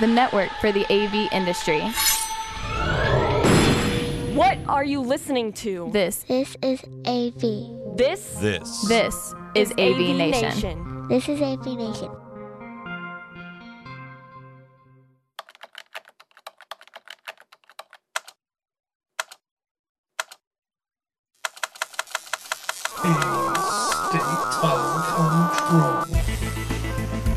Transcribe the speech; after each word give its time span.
the 0.00 0.06
network 0.06 0.50
for 0.60 0.70
the 0.72 0.84
AV 0.92 1.32
industry. 1.32 1.80
What 4.34 4.58
are 4.68 4.84
you 4.84 5.00
listening 5.00 5.52
to? 5.54 5.90
This, 5.92 6.24
This 6.28 6.56
is 6.62 6.80
AV. 7.06 7.96
This 7.96 8.34
This. 8.40 8.86
this 8.86 9.34
is 9.56 9.72
AV, 9.72 10.14
Nation. 10.16 11.08
This 11.08 11.28
is 11.28 11.40
AV 11.42 11.66
Nation. 11.66 12.10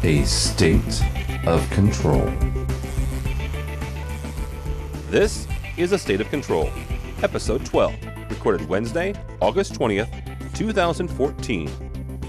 A 0.03 0.25
state 0.25 0.85
of 0.85 0.91
control. 0.91 1.30
This 5.09 5.47
is 5.75 5.91
A 5.91 5.97
State 5.97 6.21
of 6.21 6.29
Control, 6.29 6.69
Episode 7.23 7.65
12, 7.65 7.95
recorded 8.29 8.69
Wednesday, 8.69 9.15
August 9.41 9.73
20th, 9.73 10.53
2014. 10.53 11.67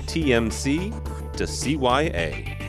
TMC 0.07 1.37
to 1.37 1.45
CYA. 1.45 2.62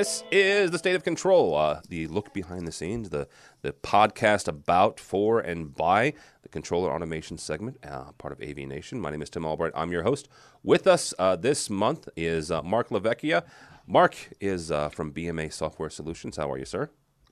This 0.00 0.24
is 0.30 0.70
the 0.70 0.78
state 0.78 0.96
of 0.96 1.04
control. 1.04 1.54
Uh, 1.54 1.82
the 1.90 2.06
look 2.06 2.32
behind 2.32 2.66
the 2.66 2.72
scenes, 2.72 3.10
the 3.10 3.28
the 3.60 3.74
podcast 3.74 4.48
about, 4.48 4.98
for, 4.98 5.40
and 5.40 5.74
by 5.74 6.14
the 6.40 6.48
controller 6.48 6.90
automation 6.90 7.36
segment, 7.36 7.76
uh, 7.86 8.12
part 8.12 8.32
of 8.32 8.40
AV 8.40 8.66
Nation. 8.66 8.98
My 8.98 9.10
name 9.10 9.20
is 9.20 9.28
Tim 9.28 9.44
Albright. 9.44 9.74
I'm 9.74 9.92
your 9.92 10.02
host. 10.04 10.26
With 10.62 10.86
us 10.86 11.12
uh, 11.18 11.36
this 11.36 11.68
month 11.68 12.08
is 12.16 12.50
uh, 12.50 12.62
Marc 12.62 12.88
LaVechia. 12.88 13.44
Marc 13.86 14.16
is 14.40 14.72
uh, 14.72 14.88
from 14.88 15.12
BMA 15.12 15.52
Software 15.52 15.90
Solutions. 15.90 16.38
How 16.38 16.50
are 16.50 16.56
you, 16.56 16.64
sir? 16.64 16.88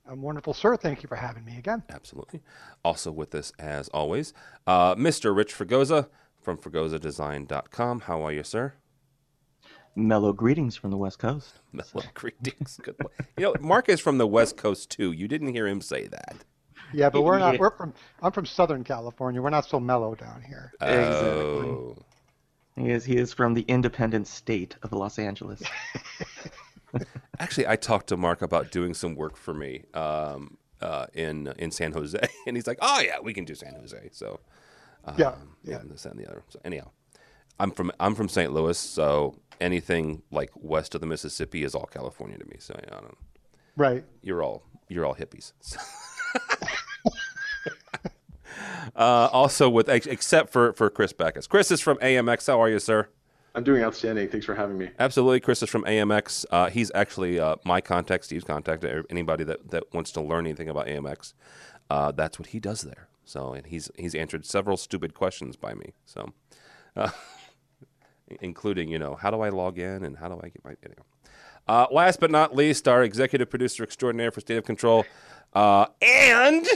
I'm 0.06 0.20
wonderful, 0.20 0.52
sir. 0.52 0.76
Thank 0.76 1.02
you 1.02 1.08
for 1.08 1.16
having 1.16 1.46
me 1.46 1.56
again. 1.56 1.84
Absolutely. 1.88 2.42
Also 2.84 3.10
with 3.10 3.34
us, 3.34 3.50
as 3.58 3.88
always, 3.94 4.34
uh, 4.66 4.94
Mr. 4.94 5.34
Rich 5.34 5.54
Fregosa 5.54 6.10
from 6.42 6.58
FregosaDesign.com. 6.58 8.00
How 8.00 8.20
are 8.20 8.32
you, 8.32 8.44
sir? 8.44 8.74
Mellow 9.96 10.32
greetings 10.32 10.76
from 10.76 10.90
the 10.90 10.96
West 10.96 11.18
Coast. 11.18 11.60
Mellow 11.72 12.04
greetings. 12.14 12.78
Good 12.82 12.96
one. 12.98 13.12
You 13.36 13.44
know, 13.44 13.54
Marc 13.60 13.88
is 13.88 14.00
from 14.00 14.18
the 14.18 14.26
West 14.26 14.56
Coast 14.56 14.90
too. 14.90 15.12
You 15.12 15.28
didn't 15.28 15.48
hear 15.48 15.66
him 15.66 15.80
say 15.80 16.06
that. 16.06 16.36
Yeah, 16.92 17.10
but 17.10 17.22
we're 17.22 17.38
not. 17.38 17.58
We're 17.58 17.70
from. 17.70 17.92
I'm 18.22 18.32
from 18.32 18.46
Southern 18.46 18.82
California. 18.84 19.42
We're 19.42 19.50
not 19.50 19.66
so 19.66 19.78
mellow 19.78 20.14
down 20.14 20.42
here. 20.42 20.72
Oh. 20.80 21.96
He 22.76 22.90
is 22.90 23.04
he 23.04 23.16
is 23.16 23.32
from 23.32 23.54
the 23.54 23.62
independent 23.62 24.26
state 24.26 24.76
of 24.82 24.92
Los 24.92 25.18
Angeles. 25.18 25.62
Actually, 27.40 27.66
I 27.66 27.76
talked 27.76 28.06
to 28.08 28.16
Marc 28.16 28.40
about 28.40 28.70
doing 28.70 28.94
some 28.94 29.14
work 29.14 29.36
for 29.36 29.52
me 29.52 29.84
um, 29.94 30.56
uh, 30.80 31.06
in 31.12 31.52
in 31.58 31.70
San 31.70 31.92
Jose, 31.92 32.18
and 32.46 32.56
he's 32.56 32.66
like, 32.66 32.78
"Oh 32.80 33.00
yeah, 33.00 33.18
we 33.20 33.34
can 33.34 33.44
do 33.44 33.54
San 33.54 33.74
Jose." 33.74 34.08
So 34.12 34.40
um, 35.04 35.14
Yeah, 35.18 35.34
yeah, 35.64 35.72
yeah. 35.72 35.80
and 35.80 35.90
this 35.90 36.06
and 36.06 36.18
the 36.18 36.26
other. 36.26 36.42
So 36.48 36.60
anyhow, 36.64 36.90
I'm 37.58 37.70
from 37.70 37.92
I'm 37.98 38.14
from 38.14 38.28
St. 38.28 38.52
Louis, 38.52 38.78
so 38.78 39.36
anything 39.60 40.22
like 40.30 40.50
west 40.54 40.94
of 40.94 41.00
the 41.00 41.06
Mississippi 41.06 41.64
is 41.64 41.74
all 41.74 41.86
California 41.86 42.38
to 42.38 42.44
me. 42.46 42.56
So 42.58 42.74
I 42.74 42.90
don't. 42.90 43.04
know. 43.04 43.14
Right. 43.76 44.04
You're 44.22 44.42
all 44.42 44.62
you're 44.88 45.04
all 45.06 45.14
hippies. 45.14 45.52
uh, 48.96 49.28
also, 49.32 49.68
with 49.68 49.88
except 49.88 50.50
for 50.50 50.72
for 50.72 50.90
Chris 50.90 51.12
Backus, 51.12 51.46
Chris 51.46 51.70
is 51.70 51.80
from 51.80 51.98
AMX. 51.98 52.46
How 52.46 52.60
are 52.62 52.68
you, 52.68 52.78
sir? 52.78 53.08
I'm 53.54 53.64
doing 53.64 53.82
outstanding. 53.82 54.28
Thanks 54.28 54.46
for 54.46 54.54
having 54.54 54.78
me. 54.78 54.90
Absolutely. 55.00 55.40
Chris 55.40 55.62
is 55.62 55.70
from 55.70 55.82
AMX. 55.84 56.44
Uh, 56.50 56.70
he's 56.70 56.92
actually 56.94 57.40
uh, 57.40 57.56
my 57.64 57.80
contact, 57.80 58.24
Steve's 58.26 58.44
contact. 58.44 58.84
Anybody 59.10 59.42
that, 59.44 59.70
that 59.70 59.92
wants 59.92 60.12
to 60.12 60.20
learn 60.20 60.46
anything 60.46 60.68
about 60.68 60.86
AMX, 60.86 61.32
uh, 61.90 62.12
that's 62.12 62.38
what 62.38 62.48
he 62.48 62.60
does 62.60 62.82
there. 62.82 63.08
So, 63.24 63.54
and 63.54 63.66
he's 63.66 63.90
he's 63.98 64.14
answered 64.14 64.46
several 64.46 64.76
stupid 64.76 65.12
questions 65.14 65.56
by 65.56 65.74
me. 65.74 65.94
So, 66.04 66.32
uh, 66.94 67.10
including 68.40 68.88
you 68.88 68.98
know 68.98 69.14
how 69.14 69.30
do 69.30 69.40
I 69.40 69.48
log 69.48 69.78
in 69.78 70.04
and 70.04 70.16
how 70.16 70.28
do 70.28 70.40
I 70.42 70.48
get 70.48 70.64
my 70.64 70.74
anyway. 70.84 71.02
Uh, 71.66 71.86
last 71.90 72.18
but 72.18 72.30
not 72.30 72.56
least, 72.56 72.88
our 72.88 73.02
executive 73.02 73.50
producer 73.50 73.82
extraordinaire 73.82 74.30
for 74.30 74.40
State 74.40 74.56
of 74.56 74.64
Control, 74.64 75.04
uh, 75.52 75.86
and 76.00 76.66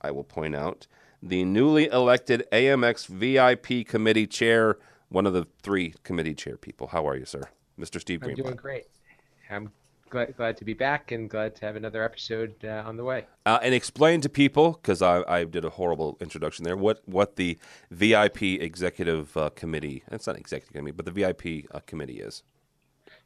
I 0.00 0.10
will 0.10 0.24
point 0.24 0.56
out 0.56 0.86
the 1.22 1.44
newly 1.44 1.86
elected 1.86 2.46
AMX 2.52 3.06
VIP 3.06 3.86
committee 3.86 4.26
chair, 4.26 4.78
one 5.08 5.26
of 5.26 5.32
the 5.32 5.46
three 5.62 5.94
committee 6.04 6.34
chair 6.34 6.56
people. 6.56 6.88
How 6.88 7.06
are 7.06 7.16
you, 7.16 7.24
sir, 7.24 7.48
Mr. 7.78 8.00
Steve 8.00 8.20
Green. 8.20 8.32
I'm 8.32 8.36
Greenblatt? 8.36 8.44
doing 8.44 8.56
great. 8.56 8.84
I'm 9.50 9.72
glad, 10.10 10.36
glad 10.36 10.56
to 10.58 10.64
be 10.64 10.74
back 10.74 11.12
and 11.12 11.28
glad 11.28 11.54
to 11.56 11.66
have 11.66 11.76
another 11.76 12.02
episode 12.02 12.54
uh, 12.64 12.82
on 12.86 12.96
the 12.96 13.04
way. 13.04 13.26
Uh, 13.46 13.58
and 13.62 13.74
explain 13.74 14.20
to 14.22 14.28
people, 14.28 14.72
because 14.72 15.02
I, 15.02 15.22
I 15.26 15.44
did 15.44 15.64
a 15.64 15.70
horrible 15.70 16.16
introduction 16.20 16.64
there, 16.64 16.76
what, 16.76 17.02
what 17.06 17.36
the 17.36 17.58
VIP 17.90 18.42
executive 18.42 19.36
uh, 19.36 19.50
committee, 19.50 20.02
it's 20.10 20.26
not 20.26 20.36
executive 20.36 20.72
committee, 20.72 20.96
but 20.96 21.06
the 21.06 21.12
VIP 21.12 21.66
uh, 21.72 21.80
committee 21.86 22.20
is. 22.20 22.42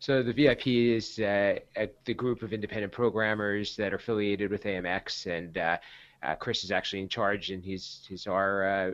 So 0.01 0.23
the 0.23 0.33
VIP 0.33 0.69
is 0.69 1.19
uh, 1.19 1.59
the 2.05 2.15
group 2.15 2.43
of 2.43 2.53
independent 2.53 2.93
programmers 2.93 3.75
that 3.77 3.93
are 3.93 3.97
affiliated 3.97 4.51
with 4.51 4.63
AMX, 4.63 5.27
and 5.27 5.59
uh, 5.59 5.79
uh, 6.23 6.35
Chris 6.37 6.65
is 6.65 6.71
actually 6.71 7.03
in 7.03 7.09
charge, 7.09 7.51
and 7.51 7.65
he's 7.65 8.07
he's 8.09 8.27
our 8.27 8.65
uh, 8.65 8.91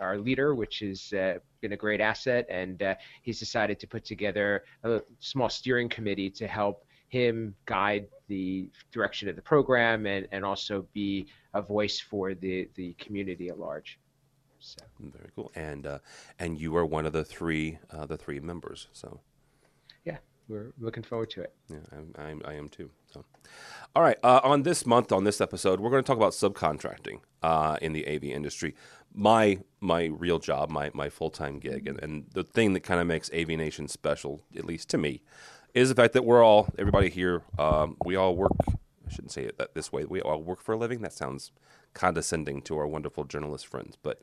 our 0.00 0.18
leader, 0.18 0.54
which 0.54 0.80
has 0.80 1.12
uh, 1.12 1.38
been 1.60 1.72
a 1.72 1.76
great 1.76 2.00
asset. 2.00 2.46
And 2.48 2.82
uh, 2.82 2.94
he's 3.22 3.38
decided 3.38 3.78
to 3.80 3.86
put 3.86 4.04
together 4.04 4.64
a 4.82 5.00
small 5.20 5.48
steering 5.48 5.88
committee 5.88 6.30
to 6.30 6.46
help 6.46 6.85
him 7.08 7.54
guide 7.66 8.06
the 8.28 8.68
direction 8.90 9.28
of 9.28 9.36
the 9.36 9.42
program 9.42 10.06
and, 10.06 10.26
and 10.32 10.44
also 10.44 10.86
be 10.92 11.26
a 11.54 11.62
voice 11.62 12.00
for 12.00 12.34
the, 12.34 12.68
the 12.74 12.92
community 12.94 13.48
at 13.48 13.58
large. 13.58 13.98
So. 14.58 14.84
Very 15.00 15.30
cool. 15.34 15.52
And 15.54 15.86
uh, 15.86 15.98
and 16.38 16.58
you 16.58 16.76
are 16.76 16.84
one 16.86 17.06
of 17.06 17.12
the 17.12 17.24
three 17.24 17.78
uh, 17.90 18.06
the 18.06 18.16
three 18.16 18.40
members. 18.40 18.88
So 18.92 19.20
yeah, 20.04 20.16
we're 20.48 20.72
looking 20.78 21.02
forward 21.02 21.30
to 21.30 21.42
it. 21.42 21.54
Yeah, 21.68 21.78
I'm, 21.92 22.14
I'm, 22.18 22.42
I 22.44 22.54
am 22.54 22.68
too. 22.68 22.90
So, 23.12 23.24
all 23.94 24.02
right. 24.02 24.18
Uh, 24.22 24.40
on 24.42 24.62
this 24.62 24.86
month, 24.86 25.12
on 25.12 25.24
this 25.24 25.40
episode, 25.40 25.78
we're 25.78 25.90
going 25.90 26.02
to 26.02 26.06
talk 26.06 26.16
about 26.16 26.32
subcontracting 26.32 27.20
uh, 27.42 27.76
in 27.80 27.92
the 27.92 28.06
AV 28.08 28.24
industry. 28.24 28.74
My 29.14 29.58
my 29.80 30.06
real 30.06 30.38
job, 30.38 30.70
my 30.70 30.90
my 30.94 31.10
full 31.10 31.30
time 31.30 31.58
gig, 31.58 31.86
and, 31.86 32.02
and 32.02 32.26
the 32.32 32.42
thing 32.42 32.72
that 32.72 32.80
kind 32.80 33.00
of 33.00 33.06
makes 33.06 33.30
AV 33.32 33.48
Nation 33.48 33.88
special, 33.88 34.42
at 34.56 34.64
least 34.64 34.88
to 34.90 34.98
me, 34.98 35.22
is 35.76 35.90
the 35.90 35.94
fact 35.94 36.14
that 36.14 36.24
we're 36.24 36.42
all 36.42 36.68
everybody 36.78 37.10
here. 37.10 37.42
Um, 37.58 37.96
we 38.04 38.16
all 38.16 38.34
work. 38.34 38.52
I 38.66 39.10
shouldn't 39.10 39.30
say 39.30 39.42
it 39.44 39.58
that 39.58 39.74
this 39.74 39.92
way. 39.92 40.06
We 40.06 40.22
all 40.22 40.42
work 40.42 40.62
for 40.62 40.72
a 40.72 40.76
living. 40.76 41.02
That 41.02 41.12
sounds 41.12 41.52
condescending 41.92 42.62
to 42.62 42.78
our 42.78 42.86
wonderful 42.86 43.24
journalist 43.24 43.66
friends, 43.66 43.96
but 44.02 44.20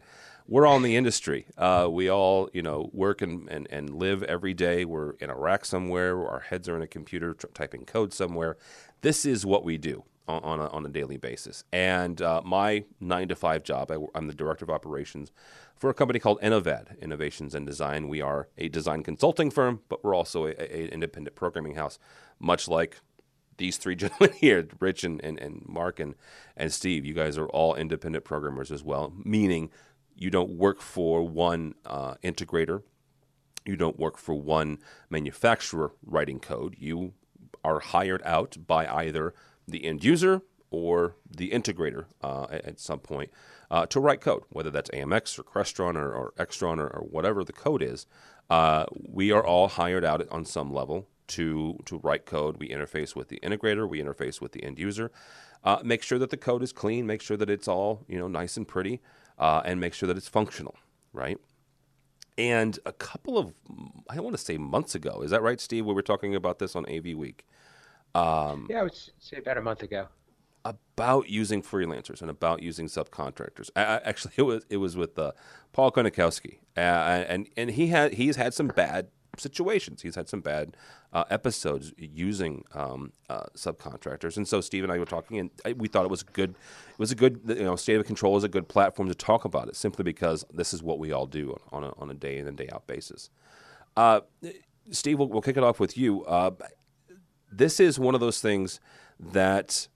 we're 0.47 0.66
all 0.66 0.78
in 0.78 0.81
the 0.81 0.96
industry. 0.96 1.46
Uh, 1.58 1.88
we 1.90 2.09
all, 2.09 2.50
you 2.53 2.62
know, 2.64 2.90
work 2.91 3.22
and, 3.22 3.47
and, 3.50 3.68
and 3.72 3.91
live 3.91 4.24
every 4.24 4.53
day. 4.53 4.84
We're 4.84 5.12
in 5.12 5.30
a 5.30 5.36
rack 5.36 5.64
somewhere. 5.64 6.19
Our 6.28 6.40
heads 6.40 6.68
are 6.68 6.75
in 6.75 6.81
a 6.81 6.88
computer 6.88 7.36
tr- 7.36 7.47
typing 7.53 7.85
code 7.85 8.14
somewhere. 8.14 8.58
This 9.02 9.24
is 9.25 9.46
what 9.46 9.64
we 9.64 9.78
do 9.78 10.03
on, 10.28 10.59
a, 10.59 10.67
on 10.67 10.85
a 10.85 10.89
daily 10.89 11.17
basis. 11.17 11.63
And 11.72 12.22
uh, 12.22 12.41
my 12.45 12.85
nine 13.00 13.28
to 13.28 13.35
five 13.35 13.63
job, 13.63 13.91
I, 13.91 13.97
am 14.17 14.28
the 14.28 14.34
director 14.34 14.66
of 14.66 14.69
operations 14.69 15.31
for 15.75 15.89
a 15.89 15.94
company 15.94 16.19
called 16.19 16.39
Innovad, 16.41 17.00
Innovations 17.01 17.53
and 17.53 17.66
Design. 17.66 18.07
We 18.07 18.22
are 18.22 18.47
a 18.57 18.69
design 18.69 19.03
consulting 19.03 19.51
firm, 19.51 19.81
but 19.89 20.03
we're 20.03 20.16
also 20.16 20.45
an 20.45 20.56
independent 20.56 21.35
programming 21.35 21.75
house, 21.75 22.00
much 22.39 22.67
like 22.67 23.01
these 23.57 23.78
three 23.78 23.95
gentlemen 23.97 24.35
here, 24.38 24.67
Rich 24.79 25.03
and, 25.03 25.23
and, 25.23 25.39
and 25.39 25.63
Marc 25.67 26.00
and, 26.00 26.16
and 26.55 26.72
Steve, 26.72 27.05
you 27.05 27.13
guys 27.13 27.38
are 27.38 27.47
all 27.47 27.76
independent 27.76 28.23
programmers 28.23 28.72
as 28.72 28.84
well, 28.84 29.14
meaning 29.23 29.69
you 30.16 30.29
don't 30.29 30.52
work 30.52 30.81
for 30.81 31.28
one 31.28 31.76
uh, 31.85 32.16
integrator, 32.23 32.84
you 33.66 33.76
don't 33.76 33.99
work 33.99 34.17
for 34.17 34.35
one 34.35 34.78
manufacturer 35.09 35.93
writing 36.05 36.40
code. 36.40 36.76
You 36.78 37.14
are 37.64 37.79
hired 37.79 38.22
out 38.23 38.58
by 38.67 38.87
either 38.87 39.34
the 39.68 39.86
end 39.86 40.04
user 40.04 40.42
or 40.72 41.16
the 41.30 41.52
integrator 41.52 42.06
uh, 42.22 42.48
at, 42.50 42.66
at 42.66 42.80
some 42.80 43.00
point 43.00 43.30
uh, 43.70 43.86
to 43.88 44.00
write 44.00 44.22
code, 44.22 44.44
whether 44.50 44.70
that's 44.70 44.90
AMX 44.92 45.38
or 45.40 45.44
Crestron 45.44 45.96
or, 45.96 46.12
or 46.14 46.34
Extron 46.38 46.80
or, 46.80 46.88
or 46.88 47.02
whatever 47.04 47.44
the 47.44 47.54
code 47.54 47.82
is. 47.82 48.06
Uh, 48.50 48.86
we 48.94 49.32
are 49.32 49.46
all 49.46 49.68
hired 49.68 50.04
out 50.04 50.28
on 50.30 50.46
some 50.46 50.74
level 50.74 51.08
to 51.28 51.80
to 51.86 51.98
write 52.00 52.26
code. 52.26 52.58
We 52.58 52.70
interface 52.70 53.16
with 53.16 53.30
the 53.30 53.40
integrator. 53.42 53.88
We 53.88 54.02
interface 54.02 54.42
with 54.42 54.52
the 54.52 54.64
end 54.64 54.78
user. 54.78 55.12
Uh, 55.64 55.80
make 55.84 56.04
sure 56.04 56.20
that 56.20 56.30
the 56.30 56.38
code 56.38 56.62
is 56.62 56.74
clean. 56.74 57.08
Make 57.08 57.22
sure 57.22 57.38
that 57.38 57.50
it's 57.50 57.68
all 57.68 58.04
you 58.08 58.20
know 58.20 58.28
nice 58.28 58.58
and 58.58 58.68
pretty, 58.68 59.02
uh, 59.40 59.62
and 59.66 59.80
make 59.80 59.94
sure 59.94 60.08
that 60.08 60.18
it's 60.18 60.28
functional, 60.28 60.76
right? 61.14 61.38
And 62.38 62.80
a 62.86 62.92
couple 62.92 63.38
of 63.38 63.54
I 64.10 64.20
want 64.20 64.36
to 64.36 64.42
say 64.42 64.58
months 64.58 64.96
ago, 64.96 65.22
is 65.22 65.32
that 65.32 65.42
right, 65.42 65.60
Steve? 65.60 65.86
We 65.86 65.94
were 65.94 66.02
talking 66.02 66.36
about 66.36 66.60
this 66.60 66.76
on 66.76 66.86
AV 66.90 67.16
Week. 67.16 67.46
Um, 68.16 68.68
yeah, 68.70 68.80
I 68.80 68.84
would 68.84 68.96
say 69.20 69.38
about 69.38 69.58
a 69.58 69.62
month 69.62 69.84
ago. 69.84 70.08
about 70.66 71.30
using 71.30 71.62
freelancers 71.62 72.22
and 72.22 72.30
about 72.30 72.62
using 72.62 72.88
subcontractors. 72.88 73.70
I, 73.76 73.84
I, 73.84 73.96
actually, 74.04 74.34
it 74.38 74.44
was 74.44 74.66
it 74.70 74.78
was 74.78 74.96
with 74.96 75.18
uh, 75.18 75.32
Paul 75.72 75.92
Konikowski, 75.92 76.60
uh, 76.78 76.80
and 76.80 77.50
and 77.58 77.72
he 77.72 77.88
had 77.88 78.14
he's 78.14 78.36
had 78.36 78.54
some 78.54 78.68
bad 78.68 79.08
situations. 79.38 80.04
He's 80.04 80.16
had 80.16 80.30
some 80.30 80.42
bad 80.42 80.78
uh, 81.12 81.24
episodes 81.30 81.92
using 81.98 82.66
um, 82.74 83.14
uh, 83.30 83.46
subcontractors, 83.56 84.38
and 84.38 84.48
so 84.48 84.62
Steve 84.62 84.84
and 84.84 84.92
I 84.92 85.00
were 85.00 85.06
talking, 85.06 85.40
and 85.40 85.50
I, 85.66 85.74
we 85.74 85.88
thought 85.88 86.06
it 86.06 86.12
was 86.12 86.24
good. 86.24 86.52
It 86.52 87.00
was 87.00 87.12
a 87.12 87.16
good, 87.16 87.42
you 87.48 87.64
know, 87.64 87.76
state 87.76 88.00
of 88.00 88.06
control 88.06 88.38
is 88.38 88.44
a 88.44 88.50
good 88.50 88.68
platform 88.68 89.08
to 89.08 89.16
talk 89.16 89.46
about 89.46 89.68
it, 89.68 89.76
simply 89.76 90.04
because 90.04 90.46
this 90.54 90.74
is 90.74 90.84
what 90.84 91.00
we 91.00 91.12
all 91.12 91.26
do 91.26 91.60
on 91.72 91.84
a, 91.84 91.94
on 91.98 92.10
a 92.10 92.14
day 92.14 92.38
in 92.38 92.48
and 92.48 92.58
day 92.58 92.70
out 92.72 92.86
basis. 92.86 93.30
Uh, 93.98 94.22
Steve, 94.92 95.20
we'll, 95.20 95.30
we'll, 95.30 95.42
kick 95.42 95.58
it 95.58 95.64
off 95.64 95.80
with 95.80 95.98
you. 95.98 96.26
Uh, 96.26 96.52
this 97.58 97.79
is 97.79 98.00
one 98.00 98.16
of 98.16 98.22
those 98.22 98.41
things 98.41 98.79
that 99.20 99.88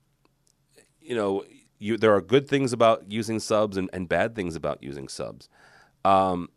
you 1.00 1.14
know 1.14 1.44
you, 1.78 1.96
there 1.96 2.14
are 2.14 2.20
good 2.20 2.48
things 2.48 2.72
about 2.72 3.10
using 3.10 3.38
subs 3.38 3.76
and, 3.76 3.88
and 3.92 4.08
bad 4.08 4.34
things 4.34 4.56
about 4.56 4.82
using 4.82 5.08
subs. 5.08 5.48
Um, 6.04 6.50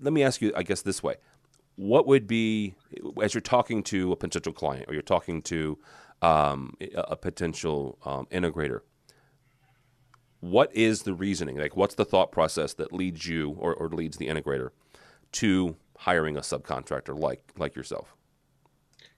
let 0.00 0.12
me 0.12 0.22
ask 0.22 0.40
you, 0.40 0.52
I 0.56 0.62
guess, 0.62 0.82
this 0.82 1.02
way: 1.02 1.16
What 1.76 2.06
would 2.06 2.26
be 2.26 2.74
as 3.22 3.34
you're 3.34 3.40
talking 3.40 3.82
to 3.84 4.12
a 4.12 4.16
potential 4.16 4.52
client 4.52 4.86
or 4.88 4.94
you're 4.94 5.02
talking 5.02 5.42
to 5.42 5.78
um, 6.22 6.74
a, 6.94 7.16
potential 7.16 7.98
um, 8.04 8.26
integrator? 8.30 8.80
What 10.40 10.74
is 10.74 11.02
the 11.02 11.14
reasoning? 11.14 11.56
Like, 11.56 11.76
what's 11.76 11.94
the 11.94 12.04
thought 12.04 12.30
process 12.30 12.74
that 12.74 12.92
leads 12.92 13.26
you 13.26 13.50
or, 13.58 13.74
or 13.74 13.88
leads 13.88 14.18
the 14.18 14.28
integrator 14.28 14.70
to 15.32 15.76
hiring 15.98 16.36
a 16.36 16.40
subcontractor 16.40 17.18
like 17.18 17.42
like 17.56 17.74
yourself? 17.74 18.14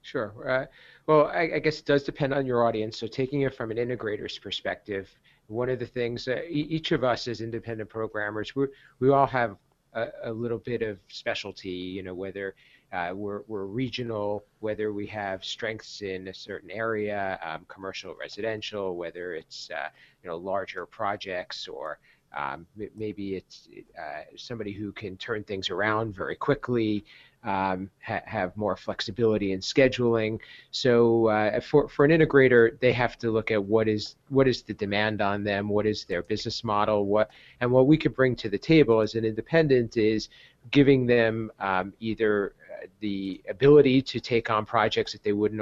Sure. 0.07 0.31
Uh, 0.49 0.65
well, 1.05 1.25
I, 1.25 1.55
I, 1.55 1.59
guess 1.59 1.79
it 1.79 1.85
does 1.85 2.03
depend 2.03 2.33
on 2.33 2.45
your 2.45 2.65
audience. 2.65 2.97
So, 2.97 3.07
taking 3.07 3.41
it 3.41 3.53
from 3.53 3.71
an 3.71 3.77
integrator's 3.77 4.39
perspective, 4.39 5.09
one 5.47 5.69
of 5.69 5.79
the 5.79 5.85
things 5.85 6.29
uh, 6.29 6.43
each 6.47 6.93
of 6.93 7.03
us 7.03 7.27
as 7.27 7.41
independent 7.41 7.89
programmers, 7.89 8.55
we 8.55 8.67
we 9.01 9.09
all 9.09 9.27
have 9.27 9.57
a, 9.95 10.07
a, 10.23 10.31
little 10.31 10.59
bit 10.59 10.81
of 10.81 10.97
specialty. 11.09 11.71
You 11.71 12.03
know, 12.03 12.13
whether 12.13 12.55
uh, 12.93 13.11
we're, 13.13 13.41
we're 13.49 13.65
regional, 13.65 14.45
whether 14.61 14.93
we 14.93 15.07
have 15.07 15.43
strengths 15.43 16.01
in 16.01 16.29
a 16.29 16.33
certain 16.33 16.71
area, 16.71 17.37
um, 17.43 17.65
commercial, 17.67 18.15
residential, 18.15 18.95
whether 18.95 19.33
it's 19.33 19.69
uh, 19.71 19.89
you 20.23 20.29
know 20.29 20.37
larger 20.37 20.85
projects 20.85 21.67
or 21.67 21.99
um, 22.35 22.65
maybe 22.95 23.35
it's 23.35 23.67
uh, 23.99 24.21
somebody 24.35 24.71
who 24.71 24.91
can 24.91 25.17
turn 25.17 25.43
things 25.43 25.69
around 25.69 26.15
very 26.15 26.35
quickly, 26.35 27.03
um, 27.43 27.89
ha- 28.03 28.21
have 28.25 28.55
more 28.57 28.75
flexibility 28.75 29.51
in 29.51 29.59
scheduling. 29.59 30.39
So 30.71 31.27
uh, 31.27 31.59
for 31.59 31.87
for 31.87 32.05
an 32.05 32.11
integrator, 32.11 32.79
they 32.79 32.93
have 32.93 33.17
to 33.19 33.31
look 33.31 33.51
at 33.51 33.63
what 33.63 33.87
is 33.87 34.15
what 34.29 34.47
is 34.47 34.63
the 34.63 34.73
demand 34.73 35.21
on 35.21 35.43
them, 35.43 35.69
what 35.69 35.85
is 35.85 36.05
their 36.05 36.23
business 36.23 36.63
model, 36.63 37.05
what 37.05 37.29
and 37.61 37.71
what 37.71 37.87
we 37.87 37.97
could 37.97 38.15
bring 38.15 38.35
to 38.37 38.49
the 38.49 38.57
table 38.57 39.01
as 39.01 39.15
an 39.15 39.25
independent 39.25 39.97
is 39.97 40.29
giving 40.71 41.05
them 41.05 41.51
um, 41.59 41.93
either 41.99 42.53
uh, 42.73 42.87
the 42.99 43.41
ability 43.49 44.01
to 44.01 44.19
take 44.19 44.49
on 44.49 44.65
projects 44.65 45.13
that 45.13 45.23
they 45.23 45.31
wouldn't 45.31 45.61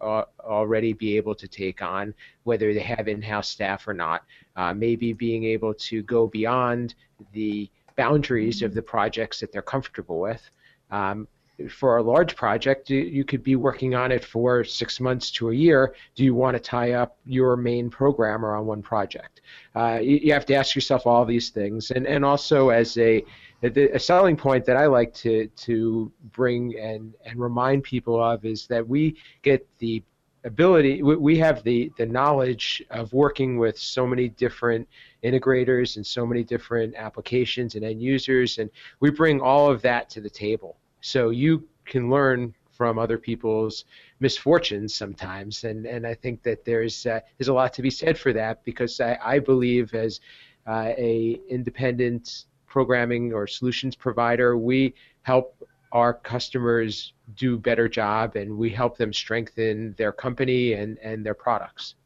already 0.00 0.92
be 0.92 1.16
able 1.16 1.34
to 1.34 1.46
take 1.46 1.80
on, 1.80 2.12
whether 2.42 2.74
they 2.74 2.80
have 2.80 3.08
in-house 3.08 3.48
staff 3.48 3.86
or 3.86 3.94
not. 3.94 4.24
Uh, 4.56 4.74
maybe 4.74 5.14
being 5.14 5.44
able 5.44 5.72
to 5.72 6.02
go 6.02 6.26
beyond 6.26 6.94
the 7.32 7.70
boundaries 7.96 8.62
of 8.62 8.74
the 8.74 8.82
projects 8.82 9.40
that 9.40 9.52
they're 9.52 9.62
comfortable 9.62 10.20
with. 10.20 10.50
Um, 10.92 11.26
for 11.70 11.98
a 11.98 12.02
large 12.02 12.34
project, 12.34 12.90
you 12.90 13.24
could 13.24 13.42
be 13.42 13.56
working 13.56 13.94
on 13.94 14.10
it 14.10 14.24
for 14.24 14.64
six 14.64 15.00
months 15.00 15.30
to 15.32 15.50
a 15.50 15.54
year. 15.54 15.94
Do 16.14 16.24
you 16.24 16.34
want 16.34 16.56
to 16.56 16.62
tie 16.62 16.92
up 16.92 17.18
your 17.26 17.56
main 17.56 17.90
programmer 17.90 18.54
on 18.56 18.66
one 18.66 18.82
project? 18.82 19.42
Uh, 19.74 19.98
you, 20.02 20.32
have 20.32 20.46
to 20.46 20.54
ask 20.54 20.74
yourself 20.74 21.06
all 21.06 21.24
these 21.24 21.50
things, 21.50 21.90
and 21.90 22.06
and 22.06 22.24
also 22.24 22.70
as 22.70 22.96
a 22.98 23.24
a 23.62 23.98
selling 23.98 24.36
point 24.36 24.64
that 24.64 24.76
I 24.76 24.86
like 24.86 25.14
to 25.14 25.46
to 25.46 26.12
bring 26.32 26.78
and 26.78 27.14
and 27.24 27.38
remind 27.38 27.84
people 27.84 28.22
of 28.22 28.44
is 28.44 28.66
that 28.66 28.86
we 28.86 29.16
get 29.42 29.66
the 29.78 30.02
ability 30.44 31.04
we 31.04 31.38
have 31.38 31.62
the 31.62 31.92
the 31.96 32.06
knowledge 32.06 32.82
of 32.90 33.12
working 33.12 33.58
with 33.58 33.78
so 33.78 34.04
many 34.04 34.28
different 34.28 34.88
integrators 35.22 35.94
and 35.94 36.04
so 36.04 36.26
many 36.26 36.42
different 36.42 36.96
applications 36.96 37.76
and 37.76 37.84
end 37.84 38.02
users 38.02 38.58
and 38.58 38.68
we 38.98 39.08
bring 39.08 39.40
all 39.40 39.70
of 39.70 39.80
that 39.82 40.10
to 40.10 40.20
the 40.20 40.28
table 40.28 40.76
so 41.02 41.28
you 41.30 41.68
can 41.84 42.10
learn 42.10 42.54
from 42.70 42.98
other 42.98 43.18
people's 43.18 43.84
misfortunes 44.20 44.94
sometimes, 44.94 45.64
and 45.64 45.84
and 45.84 46.06
I 46.06 46.14
think 46.14 46.42
that 46.44 46.64
there's 46.64 47.06
uh, 47.06 47.20
there's 47.36 47.48
a 47.48 47.54
lot 47.54 47.74
to 47.74 47.82
be 47.82 47.90
said 47.90 48.18
for 48.18 48.32
that 48.32 48.64
because 48.64 48.98
I, 49.00 49.18
I 49.22 49.38
believe 49.38 49.94
as 49.94 50.20
uh, 50.66 50.92
a 50.96 51.38
independent 51.48 52.46
programming 52.66 53.34
or 53.34 53.46
solutions 53.46 53.94
provider, 53.94 54.56
we 54.56 54.94
help 55.22 55.62
our 55.92 56.14
customers 56.14 57.12
do 57.36 57.58
better 57.58 57.88
job 57.88 58.34
and 58.36 58.56
we 58.56 58.70
help 58.70 58.96
them 58.96 59.12
strengthen 59.12 59.94
their 59.98 60.10
company 60.10 60.72
and, 60.72 60.98
and 60.98 61.24
their 61.24 61.34
products. 61.34 61.96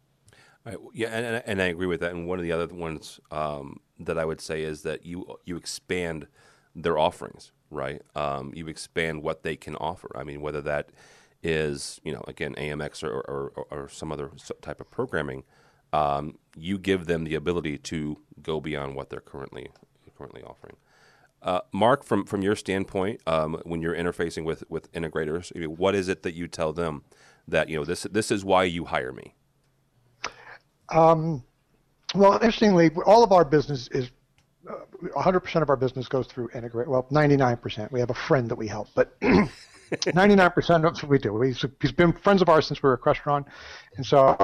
Right. 0.65 0.77
Yeah, 0.93 1.09
and, 1.09 1.43
and 1.47 1.63
I 1.63 1.67
agree 1.67 1.87
with 1.87 2.01
that. 2.01 2.11
And 2.11 2.27
one 2.27 2.41
of 2.41 2.43
the 2.43 2.51
other 2.51 2.67
ones 2.75 3.21
um, 3.31 3.79
that 4.01 4.19
I 4.19 4.25
would 4.25 4.41
say 4.41 4.63
is 4.63 4.83
that 4.83 5.07
you 5.07 5.39
you 5.45 5.57
expand 5.57 6.27
their 6.75 6.99
offerings, 6.99 7.53
right? 7.71 8.03
Um, 8.15 8.53
you 8.55 8.69
expand 8.69 9.23
what 9.23 9.43
they 9.43 9.57
can 9.57 9.77
offer. 9.77 10.11
I 10.15 10.25
mean, 10.25 10.41
whether 10.41 10.61
that 10.63 10.91
is, 11.43 12.01
you 12.05 12.13
know, 12.13 12.25
again, 12.27 12.55
AMX 12.57 13.03
or, 13.05 13.21
or, 13.21 13.67
or 13.71 13.89
some 13.89 14.13
other 14.13 14.31
type 14.63 14.81
of 14.81 14.91
programming, 14.91 15.45
um, 15.93 16.39
you 16.57 16.79
give 16.79 17.07
them 17.07 17.25
the 17.25 17.35
ability 17.35 17.79
to 17.79 18.19
go 18.43 18.61
beyond 18.61 18.95
what 18.95 19.11
they're 19.11 19.21
currently 19.21 19.71
currently 20.17 20.43
offering. 20.43 20.77
Uh, 21.43 21.61
Marc, 21.73 22.05
from 22.05 22.25
from 22.25 22.43
your 22.43 22.57
standpoint, 22.57 23.21
um, 23.27 23.61
when 23.65 23.83
you're 23.83 23.95
interfacing 23.95 24.45
with 24.45 24.65
with 24.69 24.91
integrators, 24.93 25.53
I 25.55 25.61
mean, 25.61 25.77
what 25.77 25.95
is 25.95 26.09
it 26.09 26.23
that 26.23 26.35
you 26.35 26.49
tell 26.49 26.73
them 26.73 27.05
that 27.47 27.69
you 27.69 27.77
know 27.77 27.85
this 27.85 28.05
this 28.11 28.31
is 28.31 28.45
why 28.45 28.65
you 28.65 28.87
hire 28.87 29.13
me? 29.13 29.35
Um, 30.91 31.45
well, 32.15 32.35
interestingly, 32.35 32.91
all 33.07 33.23
of 33.23 33.33
our 33.33 33.45
business 33.45 33.89
is 33.89 34.11
100% 34.67 35.63
of 35.63 35.71
our 35.71 35.77
business 35.77 36.09
goes 36.09 36.27
through 36.27 36.51
integrate. 36.55 36.89
Well, 36.89 37.07
99%. 37.11 37.91
We 37.93 38.01
have 38.01 38.11
a 38.11 38.15
friend 38.15 38.49
that 38.49 38.57
we 38.57 38.67
help, 38.67 38.89
but 38.95 39.19
99% 39.91 40.77
of 40.77 40.83
what 40.83 41.05
we 41.05 41.19
do. 41.19 41.33
We, 41.33 41.53
he's 41.81 41.93
been 41.93 42.13
friends 42.13 42.43
of 42.43 42.49
ours 42.49 42.67
since 42.67 42.83
we 42.83 42.89
were 42.89 42.95
a 42.95 42.99
Crestron, 42.99 43.45
and 43.97 44.05
so, 44.05 44.35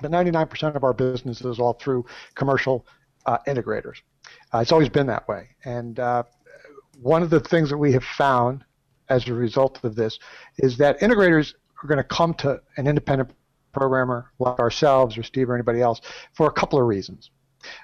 but 0.00 0.10
99% 0.10 0.76
of 0.76 0.84
our 0.84 0.92
business 0.92 1.40
is 1.40 1.58
all 1.58 1.74
through 1.74 2.04
commercial 2.34 2.86
uh, 3.26 3.38
integrators. 3.46 3.96
Uh, 4.52 4.58
it's 4.58 4.72
always 4.72 4.88
been 4.88 5.06
that 5.06 5.26
way, 5.28 5.48
and 5.64 5.98
uh, 5.98 6.22
one 7.00 7.22
of 7.22 7.30
the 7.30 7.40
things 7.40 7.70
that 7.70 7.78
we 7.78 7.92
have 7.92 8.04
found 8.04 8.64
as 9.08 9.26
a 9.28 9.32
result 9.32 9.82
of 9.84 9.94
this 9.94 10.18
is 10.58 10.76
that 10.76 11.00
integrators 11.00 11.54
are 11.82 11.86
going 11.86 11.98
to 11.98 12.04
come 12.04 12.34
to 12.34 12.60
an 12.76 12.86
independent 12.86 13.30
programmer 13.72 14.30
like 14.38 14.58
ourselves 14.58 15.16
or 15.16 15.22
Steve 15.22 15.48
or 15.48 15.54
anybody 15.54 15.80
else 15.80 16.00
for 16.34 16.46
a 16.46 16.52
couple 16.52 16.78
of 16.78 16.86
reasons. 16.86 17.30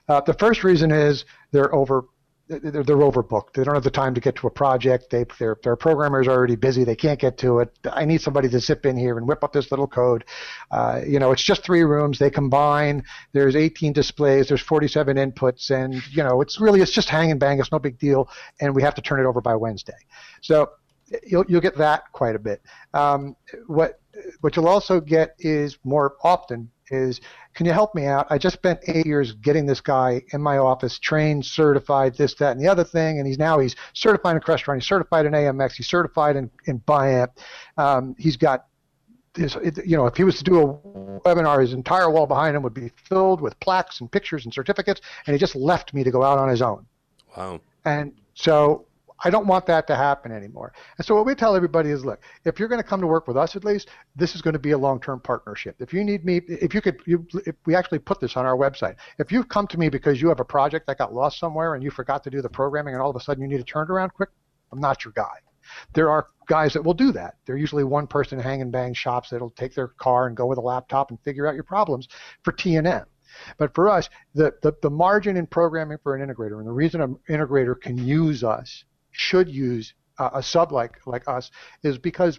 Uh, 0.09 0.21
the 0.21 0.35
first 0.35 0.65
reason 0.65 0.91
is 0.91 1.25
they're 1.53 1.75
over 1.75 2.05
they're, 2.49 2.59
they're 2.61 2.97
overbooked. 2.97 3.55
They 3.55 3.65
don't 3.65 3.75
have 3.75 3.85
the 3.85 3.91
time 3.91 4.15
to 4.15 4.21
get 4.21 4.37
to 4.37 4.47
a 4.47 4.51
project. 4.51 5.11
They, 5.11 5.25
their, 5.39 5.57
their 5.63 5.77
programmers 5.77 6.29
are 6.29 6.33
already 6.33 6.57
busy. 6.57 6.85
They 6.85 6.97
can't 6.97 7.19
get 7.19 7.39
to 7.39 7.61
it. 7.61 7.79
I 7.91 8.05
need 8.05 8.21
somebody 8.21 8.49
to 8.51 8.61
zip 8.61 8.85
in 8.85 8.99
here 8.99 9.17
and 9.17 9.27
whip 9.27 9.43
up 9.43 9.53
this 9.53 9.71
little 9.71 9.87
code. 9.87 10.25
Uh, 10.71 11.01
you 11.07 11.19
know, 11.19 11.33
it's 11.33 11.43
just 11.43 11.65
three 11.65 11.83
rooms. 11.83 12.19
They 12.19 12.31
combine. 12.31 13.03
There's 13.33 13.57
18 13.57 13.95
displays. 13.95 14.49
There's 14.49 14.61
47 14.61 15.17
inputs, 15.17 15.71
and 15.71 15.95
you 16.11 16.23
know, 16.23 16.43
it's 16.43 16.61
really 16.61 16.83
it's 16.83 16.93
just 16.93 17.09
hang 17.09 17.31
and 17.31 17.41
bang. 17.41 17.59
It's 17.61 17.73
no 17.73 17.79
big 17.79 17.99
deal, 17.99 18.29
and 18.61 18.75
we 18.75 18.83
have 18.83 18.95
to 18.97 19.03
turn 19.03 19.21
it 19.21 19.27
over 19.27 19.41
by 19.41 19.57
Wednesday. 19.57 19.97
So 20.43 20.71
you'll 21.27 21.45
you'll 21.49 21.63
get 21.63 21.79
that 21.79 22.13
quite 22.13 22.37
a 22.37 22.39
bit. 22.39 22.63
Um, 22.93 23.37
what 23.67 24.01
what 24.41 24.57
you'll 24.57 24.69
also 24.69 25.01
get 25.01 25.35
is 25.39 25.79
more 25.85 26.17
often 26.23 26.71
is 26.91 27.21
can 27.55 27.67
you 27.67 27.73
help 27.73 27.95
me 27.95 28.07
out? 28.07 28.27
I 28.31 28.39
just 28.39 28.55
spent 28.55 28.81
eight 28.89 29.07
years 29.07 29.33
getting 29.33 29.67
this 29.67 29.81
guy 29.81 30.23
in 30.33 30.43
my 30.43 30.59
office, 30.59 30.99
trained, 30.99 31.47
certified, 31.47 32.17
this, 32.17 32.35
that, 32.35 32.53
and 32.53 32.61
the 32.61 32.69
other 32.69 32.85
thing, 32.85 33.19
and 33.19 33.27
he's 33.27 33.39
now 33.39 33.59
he's 33.59 33.77
certified 33.95 34.37
in 34.37 34.43
Crestron, 34.43 34.75
he's 34.77 34.87
certified 34.87 35.27
in 35.27 35.33
AMX, 35.33 35.73
he's 35.73 35.89
certified 35.89 36.37
in, 36.37 36.51
in 36.67 36.81
Biamp. 36.81 37.29
Um, 37.79 38.15
he's 38.19 38.37
got 38.37 38.67
his, 39.37 39.57
you 39.85 39.97
know, 39.97 40.07
if 40.07 40.17
he 40.17 40.25
was 40.25 40.39
to 40.39 40.45
do 40.45 40.61
a 40.61 41.21
webinar, 41.21 41.61
his 41.61 41.73
entire 41.73 42.11
wall 42.11 42.27
behind 42.27 42.57
him 42.57 42.63
would 42.63 42.75
be 42.75 42.91
filled 43.09 43.41
with 43.41 43.59
plaques 43.61 44.01
and 44.01 44.11
pictures 44.11 44.45
and 44.45 44.53
certificates, 44.53 45.01
and 45.27 45.35
he 45.35 45.39
just 45.39 45.57
left 45.57 45.95
me 45.95 46.05
to 46.05 46.11
go 46.11 46.23
out 46.23 46.39
on 46.39 46.49
his 46.49 46.63
own. 46.63 46.87
Wow. 47.37 47.61
And 47.85 48.13
so 48.35 48.87
I 49.25 49.31
don't 49.31 49.47
want 49.47 49.67
that 49.67 49.87
to 49.87 49.97
happen 49.97 50.31
anymore. 50.33 50.73
And 50.99 51.07
so 51.07 51.15
what 51.15 51.25
we 51.25 51.35
tell 51.35 51.57
everybody 51.57 51.91
is, 51.91 52.05
look, 52.05 52.21
if 52.45 52.59
you're 52.59 52.69
going 52.69 52.83
to 52.83 52.87
come 52.87 53.01
to 53.01 53.07
work 53.07 53.27
with 53.27 53.37
us 53.37 53.57
at 53.57 53.65
least, 53.65 53.89
this 54.15 54.35
is 54.35 54.43
going 54.43 54.53
to 54.53 54.59
be 54.59 54.73
a 54.73 54.79
long-term 54.79 55.21
partnership. 55.21 55.77
If 55.81 55.93
you 55.93 56.05
need 56.05 56.25
me, 56.25 56.43
if 56.47 56.75
you 56.75 56.81
could, 56.83 57.01
you, 57.07 57.27
if 57.47 57.55
we 57.65 57.75
actually 57.75 58.01
put 58.01 58.21
this 58.21 58.37
on 58.37 58.45
our 58.45 58.57
website. 58.57 58.97
If 59.19 59.33
you've 59.33 59.49
come 59.49 59.67
to 59.69 59.79
me 59.79 59.89
because 59.89 60.21
you 60.21 60.29
have 60.29 60.41
a 60.41 60.45
project 60.45 60.87
that 60.87 60.99
got 60.99 61.15
lost 61.15 61.39
somewhere 61.39 61.75
and 61.75 61.83
you 61.83 61.91
forgot 61.91 62.23
to 62.25 62.31
do 62.31 62.43
the 62.43 62.49
programming 62.49 62.95
and 62.95 63.03
all 63.03 63.11
of 63.11 63.17
a 63.17 63.21
sudden 63.21 63.43
you 63.43 63.49
need 63.49 63.59
to 63.59 63.65
turn 63.65 63.85
it 63.85 63.91
around 63.91 64.13
quick, 64.13 64.29
I'm 64.71 64.81
not 64.81 65.05
your 65.05 65.13
guy. 65.13 65.39
There 65.95 66.11
are 66.11 66.27
guys 66.47 66.75
that 66.75 66.85
will 66.85 66.95
do 66.95 67.11
that. 67.13 67.37
They're 67.47 67.57
usually 67.57 67.85
one 67.85 68.07
person 68.07 68.39
hang 68.39 68.61
and 68.61 68.71
bang 68.71 68.93
shops 68.93 69.31
that'll 69.31 69.51
take 69.51 69.75
their 69.75 69.89
car 69.89 70.27
and 70.27 70.37
go 70.37 70.47
with 70.47 70.59
a 70.59 70.63
laptop 70.63 71.11
and 71.11 71.19
figure 71.21 71.47
out 71.47 71.55
your 71.55 71.65
problems 71.65 72.09
for 72.43 72.53
T&M. 72.53 73.07
But 73.57 73.75
for 73.75 73.89
us, 73.89 74.11
the, 74.35 74.53
the, 74.63 74.75
the 74.83 74.91
margin 74.91 75.37
in 75.37 75.47
programming 75.47 75.99
for 76.03 76.15
an 76.15 76.27
integrator, 76.27 76.59
and 76.59 76.67
the 76.67 76.73
reason 76.73 77.01
an 77.01 77.19
integrator 77.29 77.81
can 77.81 77.99
use 77.99 78.45
us, 78.45 78.85
should 79.15 79.49
use 79.49 79.95
uh, 80.19 80.31
a 80.35 80.43
sub 80.43 80.73
like, 80.73 80.99
like 81.07 81.27
us, 81.29 81.51
is 81.83 81.99
because 81.99 82.39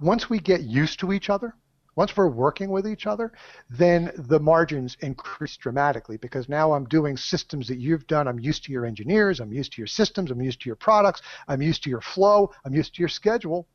once 0.00 0.30
we 0.30 0.38
get 0.38 0.62
used 0.62 1.00
to 1.00 1.12
each 1.12 1.30
other, 1.30 1.54
once 1.96 2.16
we're 2.16 2.28
working 2.28 2.70
with 2.70 2.86
each 2.86 3.06
other, 3.06 3.32
then 3.68 4.10
the 4.16 4.38
margins 4.38 4.96
increase 5.00 5.56
dramatically 5.56 6.16
because 6.16 6.48
now 6.48 6.72
I'm 6.72 6.86
doing 6.86 7.16
systems 7.16 7.66
that 7.68 7.78
you've 7.78 8.06
done. 8.06 8.28
I'm 8.28 8.38
used 8.38 8.64
to 8.64 8.72
your 8.72 8.86
engineers, 8.86 9.40
I'm 9.40 9.52
used 9.52 9.72
to 9.72 9.78
your 9.80 9.86
systems, 9.86 10.30
I'm 10.30 10.40
used 10.40 10.60
to 10.62 10.68
your 10.68 10.76
products, 10.76 11.20
I'm 11.48 11.60
used 11.60 11.82
to 11.84 11.90
your 11.90 12.00
flow, 12.00 12.50
I'm 12.64 12.74
used 12.74 12.94
to 12.94 13.00
your 13.00 13.08
schedule, 13.08 13.66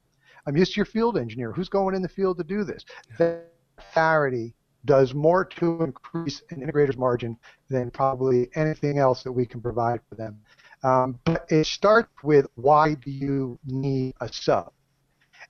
I'm 0.48 0.56
used 0.56 0.74
to 0.74 0.78
your 0.78 0.86
field 0.86 1.18
engineer. 1.18 1.52
Who's 1.52 1.70
going 1.70 1.94
in 1.94 2.02
the 2.02 2.10
field 2.10 2.38
to 2.38 2.44
do 2.44 2.64
this? 2.64 2.86
That 3.20 3.52
clarity 3.94 4.56
does 4.86 5.14
more 5.14 5.44
to 5.44 5.84
increase 5.84 6.42
an 6.52 6.62
integrator's 6.62 6.98
margin 6.98 7.38
than 7.70 7.92
probably 7.92 8.50
anything 8.56 8.98
else 8.98 9.24
that 9.24 9.32
we 9.32 9.46
can 9.46 9.62
provide 9.62 10.00
for 10.08 10.16
them. 10.16 10.40
Um, 10.86 11.20
but 11.26 11.46
it 11.50 11.66
starts 11.66 12.12
with 12.22 12.46
why 12.54 12.94
do 12.94 13.10
you 13.10 13.58
need 13.66 14.14
a 14.22 14.32
sub? 14.32 14.72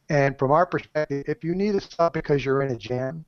And 0.08 0.40
from 0.40 0.52
our 0.52 0.66
perspective, 0.66 1.26
if 1.28 1.44
you 1.44 1.54
need 1.54 1.76
a 1.76 1.82
sub 1.82 2.14
because 2.14 2.46
you're 2.46 2.62
in 2.62 2.72
a 2.72 2.78
jam, 2.78 3.26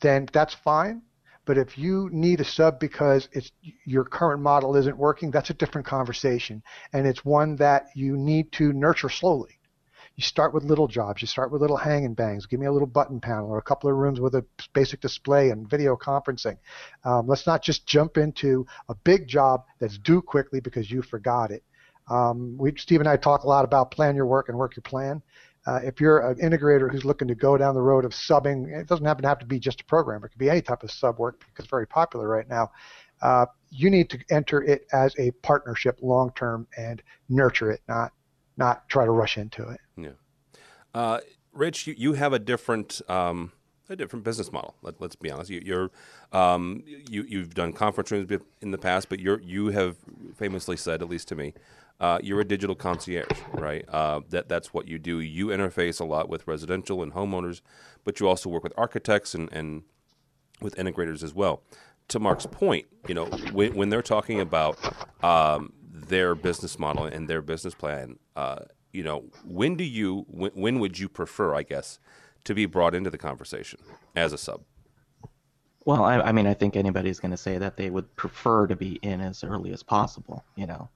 then 0.00 0.28
that's 0.30 0.52
fine. 0.52 1.00
But 1.46 1.56
if 1.56 1.78
you 1.78 2.10
need 2.12 2.40
a 2.40 2.44
sub 2.44 2.78
because 2.78 3.30
it's 3.32 3.50
your 3.86 4.04
current 4.04 4.42
model 4.42 4.76
isn't 4.76 4.98
working, 4.98 5.30
that's 5.30 5.48
a 5.48 5.54
different 5.54 5.86
conversation, 5.86 6.62
and 6.92 7.06
it's 7.06 7.24
one 7.24 7.56
that 7.56 7.86
you 7.94 8.18
need 8.18 8.52
to 8.52 8.74
nurture 8.74 9.08
slowly. 9.08 9.58
You 10.16 10.22
start 10.22 10.54
with 10.54 10.62
little 10.62 10.86
jobs. 10.86 11.22
You 11.22 11.26
start 11.26 11.50
with 11.50 11.60
little 11.60 11.76
hang 11.76 12.04
and 12.04 12.14
bangs. 12.14 12.46
Give 12.46 12.60
me 12.60 12.66
a 12.66 12.72
little 12.72 12.86
button 12.86 13.20
panel 13.20 13.48
or 13.48 13.58
a 13.58 13.62
couple 13.62 13.90
of 13.90 13.96
rooms 13.96 14.20
with 14.20 14.36
a 14.36 14.44
basic 14.72 15.00
display 15.00 15.50
and 15.50 15.68
video 15.68 15.96
conferencing. 15.96 16.56
Um, 17.04 17.26
let's 17.26 17.46
not 17.46 17.62
just 17.62 17.86
jump 17.86 18.16
into 18.16 18.64
a 18.88 18.94
big 18.94 19.26
job 19.26 19.64
that's 19.80 19.98
due 19.98 20.22
quickly 20.22 20.60
because 20.60 20.88
you 20.90 21.02
forgot 21.02 21.50
it. 21.50 21.64
Um, 22.08 22.56
we, 22.56 22.74
Steve 22.76 23.00
and 23.00 23.08
I 23.08 23.16
talk 23.16 23.42
a 23.42 23.48
lot 23.48 23.64
about 23.64 23.90
plan 23.90 24.14
your 24.14 24.26
work 24.26 24.48
and 24.48 24.56
work 24.56 24.76
your 24.76 24.82
plan. 24.82 25.20
Uh, 25.66 25.80
if 25.82 26.00
you're 26.00 26.30
an 26.30 26.36
integrator 26.38 26.92
who's 26.92 27.04
looking 27.04 27.26
to 27.26 27.34
go 27.34 27.56
down 27.56 27.74
the 27.74 27.82
road 27.82 28.04
of 28.04 28.12
subbing, 28.12 28.68
it 28.68 28.86
doesn't 28.86 29.06
happen 29.06 29.22
to 29.22 29.28
have 29.28 29.38
to 29.38 29.46
be 29.46 29.58
just 29.58 29.80
a 29.80 29.84
programmer. 29.84 30.26
It 30.26 30.30
could 30.30 30.38
be 30.38 30.50
any 30.50 30.60
type 30.60 30.82
of 30.82 30.90
sub 30.90 31.18
work 31.18 31.40
because 31.40 31.64
it's 31.64 31.70
very 31.70 31.86
popular 31.86 32.28
right 32.28 32.48
now. 32.48 32.70
Uh, 33.22 33.46
you 33.70 33.90
need 33.90 34.10
to 34.10 34.18
enter 34.30 34.62
it 34.62 34.86
as 34.92 35.14
a 35.18 35.30
partnership 35.42 35.98
long 36.02 36.30
term 36.36 36.66
and 36.76 37.02
nurture 37.28 37.70
it, 37.70 37.80
not 37.88 38.12
not 38.56 38.88
try 38.88 39.04
to 39.04 39.10
rush 39.10 39.36
into 39.36 39.68
it. 39.68 39.80
Yeah. 39.96 40.10
Uh, 40.94 41.20
Rich, 41.52 41.86
you, 41.86 41.94
you 41.96 42.12
have 42.14 42.32
a 42.32 42.38
different 42.38 43.00
um, 43.08 43.52
a 43.88 43.96
different 43.96 44.24
business 44.24 44.50
model. 44.50 44.74
Let, 44.82 45.00
us 45.00 45.14
be 45.14 45.30
honest. 45.30 45.50
You, 45.50 45.90
are 46.32 46.36
um, 46.36 46.82
you 46.86 47.24
you've 47.28 47.54
done 47.54 47.72
conference 47.72 48.10
rooms 48.10 48.30
in 48.60 48.70
the 48.70 48.78
past, 48.78 49.08
but 49.08 49.20
you're 49.20 49.40
you 49.40 49.68
have 49.68 49.96
famously 50.36 50.76
said, 50.76 51.02
at 51.02 51.08
least 51.08 51.28
to 51.28 51.34
me, 51.34 51.54
uh, 52.00 52.18
you're 52.22 52.40
a 52.40 52.44
digital 52.44 52.74
concierge, 52.74 53.38
right? 53.52 53.84
Uh, 53.88 54.20
that 54.30 54.48
that's 54.48 54.72
what 54.74 54.88
you 54.88 54.98
do. 54.98 55.20
You 55.20 55.48
interface 55.48 56.00
a 56.00 56.04
lot 56.04 56.28
with 56.28 56.46
residential 56.46 57.02
and 57.02 57.12
homeowners, 57.12 57.60
but 58.04 58.20
you 58.20 58.28
also 58.28 58.48
work 58.48 58.62
with 58.62 58.72
architects 58.76 59.34
and, 59.34 59.52
and 59.52 59.82
with 60.60 60.74
integrators 60.76 61.22
as 61.22 61.34
well. 61.34 61.62
To 62.08 62.18
Marc's 62.18 62.46
point, 62.46 62.86
you 63.08 63.14
know, 63.14 63.26
when, 63.52 63.74
when 63.74 63.88
they're 63.88 64.02
talking 64.02 64.40
about 64.40 64.78
um, 65.24 65.72
their 66.08 66.34
business 66.34 66.78
model 66.78 67.04
and 67.04 67.28
their 67.28 67.42
business 67.42 67.74
plan, 67.74 68.18
uh, 68.36 68.60
you 68.92 69.02
know, 69.02 69.24
when 69.44 69.76
do 69.76 69.84
you 69.84 70.24
when, 70.28 70.50
when 70.52 70.78
would 70.80 70.98
you 70.98 71.08
prefer, 71.08 71.54
I 71.54 71.62
guess, 71.62 71.98
to 72.44 72.54
be 72.54 72.66
brought 72.66 72.94
into 72.94 73.10
the 73.10 73.18
conversation 73.18 73.80
as 74.14 74.32
a 74.32 74.38
sub? 74.38 74.62
Well, 75.84 76.04
I, 76.04 76.20
I 76.20 76.32
mean, 76.32 76.46
I 76.46 76.54
think 76.54 76.76
anybody's 76.76 77.20
going 77.20 77.32
to 77.32 77.36
say 77.36 77.58
that 77.58 77.76
they 77.76 77.90
would 77.90 78.14
prefer 78.16 78.66
to 78.66 78.76
be 78.76 78.94
in 79.02 79.20
as 79.20 79.44
early 79.44 79.72
as 79.72 79.82
possible, 79.82 80.44
you 80.56 80.66
know. 80.66 80.88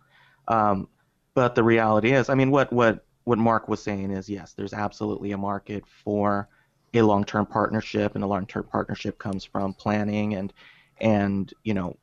Um, 0.47 0.89
but 1.35 1.55
the 1.55 1.63
reality 1.63 2.13
is, 2.13 2.31
I 2.31 2.35
mean, 2.35 2.51
what 2.51 2.73
what 2.73 3.05
what 3.25 3.39
Marc 3.39 3.69
was 3.69 3.83
saying 3.83 4.11
is, 4.11 4.29
yes, 4.29 4.55
there's 4.55 4.73
absolutely 4.73 5.33
a 5.33 5.39
market 5.39 5.85
for 5.87 6.49
a 6.95 7.03
long-term 7.03 7.47
partnership, 7.47 8.15
and 8.15 8.25
a 8.25 8.27
long-term 8.27 8.67
partnership 8.71 9.19
comes 9.19 9.45
from 9.45 9.75
planning 9.75 10.35
and 10.35 10.53
and 11.01 11.53
you 11.65 11.75
know 11.75 11.97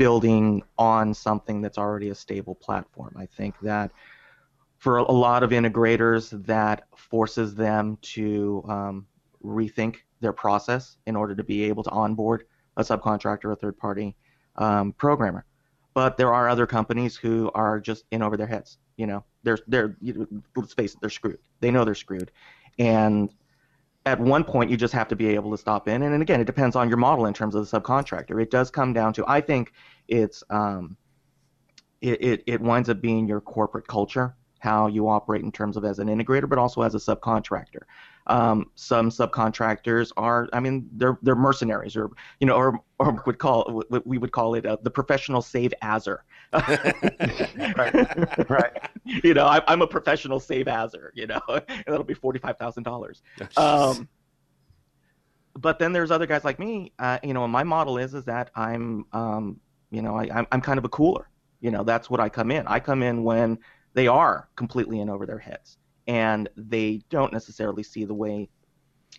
building 0.00 0.62
on 0.78 1.12
something 1.12 1.60
that's 1.60 1.76
already 1.76 2.08
a 2.08 2.14
stable 2.14 2.54
platform. 2.54 3.14
I 3.18 3.26
think 3.26 3.54
that 3.60 3.90
for 4.78 4.96
a 4.96 5.12
lot 5.12 5.42
of 5.42 5.50
integrators, 5.50 6.30
that 6.46 6.84
forces 6.96 7.54
them 7.54 7.98
to 8.00 8.64
um, 8.66 9.06
rethink 9.44 9.96
their 10.22 10.32
process 10.32 10.96
in 11.06 11.16
order 11.16 11.34
to 11.34 11.44
be 11.44 11.64
able 11.64 11.82
to 11.82 11.90
onboard 11.90 12.46
a 12.78 12.82
subcontractor 12.82 13.44
or 13.44 13.52
a 13.52 13.56
third-party 13.56 14.16
um, 14.56 14.94
programmer. 14.94 15.44
But 15.92 16.16
there 16.16 16.32
are 16.32 16.48
other 16.48 16.66
companies 16.66 17.14
who 17.14 17.50
are 17.54 17.78
just 17.78 18.06
in 18.10 18.22
over 18.22 18.38
their 18.38 18.46
heads. 18.46 18.78
You 18.96 19.06
know, 19.06 19.22
they're 19.42 19.58
they're 19.66 19.98
let's 20.56 20.72
face 20.72 20.94
it, 20.94 21.00
they're 21.02 21.10
screwed. 21.10 21.40
They 21.60 21.70
know 21.70 21.84
they're 21.84 21.94
screwed, 21.94 22.30
and 22.78 23.28
at 24.06 24.18
one 24.18 24.44
point 24.44 24.70
you 24.70 24.76
just 24.76 24.94
have 24.94 25.08
to 25.08 25.16
be 25.16 25.26
able 25.28 25.50
to 25.50 25.58
stop 25.58 25.88
in. 25.88 26.02
And, 26.02 26.12
and 26.14 26.22
again, 26.22 26.40
it 26.40 26.46
depends 26.46 26.76
on 26.76 26.88
your 26.88 26.98
model 26.98 27.26
in 27.26 27.34
terms 27.34 27.54
of 27.54 27.68
the 27.68 27.80
subcontractor. 27.80 28.40
It 28.42 28.50
does 28.50 28.70
come 28.70 28.92
down 28.92 29.12
to 29.14 29.24
I 29.26 29.40
think 29.40 29.72
it's 30.08 30.42
um, 30.50 30.96
it, 32.00 32.22
it 32.22 32.42
it 32.46 32.60
winds 32.60 32.88
up 32.88 33.00
being 33.00 33.28
your 33.28 33.40
corporate 33.40 33.86
culture 33.86 34.34
how 34.60 34.86
you 34.86 35.08
operate 35.08 35.42
in 35.42 35.50
terms 35.50 35.76
of 35.76 35.84
as 35.84 35.98
an 35.98 36.08
integrator, 36.08 36.48
but 36.48 36.58
also 36.58 36.82
as 36.82 36.94
a 36.94 36.98
subcontractor. 36.98 37.82
Um, 38.30 38.70
some 38.76 39.10
subcontractors 39.10 40.12
are, 40.16 40.48
I 40.52 40.60
mean, 40.60 40.88
they're 40.92 41.18
they're 41.20 41.34
mercenaries, 41.34 41.96
or 41.96 42.10
you 42.38 42.46
know, 42.46 42.54
or 42.54 42.80
or 43.00 43.20
would 43.26 43.38
call 43.38 43.82
we 44.04 44.18
would 44.18 44.30
call 44.30 44.54
it 44.54 44.64
uh, 44.64 44.76
the 44.82 44.90
professional 44.90 45.42
save 45.42 45.74
aser. 45.82 46.22
right, 46.52 48.48
right. 48.48 48.90
You 49.04 49.34
know, 49.34 49.46
I, 49.46 49.60
am 49.72 49.82
a 49.82 49.86
professional 49.86 50.38
save 50.38 50.68
aser. 50.68 51.12
You 51.16 51.26
know, 51.26 51.40
and 51.48 51.84
that'll 51.88 52.04
be 52.04 52.14
forty 52.14 52.38
five 52.38 52.56
thousand 52.56 52.84
dollars. 52.84 53.22
Um, 53.56 54.08
but 55.58 55.80
then 55.80 55.92
there's 55.92 56.12
other 56.12 56.26
guys 56.26 56.44
like 56.44 56.60
me. 56.60 56.92
Uh, 57.00 57.18
you 57.24 57.34
know, 57.34 57.42
and 57.42 57.52
my 57.52 57.64
model 57.64 57.98
is 57.98 58.14
is 58.14 58.24
that 58.26 58.50
I'm, 58.54 59.06
um, 59.12 59.60
you 59.90 60.02
know, 60.02 60.16
I, 60.16 60.46
I'm 60.52 60.60
kind 60.60 60.78
of 60.78 60.84
a 60.84 60.88
cooler. 60.88 61.28
You 61.60 61.72
know, 61.72 61.82
that's 61.82 62.08
what 62.08 62.20
I 62.20 62.28
come 62.28 62.52
in. 62.52 62.64
I 62.68 62.78
come 62.78 63.02
in 63.02 63.24
when 63.24 63.58
they 63.94 64.06
are 64.06 64.48
completely 64.54 65.00
in 65.00 65.10
over 65.10 65.26
their 65.26 65.38
heads 65.38 65.78
and 66.10 66.48
they 66.56 67.00
don't 67.08 67.32
necessarily 67.32 67.84
see 67.84 68.04
the 68.04 68.12
way 68.12 68.48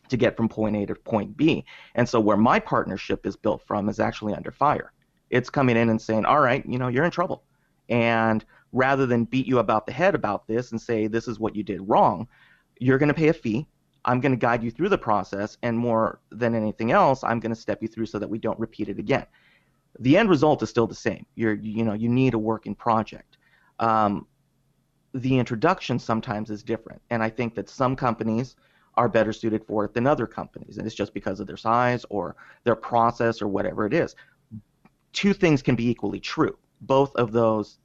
to 0.10 0.18
get 0.18 0.36
from 0.36 0.50
point 0.50 0.76
A 0.76 0.86
to 0.88 0.96
point 0.96 1.38
B. 1.38 1.64
And 1.96 2.08
so 2.08 2.20
where 2.20 2.36
my 2.36 2.60
partnership 2.60 3.26
is 3.26 3.38
built 3.38 3.66
from 3.66 3.88
is 3.88 4.02
actually 4.02 4.34
under 4.34 4.52
fire. 4.52 4.92
It's 5.30 5.50
coming 5.50 5.78
in 5.78 5.88
and 5.88 6.02
saying, 6.02 6.26
"All 6.26 6.42
right, 6.42 6.66
you 6.66 6.78
know, 6.78 6.90
you're 6.90 7.06
in 7.06 7.12
trouble." 7.12 7.46
And 7.88 8.44
rather 8.74 9.06
than 9.06 9.24
beat 9.24 9.48
you 9.48 9.60
about 9.60 9.86
the 9.86 9.94
head 9.94 10.16
about 10.16 10.48
this 10.48 10.72
and 10.72 10.82
say 10.82 11.08
this 11.08 11.30
is 11.30 11.40
what 11.40 11.56
you 11.56 11.64
did 11.64 11.80
wrong, 11.88 12.28
you're 12.78 12.98
going 12.98 13.08
to 13.08 13.14
pay 13.14 13.30
a 13.30 13.34
fee. 13.34 13.66
I'm 14.04 14.20
going 14.20 14.34
to 14.34 14.38
guide 14.38 14.62
you 14.62 14.70
through 14.70 14.90
the 14.90 14.98
process 14.98 15.58
and 15.64 15.78
more 15.78 16.20
than 16.30 16.56
anything 16.56 16.92
else, 16.92 17.24
I'm 17.24 17.40
going 17.40 17.56
to 17.56 17.62
step 17.62 17.82
you 17.82 17.88
through 17.88 18.08
so 18.08 18.20
that 18.20 18.30
we 18.30 18.38
don't 18.38 18.60
repeat 18.60 18.90
it 18.90 19.00
again. 19.00 19.28
The 20.00 20.18
end 20.18 20.30
result 20.30 20.62
is 20.62 20.70
still 20.70 20.88
the 20.88 20.96
same. 20.96 21.26
You're 21.36 21.54
you 21.54 21.86
know, 21.86 21.94
you 21.94 22.10
need 22.10 22.34
a 22.34 22.40
working 22.40 22.76
project. 22.76 23.38
Um, 23.80 24.28
the 25.14 25.38
introduction 25.38 26.00
sometimes 26.00 26.50
is 26.50 26.64
different. 26.64 27.02
And 27.10 27.22
I 27.22 27.30
think 27.30 27.56
that 27.56 27.70
some 27.70 27.96
companies 27.96 28.56
are 28.96 29.10
better 29.10 29.34
suited 29.34 29.66
for 29.66 29.86
it 29.86 29.94
than 29.94 30.08
other 30.08 30.28
companies. 30.28 30.78
And 30.78 30.86
it's 30.86 30.96
just 30.96 31.14
because 31.14 31.40
of 31.40 31.48
their 31.48 31.58
size 31.58 32.06
or 32.10 32.36
their 32.64 32.76
process 32.76 33.42
or 33.42 33.48
whatever 33.48 33.86
it 33.86 33.94
is. 33.94 34.16
Two 35.14 35.34
things 35.34 35.62
can 35.62 35.76
be 35.76 35.90
equally 35.90 36.20
true. 36.20 36.58
Both 36.82 37.16
of 37.16 37.32
those 37.32 37.80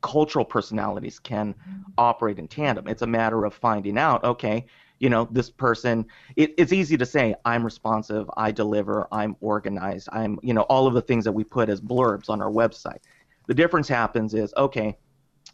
cultural 0.00 0.44
personalities 0.44 1.18
can 1.18 1.54
operate 1.96 2.38
in 2.38 2.48
tandem. 2.48 2.86
It's 2.86 3.02
a 3.02 3.06
matter 3.06 3.44
of 3.44 3.54
finding 3.54 3.98
out, 3.98 4.22
okay, 4.24 4.66
you 5.00 5.08
know, 5.08 5.28
this 5.30 5.50
person, 5.50 6.06
it, 6.36 6.54
it's 6.58 6.72
easy 6.72 6.96
to 6.96 7.06
say, 7.06 7.34
I'm 7.44 7.64
responsive, 7.64 8.28
I 8.36 8.50
deliver, 8.50 9.06
I'm 9.12 9.36
organized, 9.40 10.08
I'm, 10.12 10.38
you 10.42 10.54
know, 10.54 10.62
all 10.62 10.86
of 10.86 10.94
the 10.94 11.02
things 11.02 11.24
that 11.24 11.32
we 11.32 11.44
put 11.44 11.68
as 11.68 11.80
blurbs 11.80 12.28
on 12.28 12.42
our 12.42 12.50
website. 12.50 12.98
The 13.46 13.54
difference 13.54 13.88
happens 13.88 14.34
is, 14.34 14.52
okay, 14.56 14.96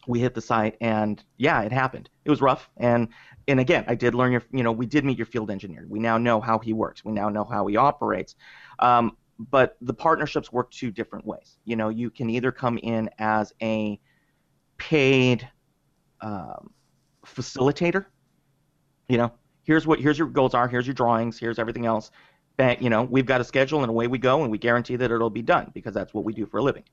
we 0.07 0.21
hit 0.21 0.35
the 0.35 0.41
site 0.41 0.77
and 0.81 1.23
yeah 1.37 1.63
it 1.63 1.73
happened. 1.73 2.09
It 2.25 2.31
was 2.31 2.41
rough 2.41 2.69
and 2.77 3.09
and 3.47 3.61
again 3.61 3.85
i 3.89 3.95
did 3.95 4.15
learn 4.15 4.33
your 4.33 4.43
you 4.53 4.63
know 4.63 4.73
we 4.73 4.87
did 4.87 5.05
meet 5.05 5.19
your 5.19 5.27
field 5.27 5.51
engineer. 5.51 5.87
We 5.89 5.99
now 5.99 6.19
know 6.19 6.41
how 6.41 6.59
he 6.59 6.73
works. 6.73 7.05
We 7.05 7.13
now 7.13 7.29
know 7.29 7.45
how 7.45 7.67
he 7.67 7.77
operates. 7.77 8.37
Um, 8.79 9.17
but 9.39 9.77
the 9.81 9.95
partnerships 9.95 10.53
work 10.53 10.71
two 10.71 10.91
different 10.91 11.27
ways. 11.27 11.59
You 11.65 11.77
know 11.77 11.89
you 11.89 12.11
can 12.11 12.31
either 12.31 12.53
come 12.53 12.79
in 12.79 13.11
as 13.19 13.53
a 13.63 14.01
paid 14.79 15.49
um, 16.21 16.71
facilitator 17.25 18.07
you 19.09 19.19
know 19.19 19.33
here's 19.63 19.87
what 19.87 20.01
here's 20.01 20.19
your 20.19 20.29
goals 20.29 20.55
are 20.55 20.69
here's 20.69 20.87
your 20.87 20.95
drawings 20.95 21.39
here's 21.39 21.59
everything 21.59 21.87
else 21.87 22.11
and 22.59 22.81
you 22.81 22.91
know 22.91 23.03
we've 23.03 23.27
got 23.27 23.41
a 23.41 23.45
schedule 23.45 23.83
and 23.83 23.91
away 23.91 24.07
we 24.07 24.19
go 24.19 24.43
and 24.43 24.51
we 24.51 24.59
guarantee 24.59 24.97
that 24.97 25.11
it'll 25.11 25.31
be 25.31 25.43
done 25.43 25.71
because 25.75 25.95
that's 25.95 26.15
what 26.15 26.25
we 26.25 26.33
do 26.33 26.47
for 26.47 26.59
a 26.59 26.63
living 26.63 26.85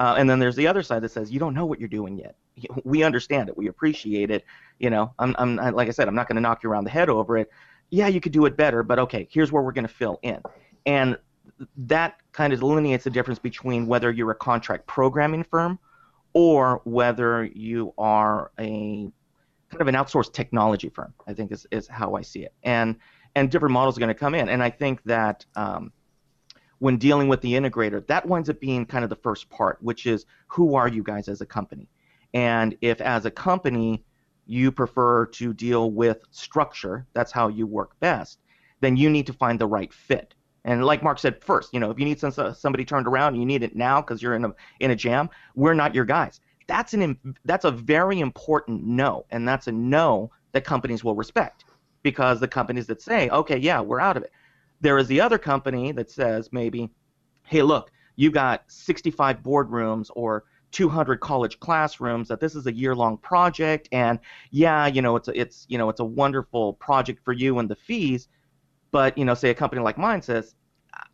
Uh, 0.00 0.14
and 0.16 0.28
then 0.30 0.38
there's 0.38 0.56
the 0.56 0.66
other 0.66 0.82
side 0.82 1.02
that 1.02 1.10
says 1.10 1.30
you 1.30 1.38
don't 1.38 1.52
know 1.52 1.66
what 1.66 1.78
you're 1.78 1.88
doing 1.88 2.16
yet. 2.16 2.34
We 2.84 3.02
understand 3.02 3.50
it. 3.50 3.56
We 3.56 3.68
appreciate 3.68 4.30
it. 4.30 4.46
You 4.78 4.88
know, 4.88 5.12
I'm, 5.18 5.36
I'm 5.38 5.56
like 5.74 5.88
I 5.88 5.90
said, 5.90 6.08
I'm 6.08 6.14
not 6.14 6.26
going 6.26 6.36
to 6.36 6.40
knock 6.40 6.62
you 6.62 6.70
around 6.70 6.84
the 6.84 6.90
head 6.90 7.10
over 7.10 7.36
it. 7.36 7.50
Yeah, 7.90 8.08
you 8.08 8.18
could 8.18 8.32
do 8.32 8.46
it 8.46 8.56
better, 8.56 8.82
but 8.82 8.98
okay, 8.98 9.28
here's 9.30 9.52
where 9.52 9.62
we're 9.62 9.72
going 9.72 9.86
to 9.86 9.92
fill 9.92 10.18
in. 10.22 10.40
And 10.86 11.18
that 11.76 12.16
kind 12.32 12.54
of 12.54 12.60
delineates 12.60 13.04
the 13.04 13.10
difference 13.10 13.38
between 13.38 13.86
whether 13.86 14.10
you're 14.10 14.30
a 14.30 14.34
contract 14.34 14.86
programming 14.86 15.44
firm 15.44 15.78
or 16.32 16.80
whether 16.84 17.44
you 17.44 17.92
are 17.98 18.52
a 18.58 19.10
kind 19.70 19.82
of 19.82 19.88
an 19.88 19.96
outsourced 19.96 20.32
technology 20.32 20.88
firm. 20.88 21.12
I 21.26 21.34
think 21.34 21.52
is, 21.52 21.66
is 21.70 21.86
how 21.86 22.14
I 22.14 22.22
see 22.22 22.44
it. 22.44 22.54
And 22.62 22.96
and 23.34 23.50
different 23.50 23.74
models 23.74 23.98
are 23.98 24.00
going 24.00 24.08
to 24.08 24.14
come 24.14 24.34
in. 24.34 24.48
And 24.48 24.62
I 24.62 24.70
think 24.70 25.02
that 25.04 25.44
um, 25.56 25.92
when 26.80 26.96
dealing 26.96 27.28
with 27.28 27.40
the 27.42 27.52
integrator, 27.52 28.04
that 28.08 28.26
winds 28.26 28.50
up 28.50 28.58
being 28.58 28.84
kind 28.84 29.04
of 29.04 29.10
the 29.10 29.16
first 29.16 29.48
part, 29.50 29.78
which 29.82 30.06
is 30.06 30.26
who 30.48 30.74
are 30.74 30.88
you 30.88 31.02
guys 31.02 31.28
as 31.28 31.40
a 31.40 31.46
company? 31.46 31.88
And 32.34 32.76
if 32.80 33.00
as 33.00 33.26
a 33.26 33.30
company 33.30 34.04
you 34.46 34.72
prefer 34.72 35.26
to 35.26 35.52
deal 35.52 35.90
with 35.90 36.24
structure, 36.30 37.06
that's 37.12 37.30
how 37.30 37.48
you 37.48 37.66
work 37.66 37.98
best, 38.00 38.40
then 38.80 38.96
you 38.96 39.10
need 39.10 39.26
to 39.26 39.32
find 39.32 39.58
the 39.58 39.66
right 39.66 39.92
fit. 39.92 40.34
And 40.64 40.84
like 40.84 41.02
Marc 41.02 41.18
said 41.18 41.42
first, 41.44 41.72
you 41.72 41.80
know, 41.80 41.90
if 41.90 41.98
you 41.98 42.04
need 42.04 42.18
some, 42.18 42.32
somebody 42.54 42.84
turned 42.84 43.06
around 43.06 43.34
you 43.34 43.46
need 43.46 43.62
it 43.62 43.76
now 43.76 44.00
because 44.00 44.22
you're 44.22 44.34
in 44.34 44.44
a 44.44 44.54
in 44.80 44.90
a 44.90 44.96
jam, 44.96 45.30
we're 45.54 45.74
not 45.74 45.94
your 45.94 46.04
guys. 46.04 46.40
That's 46.66 46.94
an 46.94 47.18
that's 47.44 47.64
a 47.64 47.70
very 47.70 48.20
important 48.20 48.84
no, 48.84 49.26
and 49.30 49.46
that's 49.46 49.66
a 49.66 49.72
no 49.72 50.30
that 50.52 50.64
companies 50.64 51.04
will 51.04 51.14
respect 51.14 51.64
because 52.02 52.40
the 52.40 52.48
companies 52.48 52.86
that 52.86 53.02
say, 53.02 53.28
okay, 53.28 53.58
yeah, 53.58 53.80
we're 53.80 54.00
out 54.00 54.16
of 54.16 54.22
it, 54.22 54.32
there 54.80 54.98
is 54.98 55.06
the 55.08 55.20
other 55.20 55.38
company 55.38 55.92
that 55.92 56.10
says 56.10 56.50
maybe, 56.52 56.90
hey, 57.44 57.62
look, 57.62 57.90
you 58.16 58.30
got 58.30 58.64
65 58.68 59.38
boardrooms 59.38 60.10
or 60.14 60.44
200 60.72 61.20
college 61.20 61.58
classrooms 61.58 62.28
that 62.28 62.38
this 62.38 62.54
is 62.54 62.66
a 62.66 62.72
year-long 62.72 63.16
project 63.18 63.88
and 63.90 64.20
yeah 64.52 64.86
you 64.86 65.02
know 65.02 65.16
it's 65.16 65.26
a, 65.26 65.40
it's 65.40 65.66
you 65.68 65.76
know 65.76 65.88
it's 65.88 65.98
a 65.98 66.04
wonderful 66.04 66.74
project 66.74 67.20
for 67.24 67.32
you 67.32 67.58
and 67.58 67.68
the 67.68 67.74
fees 67.74 68.28
but 68.92 69.18
you 69.18 69.24
know 69.24 69.34
say 69.34 69.50
a 69.50 69.54
company 69.54 69.82
like 69.82 69.98
mine 69.98 70.22
says 70.22 70.54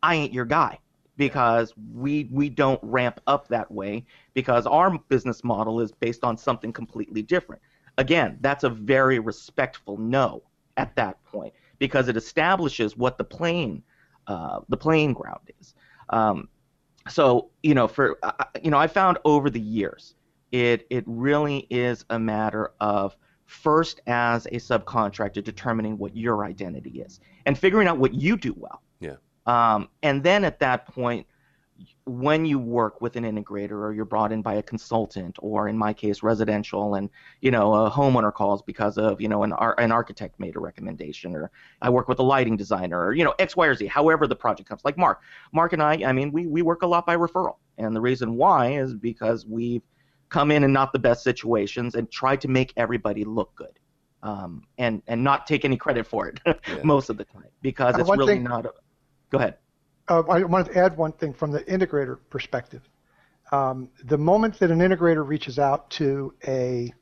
i 0.03 0.15
ain't 0.15 0.35
your 0.35 0.45
guy 0.45 0.79
because 1.17 1.73
we 1.93 2.29
we 2.31 2.49
don't 2.49 2.81
ramp 2.83 3.21
up 3.27 3.49
that 3.49 3.71
way 3.71 4.05
because 4.35 4.67
our 4.67 4.99
business 5.09 5.43
model 5.43 5.81
is 5.81 5.93
based 5.93 6.25
on 6.25 6.37
something 6.37 6.73
completely 6.73 7.23
different. 7.23 7.63
Again 7.99 8.39
that's 8.41 8.65
a 8.65 8.69
very 8.69 9.19
respectful 9.19 9.97
no 9.97 10.43
at 10.77 10.95
that 10.97 11.23
point 11.25 11.55
because 11.79 12.09
it 12.09 12.17
establishes 12.17 12.97
what 12.97 13.19
the 13.19 13.25
plane 13.25 13.83
uh, 14.27 14.61
the 14.69 14.77
playing 14.77 15.13
ground 15.13 15.51
is. 15.61 15.75
Um, 16.11 16.49
so 17.09 17.51
you 17.63 17.75
know, 17.75 17.87
for 17.89 18.19
uh, 18.23 18.45
you 18.63 18.71
know, 18.71 18.79
I 18.79 18.87
found 18.87 19.19
over 19.25 19.51
the 19.51 19.61
years, 19.61 20.15
it 20.53 20.87
it 20.91 21.05
really 21.07 21.67
is 21.71 22.05
a 22.11 22.19
matter 22.19 22.73
of 22.81 23.17
first 23.45 24.01
as 24.07 24.47
a 24.47 24.57
subcontractor 24.57 25.43
determining 25.43 25.99
what 25.99 26.17
your 26.17 26.45
identity 26.45 27.01
is 27.01 27.21
and 27.47 27.57
figuring 27.57 27.87
out 27.87 27.99
what 27.99 28.13
you 28.13 28.37
do 28.37 28.55
well. 28.57 28.83
Yeah. 28.99 29.17
Um, 29.47 29.89
and 30.03 30.25
then 30.25 30.45
at 30.45 30.59
that 30.59 30.87
point, 30.87 31.27
when 32.05 32.47
you 32.47 32.59
work 32.59 33.01
with 33.01 33.17
an 33.17 33.25
integrator 33.25 33.73
or 33.73 33.93
you're 33.93 34.05
brought 34.05 34.33
in 34.33 34.41
by 34.41 34.55
a 34.55 34.63
consultant 34.63 35.37
or 35.41 35.69
in 35.69 35.77
my 35.77 35.93
case 35.93 36.23
residential 36.23 36.95
and 36.95 37.11
you 37.41 37.51
know 37.51 37.75
a 37.75 37.91
homeowner 37.91 38.33
calls 38.33 38.63
because 38.63 38.97
of 38.97 39.21
you 39.21 39.29
know 39.29 39.43
an, 39.43 39.53
ar- 39.53 39.79
an 39.79 39.93
architect 39.93 40.39
made 40.39 40.57
a 40.57 40.61
recommendation 40.61 41.35
or 41.35 41.51
i 41.83 41.91
work 41.91 42.09
with 42.09 42.19
a 42.19 42.23
lighting 42.23 42.57
designer 42.57 43.07
or 43.07 43.13
you 43.13 43.25
know 43.25 43.35
x 43.39 43.57
y 43.57 43.67
or 43.67 43.75
z 43.75 43.87
however 43.87 44.27
the 44.27 44.37
project 44.37 44.69
comes. 44.69 44.83
Like 44.85 44.97
marc 44.97 45.21
marc 45.53 45.73
and 45.73 45.83
i 45.83 45.95
i 46.07 46.13
mean 46.13 46.33
we, 46.33 46.47
we 46.47 46.63
work 46.63 46.83
a 46.83 46.87
lot 46.87 47.07
by 47.07 47.17
referral. 47.17 47.57
And 47.79 47.95
the 47.95 48.01
reason 48.01 48.37
why 48.37 48.73
is 48.73 48.95
because 48.95 49.45
we've 49.45 49.83
come 50.29 50.51
in 50.51 50.65
in 50.65 50.73
not 50.73 50.93
the 50.93 50.99
best 50.99 51.23
situations 51.23 51.95
and 51.95 52.11
tried 52.11 52.41
to 52.41 52.49
make 52.49 52.73
everybody 52.77 53.25
look 53.25 53.55
good 53.55 53.79
um, 54.23 54.63
and 54.79 55.03
and 55.07 55.23
not 55.23 55.47
take 55.47 55.65
any 55.65 55.77
credit 55.77 56.07
for 56.07 56.29
it 56.29 56.41
yeah. 56.47 56.79
most 56.83 57.11
of 57.11 57.17
the 57.17 57.25
time 57.25 57.49
because 57.63 57.99
it's 57.99 58.09
really 58.11 58.35
thing, 58.35 58.45
not 58.45 58.67
a 58.67 58.73
go 59.31 59.39
ahead 59.39 59.57
uh, 60.09 60.23
I 60.29 60.43
wanted 60.45 60.73
to 60.73 60.79
add 60.79 60.97
one 60.97 61.13
thing 61.13 61.33
from 61.33 61.51
the 61.51 61.61
integrator 61.61 62.19
perspective. 62.31 62.83
Um, 63.53 63.91
the 64.05 64.19
moment 64.19 64.59
that 64.59 64.71
an 64.71 64.81
integrator 64.81 65.27
reaches 65.27 65.59
out 65.59 65.91
to 65.91 66.35
a 66.47 66.93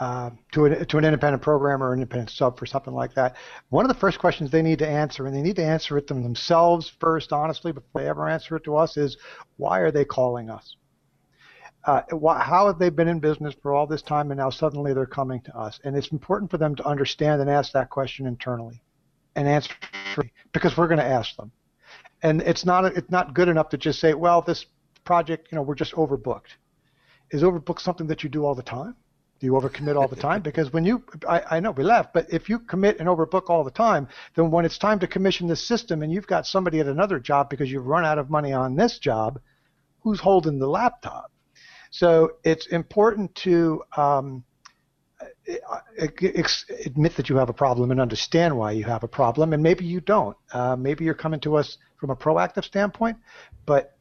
uh, 0.00 0.30
to, 0.52 0.84
to 0.84 0.98
an 0.98 1.04
independent 1.04 1.42
programmer 1.42 1.88
or 1.88 1.92
independent 1.92 2.30
sub 2.30 2.56
for 2.56 2.66
something 2.66 2.94
like 2.94 3.14
that, 3.14 3.34
one 3.70 3.84
of 3.84 3.88
the 3.88 3.98
first 3.98 4.20
questions 4.20 4.48
they 4.48 4.62
need 4.62 4.78
to 4.78 4.86
answer, 4.86 5.26
and 5.26 5.34
they 5.34 5.42
need 5.42 5.56
to 5.56 5.64
answer 5.64 5.98
it 5.98 6.06
to 6.06 6.14
themselves 6.14 6.92
first, 7.00 7.32
honestly, 7.32 7.72
before 7.72 8.02
they 8.02 8.08
ever 8.08 8.28
answer 8.28 8.54
it 8.54 8.62
to 8.62 8.76
us, 8.76 8.96
is 8.96 9.16
why 9.56 9.80
are 9.80 9.90
they 9.90 10.04
calling 10.04 10.50
us? 10.50 10.76
Uh, 11.84 12.02
how 12.38 12.68
have 12.68 12.78
they 12.78 12.90
been 12.90 13.08
in 13.08 13.18
business 13.18 13.56
for 13.60 13.74
all 13.74 13.88
this 13.88 14.02
time, 14.02 14.30
and 14.30 14.38
now 14.38 14.50
suddenly 14.50 14.94
they're 14.94 15.04
coming 15.04 15.40
to 15.40 15.56
us? 15.56 15.80
And 15.82 15.96
it's 15.96 16.12
important 16.12 16.48
for 16.48 16.58
them 16.58 16.76
to 16.76 16.86
understand 16.86 17.40
and 17.40 17.50
ask 17.50 17.72
that 17.72 17.90
question 17.90 18.24
internally, 18.24 18.80
and 19.34 19.48
answer 19.48 19.74
because 20.52 20.76
we're 20.76 20.88
going 20.88 20.98
to 20.98 21.04
ask 21.04 21.34
them 21.36 21.50
and 22.22 22.42
it's 22.42 22.64
not 22.64 22.84
it's 22.84 23.10
not 23.10 23.34
good 23.34 23.48
enough 23.48 23.68
to 23.70 23.78
just 23.78 24.00
say, 24.00 24.14
well, 24.14 24.42
this 24.42 24.66
project, 25.04 25.48
you 25.50 25.56
know, 25.56 25.62
we're 25.62 25.74
just 25.74 25.94
overbooked. 25.94 26.56
Is 27.30 27.42
overbooked 27.42 27.80
something 27.80 28.06
that 28.08 28.22
you 28.22 28.28
do 28.28 28.44
all 28.44 28.54
the 28.54 28.62
time? 28.62 28.96
Do 29.38 29.46
you 29.46 29.52
overcommit 29.52 29.96
all 29.96 30.08
the 30.08 30.16
time? 30.16 30.42
Because 30.48 30.72
when 30.72 30.84
you, 30.84 31.04
I, 31.28 31.42
I 31.52 31.60
know 31.60 31.70
we 31.70 31.84
laugh, 31.84 32.08
but 32.12 32.26
if 32.32 32.48
you 32.48 32.58
commit 32.58 32.98
and 32.98 33.08
overbook 33.08 33.48
all 33.48 33.64
the 33.64 33.70
time, 33.70 34.08
then 34.34 34.50
when 34.50 34.64
it's 34.64 34.78
time 34.78 34.98
to 35.00 35.06
commission 35.06 35.46
this 35.46 35.66
system 35.66 36.02
and 36.02 36.12
you've 36.12 36.26
got 36.26 36.46
somebody 36.46 36.80
at 36.80 36.86
another 36.86 37.20
job 37.20 37.48
because 37.48 37.70
you've 37.70 37.86
run 37.86 38.04
out 38.04 38.18
of 38.18 38.30
money 38.30 38.52
on 38.52 38.74
this 38.74 38.98
job, 38.98 39.40
who's 40.00 40.20
holding 40.20 40.58
the 40.58 40.66
laptop? 40.66 41.30
So 41.90 42.32
it's 42.44 42.66
important 42.66 43.34
to 43.36 43.82
um, 43.96 44.44
admit 45.98 47.16
that 47.16 47.28
you 47.28 47.36
have 47.36 47.48
a 47.48 47.52
problem 47.52 47.90
and 47.90 48.00
understand 48.00 48.56
why 48.56 48.72
you 48.72 48.84
have 48.84 49.02
a 49.02 49.08
problem, 49.08 49.52
and 49.52 49.62
maybe 49.62 49.84
you 49.84 50.00
don't. 50.00 50.36
Uh, 50.52 50.76
maybe 50.76 51.04
you're 51.04 51.14
coming 51.14 51.40
to 51.40 51.56
us 51.56 51.78
from 51.96 52.10
a 52.10 52.16
proactive 52.16 52.64
standpoint, 52.64 53.16
but 53.66 53.96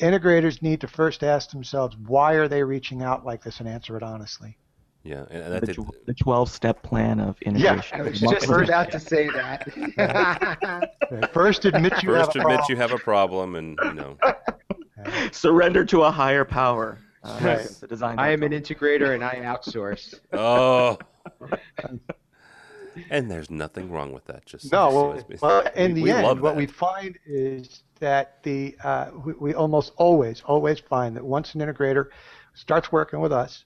integrators 0.00 0.62
need 0.62 0.80
to 0.80 0.88
first 0.88 1.22
ask 1.22 1.50
themselves 1.50 1.96
why 2.06 2.34
are 2.34 2.48
they 2.48 2.62
reaching 2.62 3.02
out 3.02 3.24
like 3.24 3.42
this 3.42 3.60
and 3.60 3.68
answer 3.68 3.96
it 3.96 4.02
honestly. 4.02 4.56
Yeah, 5.04 5.24
and, 5.30 5.54
and 5.54 5.66
the, 5.66 5.86
the 6.06 6.14
12-step 6.14 6.82
plan 6.82 7.20
of 7.20 7.40
integration. 7.42 7.98
Yeah, 7.98 8.04
I 8.04 8.08
was 8.08 8.20
just 8.20 8.48
about 8.48 8.90
to 8.90 9.00
say 9.00 9.28
that. 9.28 10.90
first, 11.32 11.64
admit 11.64 12.02
you 12.02 12.10
first 12.10 12.34
have 12.34 12.36
a 12.36 12.40
admit 12.40 12.58
problem. 12.58 12.64
you 12.68 12.76
have 12.76 12.92
a 12.92 12.98
problem, 12.98 13.54
and 13.54 13.78
you 13.84 13.94
know. 13.94 14.18
Surrender 15.32 15.84
to 15.86 16.02
a 16.02 16.10
higher 16.10 16.44
power. 16.44 16.98
Uh, 17.28 17.38
right. 17.42 17.66
the 17.80 17.86
design 17.86 18.18
I 18.18 18.30
am 18.30 18.42
an 18.42 18.52
integrator 18.52 19.14
and 19.14 19.24
I 19.24 19.36
outsource. 19.36 20.14
Oh. 20.32 20.98
and 23.10 23.30
there's 23.30 23.50
nothing 23.50 23.90
wrong 23.90 24.12
with 24.12 24.24
that. 24.26 24.46
Just 24.46 24.72
no. 24.72 24.88
Well, 24.90 25.24
well 25.42 25.66
in 25.74 25.92
we, 25.92 25.94
the 25.94 26.02
we 26.02 26.10
end, 26.10 26.40
what 26.40 26.56
we 26.56 26.66
find 26.66 27.18
is 27.26 27.82
that 28.00 28.42
the 28.42 28.76
uh, 28.82 29.10
we, 29.24 29.32
we 29.34 29.54
almost 29.54 29.92
always 29.96 30.42
always 30.44 30.80
find 30.80 31.16
that 31.16 31.24
once 31.24 31.54
an 31.54 31.60
integrator 31.60 32.06
starts 32.54 32.90
working 32.90 33.20
with 33.20 33.32
us 33.32 33.64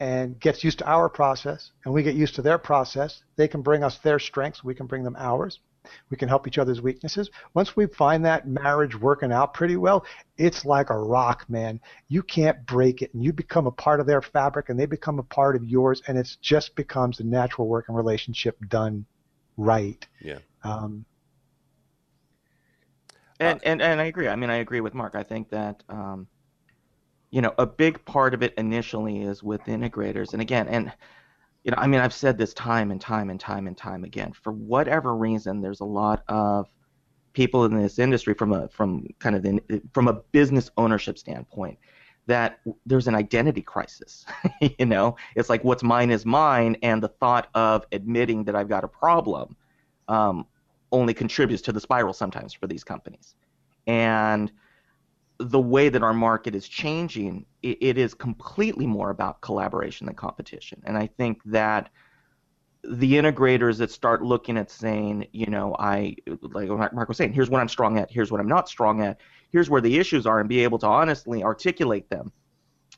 and 0.00 0.40
gets 0.40 0.64
used 0.64 0.78
to 0.78 0.90
our 0.90 1.08
process, 1.08 1.70
and 1.84 1.94
we 1.94 2.02
get 2.02 2.14
used 2.14 2.34
to 2.34 2.42
their 2.42 2.58
process, 2.58 3.22
they 3.36 3.46
can 3.46 3.62
bring 3.62 3.84
us 3.84 3.98
their 3.98 4.18
strengths, 4.18 4.64
we 4.64 4.74
can 4.74 4.86
bring 4.86 5.04
them 5.04 5.16
ours. 5.18 5.60
We 6.10 6.16
can 6.16 6.28
help 6.28 6.46
each 6.46 6.58
other's 6.58 6.80
weaknesses. 6.80 7.30
Once 7.54 7.74
we 7.76 7.86
find 7.86 8.24
that 8.24 8.46
marriage 8.46 8.98
working 8.98 9.32
out 9.32 9.54
pretty 9.54 9.76
well, 9.76 10.04
it's 10.38 10.64
like 10.64 10.90
a 10.90 10.98
rock, 10.98 11.44
man. 11.48 11.80
You 12.08 12.22
can't 12.22 12.64
break 12.66 13.02
it, 13.02 13.12
and 13.14 13.22
you 13.22 13.32
become 13.32 13.66
a 13.66 13.72
part 13.72 14.00
of 14.00 14.06
their 14.06 14.22
fabric, 14.22 14.68
and 14.68 14.78
they 14.78 14.86
become 14.86 15.18
a 15.18 15.24
part 15.24 15.56
of 15.56 15.64
yours, 15.64 16.02
and 16.06 16.16
it 16.16 16.36
just 16.40 16.74
becomes 16.76 17.20
a 17.20 17.24
natural 17.24 17.66
working 17.66 17.94
relationship 17.94 18.58
done 18.68 19.06
right. 19.56 20.06
Yeah. 20.20 20.38
Um, 20.64 21.04
and, 23.40 23.60
and 23.64 23.82
and 23.82 24.00
I 24.00 24.04
agree. 24.04 24.28
I 24.28 24.36
mean, 24.36 24.50
I 24.50 24.56
agree 24.56 24.80
with 24.80 24.94
Marc. 24.94 25.14
I 25.14 25.22
think 25.22 25.50
that 25.50 25.82
um, 25.88 26.28
you 27.30 27.40
know 27.40 27.52
a 27.58 27.66
big 27.66 28.04
part 28.04 28.34
of 28.34 28.42
it 28.42 28.54
initially 28.56 29.22
is 29.22 29.42
with 29.42 29.62
integrators, 29.62 30.32
and 30.32 30.40
again, 30.40 30.68
and 30.68 30.92
you 31.64 31.70
know, 31.70 31.76
I 31.78 31.86
mean, 31.86 32.00
I've 32.00 32.14
said 32.14 32.38
this 32.38 32.54
time 32.54 32.90
and 32.90 33.00
time 33.00 33.30
and 33.30 33.38
time 33.38 33.66
and 33.66 33.76
time 33.76 34.04
again. 34.04 34.32
For 34.32 34.52
whatever 34.52 35.14
reason, 35.16 35.60
there's 35.60 35.80
a 35.80 35.84
lot 35.84 36.24
of 36.28 36.66
people 37.32 37.64
in 37.64 37.80
this 37.80 37.98
industry 37.98 38.34
from 38.34 38.52
a 38.52 38.68
from 38.68 39.06
kind 39.18 39.36
of 39.36 39.42
the, 39.42 39.82
from 39.92 40.08
a 40.08 40.14
business 40.32 40.70
ownership 40.76 41.18
standpoint 41.18 41.78
that 42.26 42.60
there's 42.86 43.08
an 43.08 43.14
identity 43.14 43.62
crisis. 43.62 44.24
you 44.78 44.86
know, 44.86 45.16
it's 45.34 45.48
like 45.48 45.62
what's 45.64 45.82
mine 45.82 46.10
is 46.10 46.26
mine, 46.26 46.76
and 46.82 47.02
the 47.02 47.08
thought 47.08 47.48
of 47.54 47.84
admitting 47.92 48.44
that 48.44 48.56
I've 48.56 48.68
got 48.68 48.84
a 48.84 48.88
problem 48.88 49.56
um, 50.08 50.46
only 50.90 51.14
contributes 51.14 51.62
to 51.62 51.72
the 51.72 51.80
spiral 51.80 52.12
sometimes 52.12 52.52
for 52.52 52.66
these 52.66 52.84
companies. 52.84 53.34
And 53.86 54.52
the 55.38 55.60
way 55.60 55.88
that 55.88 56.02
our 56.02 56.14
market 56.14 56.54
is 56.54 56.68
changing, 56.68 57.46
it, 57.62 57.78
it 57.80 57.98
is 57.98 58.14
completely 58.14 58.86
more 58.86 59.10
about 59.10 59.40
collaboration 59.40 60.06
than 60.06 60.14
competition. 60.14 60.82
And 60.84 60.96
I 60.96 61.06
think 61.06 61.42
that 61.46 61.90
the 62.84 63.12
integrators 63.14 63.78
that 63.78 63.90
start 63.90 64.22
looking 64.22 64.56
at 64.56 64.70
saying, 64.70 65.26
you 65.32 65.46
know, 65.46 65.76
I 65.78 66.16
like 66.42 66.68
Marc 66.92 67.08
was 67.08 67.16
saying, 67.16 67.32
here's 67.32 67.48
what 67.48 67.60
I'm 67.60 67.68
strong 67.68 67.98
at, 67.98 68.10
here's 68.10 68.32
what 68.32 68.40
I'm 68.40 68.48
not 68.48 68.68
strong 68.68 69.02
at, 69.02 69.20
here's 69.50 69.70
where 69.70 69.80
the 69.80 69.98
issues 69.98 70.26
are, 70.26 70.40
and 70.40 70.48
be 70.48 70.64
able 70.64 70.78
to 70.80 70.86
honestly 70.86 71.44
articulate 71.44 72.10
them 72.10 72.32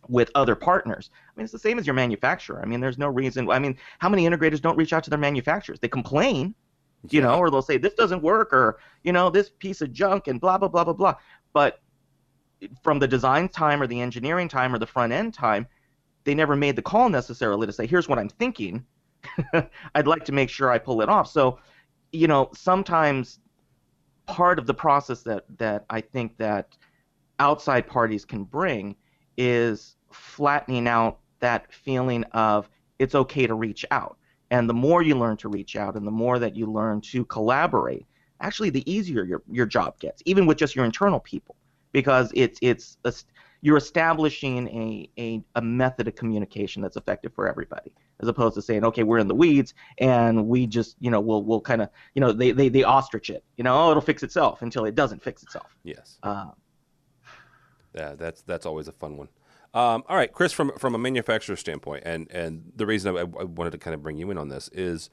with 0.09 0.31
other 0.35 0.55
partners. 0.55 1.11
I 1.15 1.33
mean, 1.37 1.45
it's 1.45 1.53
the 1.53 1.59
same 1.59 1.79
as 1.79 1.87
your 1.87 1.95
manufacturer. 1.95 2.63
I 2.63 2.67
mean, 2.67 2.81
there's 2.81 2.99
no 2.99 3.09
reason. 3.09 3.51
I 3.51 3.59
mean, 3.59 3.77
how 3.99 4.09
many 4.09 4.27
integrators 4.27 4.61
don't 4.61 4.77
reach 4.77 4.93
out 4.93 5.05
to 5.05 5.11
their 5.11 5.19
manufacturers? 5.19 5.81
They 5.81 5.89
complain, 5.89 6.55
you 7.11 7.21
know, 7.21 7.39
or 7.39 7.51
they'll 7.51 7.63
say 7.63 7.77
this 7.77 7.95
doesn't 7.95 8.23
work, 8.23 8.53
or 8.55 8.79
you 9.03 9.13
know, 9.13 9.29
this 9.29 9.51
piece 9.51 9.83
of 9.83 9.93
junk, 9.93 10.29
and 10.29 10.41
blah 10.41 10.57
blah 10.57 10.69
blah 10.69 10.85
blah 10.85 10.95
blah. 10.95 11.15
But 11.53 11.81
from 12.83 12.99
the 12.99 13.09
design 13.09 13.49
time 13.49 13.81
or 13.83 13.87
the 13.87 14.01
engineering 14.01 14.49
time 14.49 14.75
or 14.75 14.79
the 14.79 14.87
front 14.87 15.13
end 15.13 15.35
time, 15.35 15.67
they 16.25 16.35
never 16.35 16.57
made 16.57 16.77
the 16.77 16.83
call 16.83 17.09
necessarily 17.09 17.67
to 17.67 17.73
say, 17.73 17.87
here's 17.87 18.09
what 18.09 18.19
I'm 18.19 18.29
thinking. 18.29 18.85
I'd 19.95 20.07
like 20.07 20.25
to 20.27 20.33
make 20.33 20.49
sure 20.49 20.71
I 20.71 20.79
pull 20.79 21.03
it 21.03 21.09
off. 21.09 21.31
So, 21.31 21.59
you 22.13 22.27
know, 22.27 22.51
sometimes 22.55 23.41
part 24.27 24.59
of 24.59 24.67
the 24.67 24.75
process 24.75 25.23
that 25.23 25.45
that 25.59 25.85
I 25.91 26.01
think 26.01 26.37
that 26.39 26.77
outside 27.39 27.87
parties 27.87 28.25
can 28.25 28.45
bring 28.45 28.97
is 29.37 29.97
flattening 30.11 30.89
out 30.89 31.19
that 31.41 31.73
feeling 31.73 32.25
of 32.33 32.69
it's 32.99 33.15
okay 33.15 33.47
to 33.47 33.55
reach 33.55 33.85
out. 33.91 34.17
And 34.51 34.69
the 34.69 34.75
more 34.75 35.03
you 35.03 35.19
learn 35.19 35.37
to 35.39 35.49
reach 35.49 35.77
out 35.77 35.97
and 35.97 36.07
the 36.07 36.13
more 36.13 36.39
that 36.39 36.55
you 36.55 36.67
learn 36.67 37.01
to 37.03 37.25
collaborate, 37.25 38.07
actually 38.41 38.71
the 38.71 38.91
easier 38.91 39.25
your, 39.25 39.43
your 39.51 39.67
job 39.67 39.99
gets, 39.99 40.23
even 40.27 40.47
with 40.47 40.59
just 40.59 40.77
your 40.77 40.85
internal 40.85 41.21
people, 41.21 41.57
because 41.95 42.31
it's 42.35 42.59
it's 42.61 42.99
a, 43.07 43.15
you're 43.63 43.79
establishing 43.79 44.69
a, 44.69 45.09
a, 45.19 45.43
a 45.55 45.63
method 45.63 46.07
of 46.07 46.15
communication 46.15 46.83
that's 46.83 46.99
effective 46.99 47.33
for 47.33 47.49
everybody, 47.49 47.95
as 48.21 48.29
opposed 48.29 48.55
to 48.57 48.61
saying, 48.61 48.85
okay, 48.85 49.05
we're 49.05 49.17
in 49.17 49.29
the 49.29 49.35
weeds 49.35 49.73
and 49.97 50.47
we 50.47 50.67
just, 50.67 50.97
you 51.01 51.11
know, 51.11 51.21
we'll 51.21 51.43
we'll 51.43 51.63
kind 51.63 51.81
of, 51.81 51.89
you 52.15 52.21
know, 52.21 52.31
they, 52.31 52.53
they 52.53 52.69
they 52.69 52.83
ostrich 52.83 53.31
it, 53.31 53.43
you 53.57 53.65
know, 53.65 53.75
oh, 53.75 53.91
it'll 53.91 54.03
fix 54.03 54.23
itself 54.23 54.61
until 54.61 54.85
it 54.85 54.95
doesn't 54.95 55.23
fix 55.23 55.43
itself. 55.43 55.75
Yes. 55.83 56.19
Uh, 56.23 56.51
yeah, 57.95 58.15
that's 58.17 58.43
that's 58.43 58.67
always 58.67 58.89
a 58.89 58.93
fun 58.93 59.17
one. 59.17 59.29
Um, 59.73 60.05
all 60.09 60.17
right, 60.17 60.31
Chris, 60.31 60.53
from 60.53 60.73
from 60.79 60.95
a 60.95 60.99
manufacturer 60.99 61.57
standpoint, 61.57 62.03
and 62.05 62.31
and 62.31 62.73
the 62.77 62.85
reason 62.85 63.17
I, 63.17 63.21
I 63.21 63.45
wanted 63.45 63.71
to 63.71 63.79
kind 63.79 63.95
of 63.95 64.03
bring 64.03 64.19
you 64.19 64.31
in 64.31 64.37
on 64.37 64.49
this 64.49 64.69
is 64.73 65.09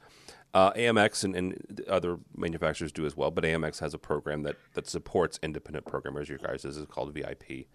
uh, 0.53 0.73
AMX 0.73 1.23
and, 1.23 1.35
and 1.35 1.81
other 1.87 2.17
manufacturers 2.35 2.91
do 2.91 3.05
as 3.05 3.15
well, 3.15 3.31
but 3.31 3.43
AMX 3.43 3.79
has 3.79 3.93
a 3.93 3.97
program 3.97 4.43
that 4.43 4.57
that 4.73 4.87
supports 4.87 5.39
independent 5.41 5.85
programmers. 5.85 6.29
You 6.29 6.37
guys 6.37 6.63
this 6.63 6.77
is 6.77 6.85
called 6.85 7.13
VIP. 7.13 7.67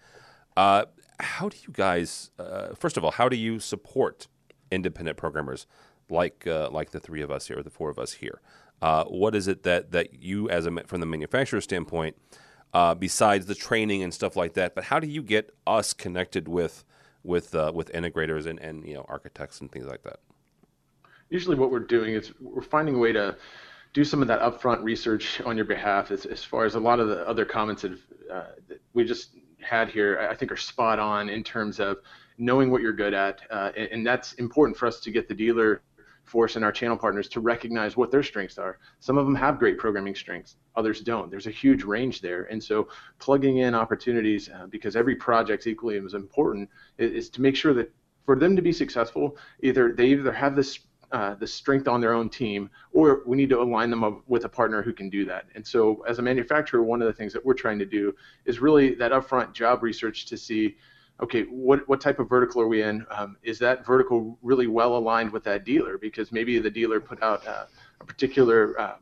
Uh, 0.56 0.86
how 1.20 1.48
do 1.48 1.56
you 1.66 1.72
guys, 1.72 2.30
uh, 2.38 2.74
first 2.74 2.96
of 2.96 3.04
all, 3.04 3.10
how 3.10 3.28
do 3.28 3.36
you 3.36 3.58
support 3.60 4.26
independent 4.70 5.16
programmers 5.16 5.66
like 6.08 6.46
uh, 6.46 6.70
like 6.70 6.90
the 6.90 7.00
three 7.00 7.22
of 7.22 7.30
us 7.30 7.48
here, 7.48 7.62
the 7.62 7.70
four 7.70 7.90
of 7.90 7.98
us 7.98 8.14
here? 8.14 8.40
Uh, 8.82 9.04
what 9.04 9.34
is 9.34 9.48
it 9.48 9.62
that 9.62 9.92
that 9.92 10.22
you, 10.22 10.48
as 10.50 10.66
a 10.66 10.84
from 10.86 11.00
the 11.00 11.06
manufacturer 11.06 11.60
standpoint? 11.60 12.16
uh, 12.76 12.94
besides 12.94 13.46
the 13.46 13.54
training 13.54 14.02
and 14.02 14.12
stuff 14.12 14.36
like 14.36 14.52
that. 14.52 14.74
But 14.74 14.84
how 14.84 15.00
do 15.00 15.06
you 15.06 15.22
get 15.22 15.54
us 15.66 15.94
connected 15.94 16.46
with 16.46 16.84
with 17.22 17.54
with 17.74 17.90
integrators 17.92 18.46
and, 18.46 18.58
and 18.60 18.86
you 18.86 18.94
know 18.94 19.06
architects 19.08 19.60
and 19.60 19.72
things 19.72 19.86
like 19.86 20.02
that? 20.02 20.20
Usually, 21.30 21.56
what 21.56 21.70
we're 21.70 21.80
doing 21.80 22.14
is 22.14 22.32
we're 22.40 22.62
finding 22.62 22.94
a 22.94 22.98
way 22.98 23.12
to 23.12 23.36
do 23.92 24.04
some 24.04 24.22
of 24.22 24.28
that 24.28 24.40
upfront 24.40 24.82
research 24.82 25.40
on 25.42 25.56
your 25.56 25.64
behalf. 25.64 26.10
As, 26.10 26.26
as 26.26 26.44
far 26.44 26.64
as 26.64 26.74
a 26.74 26.80
lot 26.80 27.00
of 27.00 27.08
the 27.08 27.26
other 27.26 27.44
comments 27.44 27.82
that, 27.82 27.92
uh, 28.30 28.44
that 28.68 28.80
we 28.92 29.04
just 29.04 29.30
had 29.60 29.88
here, 29.88 30.28
I 30.30 30.34
think 30.34 30.52
are 30.52 30.56
spot 30.56 30.98
on 30.98 31.28
in 31.28 31.42
terms 31.42 31.80
of 31.80 31.98
knowing 32.38 32.70
what 32.70 32.82
you're 32.82 32.92
good 32.92 33.14
at, 33.14 33.40
uh, 33.50 33.72
and, 33.76 33.88
and, 33.90 34.06
that's 34.06 34.34
important 34.34 34.76
for 34.76 34.86
us 34.86 35.00
to 35.00 35.10
get 35.10 35.26
the 35.26 35.34
dealer 35.34 35.80
force 36.24 36.56
and 36.56 36.64
our 36.64 36.72
channel 36.72 36.96
partners 36.96 37.28
to 37.28 37.40
recognize 37.40 37.96
what 37.96 38.10
their 38.10 38.22
strengths 38.22 38.58
are. 38.58 38.78
Some 39.00 39.16
of 39.16 39.24
them 39.24 39.34
have 39.34 39.58
great 39.58 39.78
programming 39.78 40.14
strengths, 40.14 40.56
others 40.74 41.00
don't. 41.00 41.30
There's 41.30 41.46
a 41.46 41.50
huge 41.50 41.84
range 41.84 42.20
there. 42.20 42.44
And 42.44 42.62
so 42.62 42.88
plugging 43.18 43.58
in 43.58 43.74
opportunities, 43.74 44.50
uh, 44.50 44.66
because 44.66 44.96
every 44.96 45.16
project's 45.16 45.66
equally 45.66 45.98
as 45.98 46.14
important, 46.14 46.68
is, 46.98 47.12
is, 47.12 47.30
to 47.30 47.40
make 47.40 47.56
sure 47.56 47.72
that 47.74 47.92
for 48.26 48.36
them 48.36 48.56
to 48.56 48.62
be 48.62 48.72
successful, 48.72 49.36
either 49.62 49.92
they 49.92 50.08
either 50.08 50.32
have 50.32 50.56
this 50.56 50.80
uh, 51.12 51.34
the 51.34 51.46
strength 51.46 51.88
on 51.88 52.00
their 52.00 52.12
own 52.12 52.28
team, 52.28 52.68
or 52.92 53.22
we 53.26 53.36
need 53.36 53.48
to 53.50 53.60
align 53.60 53.90
them 53.90 54.02
up 54.02 54.22
with 54.26 54.44
a 54.44 54.48
partner 54.48 54.82
who 54.82 54.92
can 54.92 55.08
do 55.08 55.24
that. 55.24 55.46
And 55.54 55.66
so, 55.66 56.04
as 56.08 56.18
a 56.18 56.22
manufacturer, 56.22 56.82
one 56.82 57.00
of 57.00 57.06
the 57.06 57.12
things 57.12 57.32
that 57.32 57.44
we're 57.44 57.54
trying 57.54 57.78
to 57.78 57.86
do 57.86 58.14
is 58.44 58.60
really 58.60 58.94
that 58.96 59.12
upfront 59.12 59.52
job 59.52 59.82
research 59.82 60.26
to 60.26 60.36
see 60.36 60.76
okay, 61.22 61.44
what, 61.44 61.88
what 61.88 62.00
type 62.00 62.18
of 62.18 62.28
vertical 62.28 62.60
are 62.60 62.68
we 62.68 62.82
in? 62.82 63.06
Um, 63.10 63.36
is 63.42 63.58
that 63.60 63.86
vertical 63.86 64.38
really 64.42 64.66
well 64.66 64.96
aligned 64.96 65.32
with 65.32 65.44
that 65.44 65.64
dealer? 65.64 65.98
Because 65.98 66.30
maybe 66.30 66.58
the 66.58 66.70
dealer 66.70 67.00
put 67.00 67.22
out 67.22 67.46
uh, 67.46 67.64
a 68.00 68.04
particular 68.04 68.78
uh, 68.78 68.96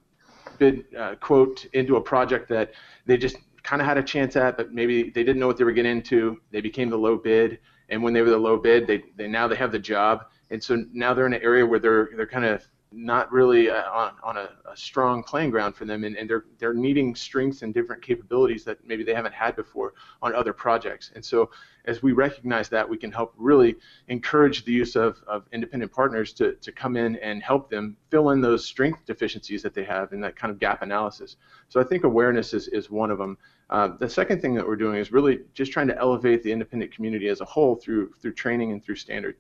bid 0.59 0.85
uh, 0.97 1.17
quote 1.17 1.67
into 1.73 1.97
a 1.97 2.01
project 2.01 2.49
that 2.51 2.73
they 3.07 3.17
just 3.17 3.37
kind 3.63 3.81
of 3.83 3.89
had 3.89 3.99
a 3.99 4.03
chance 4.03 4.37
at, 4.37 4.57
but 4.57 4.73
maybe 4.73 5.05
they 5.05 5.25
didn't 5.25 5.39
know 5.41 5.47
what 5.47 5.57
they 5.57 5.65
were 5.65 5.73
getting 5.73 5.91
into. 5.91 6.41
They 6.51 6.61
became 6.61 6.91
the 6.91 6.99
low 6.99 7.17
bid, 7.17 7.59
and 7.89 8.03
when 8.03 8.13
they 8.13 8.23
were 8.23 8.31
the 8.31 8.39
low 8.39 8.59
bid, 8.59 8.87
they, 8.87 9.03
they 9.17 9.27
now 9.27 9.49
they 9.49 9.57
have 9.57 9.73
the 9.73 9.79
job, 9.79 10.27
and 10.55 10.63
so 10.63 10.85
now 10.93 11.13
they're 11.13 11.27
in 11.27 11.35
an 11.35 11.43
area 11.43 11.67
where 11.67 11.81
they're 11.81 12.11
they're 12.17 12.29
kind 12.29 12.45
of 12.45 12.65
not 12.93 13.33
really 13.33 13.69
uh, 13.69 13.91
on, 13.91 14.13
on 14.23 14.37
a, 14.37 14.49
a, 14.71 14.77
strong 14.77 15.21
playing 15.25 15.51
ground 15.51 15.75
for 15.75 15.85
them, 15.85 16.05
and, 16.05 16.17
and 16.17 16.31
they're 16.31 16.45
they're 16.59 16.73
needing 16.73 17.13
strengths 17.17 17.63
and 17.63 17.75
different 17.75 18.01
capabilities 18.01 18.63
that 18.65 18.79
maybe 18.87 19.03
they 19.03 19.15
haven't 19.15 19.35
had 19.35 19.57
before 19.57 19.95
on 20.23 20.33
other 20.33 20.53
projects. 20.53 21.11
And 21.17 21.25
so, 21.25 21.51
as 21.87 22.05
we 22.05 22.13
recognize 22.13 22.69
that, 22.69 22.89
we 22.89 22.97
can 22.97 23.11
help 23.11 23.35
really 23.37 23.75
encourage 24.07 24.65
the 24.65 24.71
use 24.71 24.95
of, 24.95 25.21
of 25.27 25.45
independent 25.53 25.91
partners 25.91 26.33
to, 26.35 26.53
to 26.53 26.71
come 26.71 26.97
in 26.97 27.17
and 27.17 27.43
help 27.43 27.69
them 27.69 27.97
fill 28.11 28.31
in 28.31 28.41
those 28.41 28.65
strength 28.65 29.05
deficiencies 29.07 29.61
that 29.63 29.75
they 29.75 29.85
have 29.85 30.13
in 30.13 30.21
that 30.21 30.37
kind 30.37 30.53
of 30.53 30.61
gap 30.61 30.83
analysis. 30.83 31.37
So 31.69 31.81
I 31.81 31.85
think 31.85 32.05
awareness 32.05 32.55
is, 32.55 32.69
is 32.69 32.91
one 32.91 33.11
of 33.11 33.19
them. 33.19 33.37
Uh, 33.71 33.89
the 33.99 34.09
second 34.09 34.41
thing 34.41 34.55
that 34.55 34.65
we're 34.67 34.77
doing 34.77 35.01
is 35.01 35.11
really 35.11 35.41
just 35.53 35.73
trying 35.73 35.89
to 35.89 35.99
elevate 35.99 36.43
the 36.45 36.53
independent 36.53 36.95
community 36.95 37.29
as 37.29 37.41
a 37.41 37.45
whole 37.45 37.75
through 37.75 38.13
through 38.21 38.35
training 38.35 38.71
and 38.71 38.85
through 38.85 38.97
standards. 38.97 39.39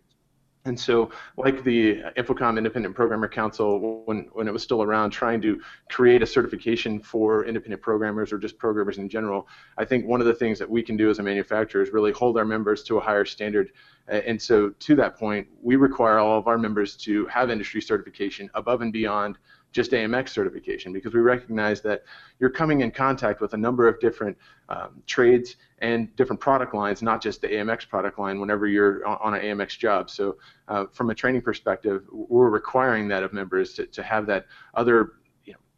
And 0.66 0.80
so, 0.80 1.10
like 1.36 1.62
the 1.62 1.96
InfoComm 2.16 2.56
Independent 2.56 2.94
Programmer 2.94 3.28
Council, 3.28 4.02
when, 4.06 4.30
when 4.32 4.48
it 4.48 4.52
was 4.52 4.62
still 4.62 4.82
around, 4.82 5.10
trying 5.10 5.42
to 5.42 5.60
create 5.90 6.22
a 6.22 6.26
certification 6.26 7.00
for 7.00 7.44
independent 7.44 7.82
programmers 7.82 8.32
or 8.32 8.38
just 8.38 8.56
programmers 8.56 8.96
in 8.96 9.06
general, 9.10 9.46
I 9.76 9.84
think 9.84 10.06
one 10.06 10.22
of 10.22 10.26
the 10.26 10.32
things 10.32 10.58
that 10.60 10.70
we 10.70 10.82
can 10.82 10.96
do 10.96 11.10
as 11.10 11.18
a 11.18 11.22
manufacturer 11.22 11.82
is 11.82 11.90
really 11.90 12.12
hold 12.12 12.38
our 12.38 12.46
members 12.46 12.82
to 12.84 12.96
a 12.96 13.00
higher 13.00 13.26
standard. 13.26 13.72
And 14.08 14.40
so, 14.40 14.70
to 14.70 14.94
that 14.94 15.18
point, 15.18 15.46
we 15.62 15.76
require 15.76 16.18
all 16.18 16.38
of 16.38 16.46
our 16.46 16.56
members 16.56 16.96
to 16.98 17.26
have 17.26 17.50
industry 17.50 17.82
certification 17.82 18.48
above 18.54 18.80
and 18.80 18.90
beyond 18.90 19.36
just 19.74 19.90
AMX 19.90 20.28
certification 20.30 20.92
because 20.92 21.12
we 21.12 21.20
recognize 21.20 21.82
that 21.82 22.04
you're 22.38 22.48
coming 22.48 22.80
in 22.80 22.92
contact 22.92 23.40
with 23.40 23.54
a 23.54 23.56
number 23.56 23.88
of 23.88 23.98
different 23.98 24.38
um, 24.68 25.02
trades 25.06 25.56
and 25.80 26.14
different 26.14 26.40
product 26.40 26.74
lines, 26.74 27.02
not 27.02 27.20
just 27.20 27.42
the 27.42 27.48
AMX 27.48 27.86
product 27.88 28.18
line 28.18 28.40
whenever 28.40 28.68
you're 28.68 29.04
on, 29.04 29.34
an 29.34 29.42
AMX 29.42 29.76
job. 29.76 30.08
So 30.08 30.38
uh, 30.68 30.86
from 30.92 31.10
a 31.10 31.14
training 31.14 31.42
perspective, 31.42 32.04
we're 32.10 32.50
requiring 32.50 33.08
that 33.08 33.24
of 33.24 33.32
members 33.32 33.74
to, 33.74 33.86
to 33.86 34.02
have 34.02 34.26
that 34.26 34.46
other 34.74 35.14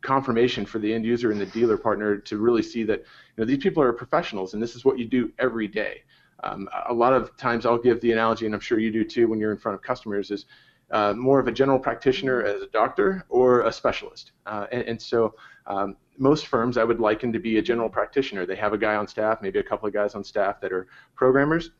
confirmation 0.03 0.65
for 0.67 0.79
the 0.79 0.93
end 0.93 1.05
user 1.05 1.33
and 1.33 1.41
the 1.41 1.47
dealer 1.47 1.79
partner 1.79 2.17
to 2.19 2.37
really 2.37 2.63
see 2.63 2.85
that 2.85 3.01
you 3.01 3.05
know, 3.39 3.45
these 3.45 3.59
people 3.59 3.83
are 3.83 3.93
professionals 3.93 4.55
and 4.55 4.63
this 4.63 4.77
is 4.77 4.85
what 4.85 4.99
you 4.99 5.07
do 5.07 5.33
every 5.39 5.67
day. 5.67 6.03
Um, 6.45 6.69
a 6.89 6.93
lot 6.93 7.15
of 7.15 7.35
times 7.39 7.65
I'll 7.65 7.79
give 7.79 8.01
the 8.03 8.13
analogy, 8.13 8.45
and 8.45 8.55
I'm 8.55 8.61
sure 8.61 8.79
you 8.79 8.93
do 8.93 9.05
too 9.05 9.27
when 9.27 9.41
you're 9.41 9.53
in 9.53 9.59
front 9.59 9.75
of 9.75 9.83
customers, 9.83 10.31
is 10.31 10.45
uh, 10.90 11.12
more 11.14 11.40
of 11.40 11.49
a 11.49 11.53
general 11.53 11.79
practitioner 11.79 12.42
as 12.42 12.62
a 12.62 12.68
doctor 12.68 13.25
or 13.29 13.62
a 13.62 13.72
specialist. 13.72 14.33
Uh, 14.46 14.66
and, 14.70 14.83
and, 14.83 15.03
so 15.03 15.35
um, 15.66 15.96
most 16.16 16.46
firms 16.46 16.77
I 16.77 16.85
would 16.85 17.01
liken 17.01 17.33
to 17.33 17.40
be 17.40 17.59
a 17.59 17.62
general 17.62 17.88
practitioner. 17.88 18.46
They 18.46 18.57
have 18.57 18.72
a 18.72 18.79
guy 18.79 18.94
on 18.94 19.09
staff, 19.09 19.42
maybe 19.42 19.59
a 19.59 19.64
couple 19.64 19.88
of 19.88 19.94
guys 19.94 20.14
on 20.14 20.22
staff 20.22 20.61
that 20.61 20.72
are 20.72 20.87
programmers, 21.16 21.70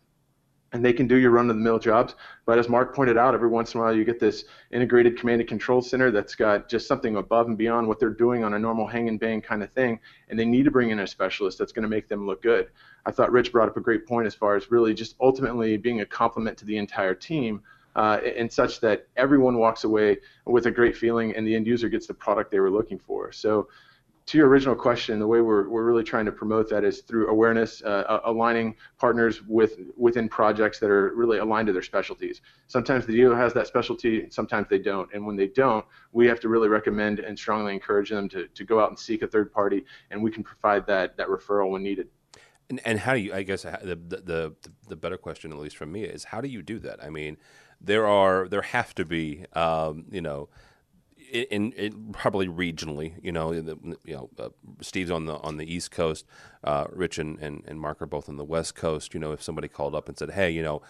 and 0.73 0.85
they 0.85 0.93
can 0.93 1.07
do 1.07 1.17
your 1.17 1.31
run-of-the-mill 1.31 1.79
jobs. 1.79 2.17
But 2.45 2.59
as 2.59 2.69
Marc 2.69 2.95
pointed 2.95 3.17
out, 3.17 3.33
every 3.33 3.49
once 3.49 3.75
in 3.75 3.81
a 3.81 3.85
while 3.85 3.95
you 3.95 4.05
get 4.05 4.19
this 4.19 4.45
integrated 4.73 5.17
command 5.17 5.41
and 5.41 5.49
control 5.49 5.81
center 5.81 6.11
that's 6.11 6.35
got 6.35 6.69
just 6.69 6.89
something 6.89 7.17
above 7.17 7.47
and 7.47 7.57
beyond 7.57 7.87
what 7.87 8.01
they're 8.01 8.11
doing 8.11 8.43
on 8.43 8.55
a 8.55 8.59
normal 8.59 8.89
hang 8.89 9.09
and 9.09 9.21
bang 9.21 9.41
kind 9.41 9.63
of 9.63 9.71
thing, 9.73 10.01
and 10.29 10.39
they 10.39 10.45
need 10.45 10.65
to 10.65 10.73
bring 10.73 10.91
in 10.91 10.99
a 10.99 11.07
specialist 11.07 11.59
that's 11.59 11.73
going 11.73 11.85
to 11.85 11.89
make 11.89 12.09
them 12.09 12.27
look 12.27 12.43
good. 12.43 12.71
I 13.07 13.13
thought 13.13 13.31
Rich 13.31 13.53
brought 13.53 13.69
up 13.69 13.77
a 13.77 13.81
great 13.81 14.05
point 14.05 14.27
as 14.27 14.35
far 14.35 14.57
as 14.57 14.73
really 14.73 14.93
just 14.93 15.15
ultimately 15.21 15.77
being 15.77 16.01
a 16.01 16.07
complement 16.07 16.59
to 16.59 16.65
the 16.65 16.77
entire 16.77 17.15
team 17.15 17.63
uh, 17.97 18.21
and 18.37 18.53
such 18.53 18.81
that 18.81 19.09
everyone 19.17 19.59
walks 19.59 19.85
away 19.85 20.19
with 20.45 20.67
a 20.67 20.71
great 20.71 20.97
feeling 20.97 21.35
and 21.35 21.47
the 21.47 21.55
end 21.55 21.67
user 21.67 21.89
gets 21.89 22.07
the 22.07 22.15
product 22.15 22.51
they 22.51 22.61
were 22.61 22.71
looking 22.71 22.99
for. 22.99 23.33
So 23.33 23.69
to 24.27 24.39
your 24.39 24.49
original 24.49 24.75
question, 24.75 25.21
the 25.21 25.27
way 25.27 25.41
we're, 25.41 25.69
we're 25.69 25.85
really 25.85 26.03
trying 26.03 26.25
to 26.27 26.33
promote 26.33 26.69
that 26.69 26.83
is 26.83 27.03
through 27.03 27.29
awareness, 27.29 27.81
uh, 27.83 28.21
aligning 28.25 28.75
partners 28.99 29.43
with 29.47 29.79
within 29.97 30.29
projects 30.29 30.81
that 30.81 30.91
are 30.91 31.15
really 31.15 31.39
aligned 31.39 31.69
to 31.69 31.73
their 31.73 31.83
specialties. 31.83 32.41
Sometimes 32.67 33.07
the 33.07 33.13
dealer 33.13 33.37
has 33.37 33.53
that 33.55 33.69
specialty, 33.69 34.29
sometimes 34.31 34.67
they 34.69 34.81
don't. 34.81 35.09
And 35.15 35.25
when 35.25 35.37
they 35.37 35.47
don't, 35.47 35.85
we 36.13 36.27
have 36.27 36.41
to 36.41 36.49
really 36.49 36.69
recommend 36.69 37.21
and 37.21 37.39
strongly 37.39 37.73
encourage 37.73 38.11
them 38.11 38.29
to, 38.31 38.49
to 38.49 38.65
go 38.65 38.81
out 38.81 38.89
and 38.91 38.99
seek 38.99 39.23
a 39.23 39.29
third 39.29 39.53
party, 39.53 39.85
and 40.11 40.21
we 40.21 40.33
can 40.33 40.43
provide 40.43 40.87
that, 40.89 41.17
that 41.17 41.29
referral 41.29 41.71
when 41.71 41.85
needed. 41.85 42.09
And, 42.69 42.81
and 42.85 42.99
how 42.99 43.15
do 43.15 43.21
you, 43.21 43.33
I 43.33 43.45
guess 43.45 43.63
the, 43.63 43.97
the, 44.09 44.55
the 44.89 44.97
better 44.97 45.17
question, 45.17 45.53
at 45.53 45.59
least 45.59 45.77
from 45.77 45.93
me, 45.93 46.03
is 46.03 46.25
how 46.25 46.41
do 46.41 46.49
you 46.49 46.63
do 46.63 46.81
that? 46.81 47.01
I 47.01 47.11
mean, 47.11 47.37
there 47.81 48.07
are 48.07 48.49
there 48.49 48.63
have 48.63 48.95
to 48.95 49.05
be 49.05 49.45
um, 49.55 50.05
you 50.11 50.21
know 50.21 50.49
in, 51.33 51.73
in, 51.73 52.13
probably 52.13 52.47
regionally, 52.47 53.15
you 53.23 53.33
know, 53.33 53.53
the, 53.61 53.77
you 54.05 54.15
know, 54.15 54.31
uh, 54.39 54.49
Steve's 54.81 55.11
on 55.11 55.27
the 55.27 55.35
on 55.39 55.57
the 55.57 55.73
East 55.73 55.91
Coast, 55.91 56.27
uh, 56.65 56.87
Rich 56.91 57.19
and, 57.19 57.39
and, 57.41 57.65
and 57.67 57.81
Marc 57.81 58.01
are 58.01 58.07
both 58.07 58.29
on 58.29 58.37
the 58.37 58.45
West 58.45 58.75
Coast. 58.75 59.15
You 59.15 59.21
know, 59.21 59.33
if 59.33 59.43
somebody 59.43 59.69
called 59.69 59.95
up 59.95 60.09
and 60.09 60.19
said, 60.19 60.31
"Hey, 60.31 60.51
you 60.51 60.63
know, 60.63 60.83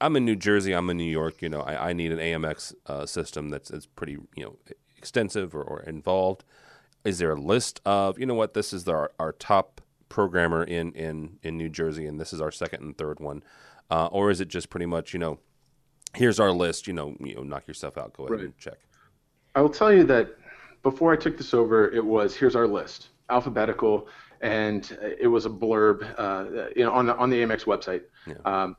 I'm 0.00 0.16
in 0.16 0.24
New 0.24 0.36
Jersey, 0.36 0.72
I'm 0.72 0.88
in 0.90 0.96
New 0.96 1.10
York, 1.10 1.42
you 1.42 1.48
know, 1.48 1.60
I, 1.60 1.90
I 1.90 1.92
need 1.92 2.12
an 2.12 2.18
AMX 2.18 2.74
uh, 2.86 3.06
system 3.06 3.50
that's, 3.50 3.68
that's 3.68 3.86
pretty, 3.86 4.18
you 4.34 4.44
know, 4.44 4.56
extensive 4.96 5.54
or, 5.54 5.62
or, 5.62 5.80
involved," 5.82 6.44
is 7.04 7.18
there 7.18 7.32
a 7.32 7.40
list 7.40 7.80
of, 7.84 8.18
you 8.18 8.26
know, 8.26 8.34
what 8.34 8.54
this 8.54 8.72
is 8.72 8.84
the, 8.84 8.92
our, 8.92 9.12
our 9.18 9.32
top 9.32 9.80
programmer 10.08 10.62
in, 10.62 10.92
in 10.92 11.38
in 11.42 11.56
New 11.56 11.68
Jersey, 11.68 12.06
and 12.06 12.20
this 12.20 12.32
is 12.32 12.40
our 12.40 12.52
second 12.52 12.82
and 12.82 12.96
third 12.96 13.20
one, 13.20 13.42
uh, 13.90 14.06
or 14.06 14.30
is 14.30 14.40
it 14.40 14.48
just 14.48 14.70
pretty 14.70 14.86
much, 14.86 15.12
you 15.12 15.18
know, 15.18 15.38
here's 16.14 16.40
our 16.40 16.52
list, 16.52 16.86
you 16.86 16.92
know, 16.92 17.16
you 17.20 17.34
know, 17.34 17.42
knock 17.42 17.66
yourself 17.66 17.96
out, 17.96 18.12
go 18.12 18.24
ahead 18.24 18.32
right. 18.32 18.44
and 18.44 18.58
check. 18.58 18.78
I 19.54 19.60
will 19.60 19.70
tell 19.70 19.92
you 19.92 20.04
that 20.04 20.36
before 20.82 21.12
I 21.12 21.16
took 21.16 21.36
this 21.36 21.54
over, 21.54 21.90
it 21.90 22.04
was 22.04 22.34
here's 22.34 22.56
our 22.56 22.66
list, 22.66 23.08
alphabetical, 23.30 24.08
and 24.40 24.96
it 25.20 25.28
was 25.28 25.46
a 25.46 25.50
blurb, 25.50 26.02
uh, 26.18 26.68
you 26.74 26.84
know, 26.84 26.92
on 26.92 27.06
the 27.06 27.16
on 27.16 27.30
the 27.30 27.36
AMX 27.42 27.64
website. 27.64 28.02
Yeah. 28.26 28.34
Um, 28.44 28.76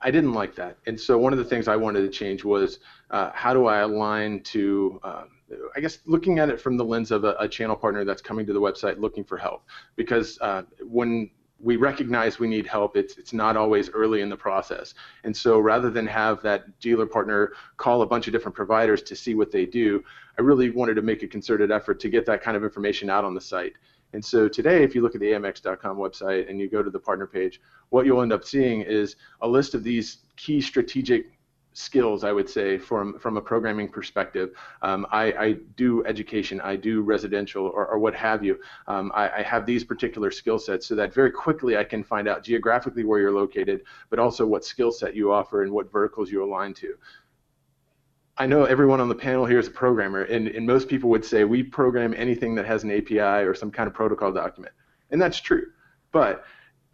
I 0.00 0.10
didn't 0.10 0.34
like 0.34 0.54
that, 0.56 0.76
and 0.86 1.00
so 1.00 1.16
one 1.16 1.32
of 1.32 1.38
the 1.38 1.44
things 1.44 1.66
I 1.66 1.76
wanted 1.76 2.02
to 2.02 2.10
change 2.10 2.44
was 2.44 2.80
uh, 3.10 3.30
how 3.32 3.54
do 3.54 3.66
I 3.66 3.78
align 3.78 4.42
to, 4.42 5.00
um, 5.02 5.28
I 5.74 5.80
guess, 5.80 5.98
looking 6.04 6.38
at 6.38 6.50
it 6.50 6.60
from 6.60 6.76
the 6.76 6.84
lens 6.84 7.10
of 7.10 7.24
a, 7.24 7.34
a, 7.40 7.48
channel 7.48 7.74
partner 7.74 8.04
that's 8.04 8.20
coming 8.20 8.44
to 8.46 8.52
the 8.52 8.60
website 8.60 8.98
looking 8.98 9.24
for 9.24 9.38
help, 9.38 9.64
because 9.96 10.38
uh, 10.42 10.62
when 10.82 11.30
we 11.64 11.76
recognize 11.76 12.38
we 12.38 12.46
need 12.46 12.66
help. 12.66 12.94
It's 12.94 13.16
it's 13.16 13.32
not 13.32 13.56
always 13.56 13.88
early 13.90 14.20
in 14.20 14.28
the 14.28 14.36
process. 14.36 14.94
And 15.24 15.34
so 15.34 15.58
rather 15.58 15.90
than 15.90 16.06
have 16.06 16.42
that 16.42 16.78
dealer 16.78 17.06
partner 17.06 17.52
call 17.78 18.02
a 18.02 18.06
bunch 18.06 18.26
of 18.26 18.32
different 18.32 18.54
providers 18.54 19.02
to 19.02 19.16
see 19.16 19.34
what 19.34 19.50
they 19.50 19.64
do, 19.64 20.04
I 20.38 20.42
really 20.42 20.70
wanted 20.70 20.94
to 20.94 21.02
make 21.02 21.22
a 21.22 21.26
concerted 21.26 21.72
effort 21.72 21.98
to 22.00 22.10
get 22.10 22.26
that 22.26 22.42
kind 22.42 22.56
of 22.56 22.64
information 22.64 23.08
out 23.08 23.24
on 23.24 23.34
the 23.34 23.40
site. 23.40 23.72
And 24.12 24.24
so 24.24 24.46
today, 24.46 24.84
if 24.84 24.94
you 24.94 25.02
look 25.02 25.14
at 25.14 25.20
the 25.20 25.32
AMX.com 25.32 25.96
website 25.96 26.48
and 26.48 26.60
you 26.60 26.68
go 26.68 26.82
to 26.82 26.90
the 26.90 27.00
partner 27.00 27.26
page, 27.26 27.60
what 27.88 28.06
you'll 28.06 28.22
end 28.22 28.32
up 28.32 28.44
seeing 28.44 28.82
is 28.82 29.16
a 29.40 29.48
list 29.48 29.74
of 29.74 29.82
these 29.82 30.18
key 30.36 30.60
strategic 30.60 31.33
skills, 31.74 32.24
I 32.24 32.32
would 32.32 32.48
say, 32.48 32.78
from 32.78 33.18
from 33.18 33.36
a 33.36 33.40
programming 33.40 33.88
perspective. 33.88 34.52
Um, 34.80 35.06
I, 35.10 35.24
I, 35.32 35.52
do 35.76 36.04
education, 36.06 36.60
I 36.60 36.76
do 36.76 37.02
residential, 37.02 37.66
or, 37.66 37.86
or 37.86 37.98
what 37.98 38.14
have 38.14 38.42
you. 38.42 38.58
Um, 38.86 39.12
I, 39.14 39.28
I, 39.28 39.42
have 39.42 39.66
these 39.66 39.84
particular 39.84 40.30
skill 40.30 40.58
sets 40.58 40.86
so 40.86 40.94
that 40.94 41.12
very 41.12 41.30
quickly 41.30 41.76
I 41.76 41.84
can 41.84 42.02
find 42.02 42.28
out 42.28 42.44
geographically 42.44 43.04
where 43.04 43.20
you're 43.20 43.32
located, 43.32 43.82
but 44.08 44.18
also 44.18 44.46
what 44.46 44.64
skill 44.64 44.92
set 44.92 45.14
you 45.14 45.32
offer 45.32 45.62
and 45.62 45.72
what 45.72 45.92
verticals 45.92 46.30
you 46.30 46.42
align 46.42 46.72
to. 46.74 46.94
I 48.38 48.46
know 48.46 48.64
everyone 48.64 49.00
on 49.00 49.08
the 49.08 49.14
panel 49.14 49.44
here 49.44 49.58
is 49.58 49.68
a 49.68 49.72
programmer, 49.72 50.22
and, 50.22 50.48
and 50.48 50.66
most 50.66 50.88
people 50.88 51.10
would 51.10 51.24
say 51.24 51.44
we 51.44 51.62
program 51.62 52.14
anything 52.16 52.54
that 52.54 52.66
has 52.66 52.84
an 52.84 52.90
API 52.90 53.44
or 53.44 53.54
some 53.54 53.70
kind 53.70 53.86
of 53.86 53.94
protocol 53.94 54.32
document, 54.32 54.74
and 55.10 55.20
that's 55.20 55.40
true. 55.40 55.66
But 56.12 56.44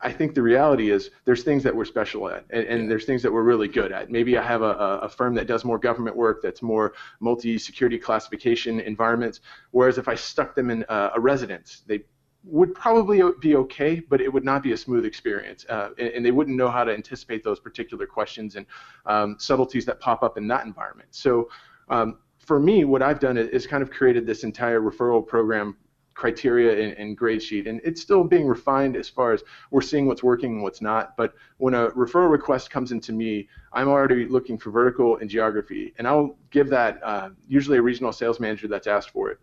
I 0.03 0.13
think 0.13 0.35
the 0.35 0.43
reality 0.43 0.91
is 0.91 1.11
there's 1.25 1.43
things 1.43 1.63
that 1.65 1.75
we're 1.75 1.85
special 1.85 2.29
at, 2.31 2.45
and, 2.51 2.65
and 2.65 2.91
there's 2.91 3.05
things 3.05 3.23
that 3.23 3.33
we're 3.33 3.43
really 3.43 3.69
good 3.69 3.93
at. 3.93 4.11
Maybe 4.11 4.39
I 4.39 4.43
have 4.43 4.63
a, 4.63 5.01
a, 5.03 5.09
firm 5.09 5.35
that 5.35 5.47
does 5.47 5.65
more 5.65 5.79
government 5.79 6.17
work, 6.17 6.41
that's 6.43 6.63
more 6.63 6.95
multi-security 7.21 7.99
classification 7.99 8.81
environments. 8.81 9.41
Whereas 9.73 9.99
if 9.99 10.09
I 10.09 10.15
stuck 10.15 10.55
them 10.55 10.71
in 10.71 10.85
a, 10.89 11.13
a 11.17 11.21
residence, 11.21 11.83
they 11.87 12.01
would 12.45 12.75
probably 12.75 13.23
be 13.41 13.57
okay, 13.57 14.01
but 14.01 14.23
it 14.23 14.33
would 14.33 14.45
not 14.45 14.63
be 14.63 14.73
a 14.73 14.77
smooth 14.77 15.05
experience, 15.05 15.67
uh, 15.69 15.91
and, 15.99 16.09
and, 16.09 16.25
they 16.25 16.31
wouldn't 16.31 16.57
know 16.57 16.71
how 16.71 16.85
to 16.85 16.95
anticipate 16.95 17.45
those 17.45 17.61
particular 17.61 18.07
questions 18.07 18.57
and 18.57 18.65
um, 19.05 19.37
subtleties 19.39 19.85
that 19.85 20.01
pop 20.01 20.23
up 20.23 20.39
in 20.39 20.47
that 20.49 20.65
environment. 20.65 21.09
So. 21.11 21.49
Um, 21.89 22.19
for 22.39 22.59
me, 22.59 22.85
what 22.85 23.03
I've 23.03 23.21
done 23.21 23.37
is, 23.37 23.49
is 23.49 23.67
kind 23.67 23.83
of 23.83 23.91
created 23.91 24.27
this 24.27 24.45
entire 24.45 24.81
referral 24.81 25.25
program 25.25 25.77
criteria 26.20 26.85
and, 26.85 26.92
and, 26.98 27.16
grade 27.16 27.42
sheet. 27.42 27.66
And 27.66 27.80
it's 27.83 28.02
still 28.02 28.22
being 28.22 28.46
refined 28.46 28.94
as 28.94 29.09
far 29.09 29.33
as 29.33 29.42
we're 29.70 29.80
seeing 29.80 30.04
what's 30.06 30.22
working 30.22 30.52
and 30.52 30.62
what's 30.62 30.83
not. 30.83 31.16
But 31.16 31.33
when 31.56 31.72
a 31.72 31.88
referral 31.92 32.30
request 32.30 32.70
comes 32.70 32.92
into 32.92 33.12
me, 33.12 33.48
I'm 33.72 33.88
already 33.88 34.26
looking 34.26 34.59
for 34.59 34.70
vertical 34.70 35.16
and 35.16 35.30
geography. 35.30 35.94
And 35.96 36.06
I'll 36.06 36.37
give 36.50 36.68
that 36.68 37.00
uh, 37.02 37.30
usually 37.48 37.78
a 37.78 37.83
regional 37.83 38.12
sales 38.12 38.38
manager 38.38 38.68
that's 38.68 38.87
asked 38.87 39.11
for 39.11 39.30
it. 39.30 39.38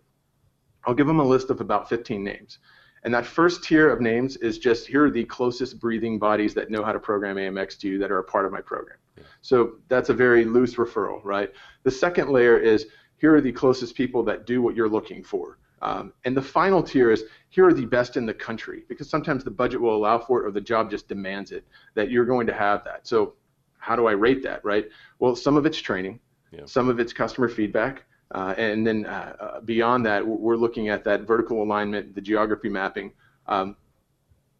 I'll 0.84 0.94
give 0.94 1.08
them 1.08 1.18
a 1.18 1.24
list 1.24 1.50
of 1.50 1.60
about 1.60 1.88
15 1.88 2.22
names. 2.22 2.60
And 3.02 3.12
that 3.12 3.26
first 3.26 3.64
tier 3.64 3.90
of 3.90 4.00
names 4.00 4.36
is 4.36 4.56
just 4.56 4.86
here 4.86 5.06
are 5.06 5.10
the 5.10 5.24
closest 5.24 5.80
breathing 5.80 6.16
bodies 6.16 6.54
that 6.54 6.70
know 6.70 6.84
how 6.84 6.92
to 6.92 7.00
program 7.00 7.36
AMX 7.36 7.76
to 7.80 7.88
you 7.88 7.98
that 7.98 8.12
are 8.12 8.20
a 8.20 8.24
part 8.24 8.46
of 8.46 8.52
my 8.52 8.60
program. 8.60 8.98
Yeah. 9.16 9.24
So 9.42 9.78
that's 9.88 10.10
a 10.10 10.14
very 10.14 10.44
loose 10.44 10.76
referral, 10.76 11.20
right? 11.24 11.52
The 11.82 11.90
second 11.90 12.30
layer 12.30 12.56
is 12.56 12.86
here 13.16 13.34
are 13.34 13.40
the 13.40 13.50
closest 13.52 13.96
people 13.96 14.22
that 14.24 14.46
do 14.46 14.62
what 14.62 14.76
you're 14.76 14.88
looking 14.88 15.24
for. 15.24 15.58
Um, 15.80 16.12
and 16.24 16.36
the 16.36 16.42
final 16.42 16.82
tier 16.82 17.10
is 17.10 17.24
here 17.50 17.66
are 17.66 17.72
the 17.72 17.86
best 17.86 18.16
in 18.16 18.26
the 18.26 18.34
country 18.34 18.84
because 18.88 19.08
sometimes 19.08 19.44
the 19.44 19.50
budget 19.50 19.80
will 19.80 19.94
allow 19.94 20.18
for 20.18 20.42
it 20.42 20.46
or 20.46 20.50
the 20.50 20.60
job 20.60 20.90
just 20.90 21.08
demands 21.08 21.52
it 21.52 21.64
that 21.94 22.10
you're 22.10 22.24
going 22.24 22.46
to 22.46 22.52
have 22.52 22.84
that. 22.84 23.06
So 23.06 23.34
how 23.78 23.96
do 23.96 24.06
I 24.06 24.12
rate 24.12 24.42
that, 24.42 24.64
right? 24.64 24.88
Well, 25.18 25.36
some 25.36 25.56
of 25.56 25.66
it's 25.66 25.78
training, 25.78 26.20
yeah. 26.50 26.62
some 26.66 26.88
of 26.88 27.00
it's 27.00 27.12
customer 27.12 27.48
feedback, 27.48 28.04
uh, 28.34 28.54
and 28.58 28.86
then 28.86 29.06
uh, 29.06 29.36
uh 29.40 29.60
beyond 29.60 30.04
that, 30.04 30.26
we're 30.26 30.56
looking 30.56 30.88
at 30.88 31.04
that 31.04 31.22
vertical 31.22 31.62
alignment, 31.62 32.14
the 32.14 32.20
geography 32.20 32.68
mapping. 32.68 33.12
Um, 33.46 33.76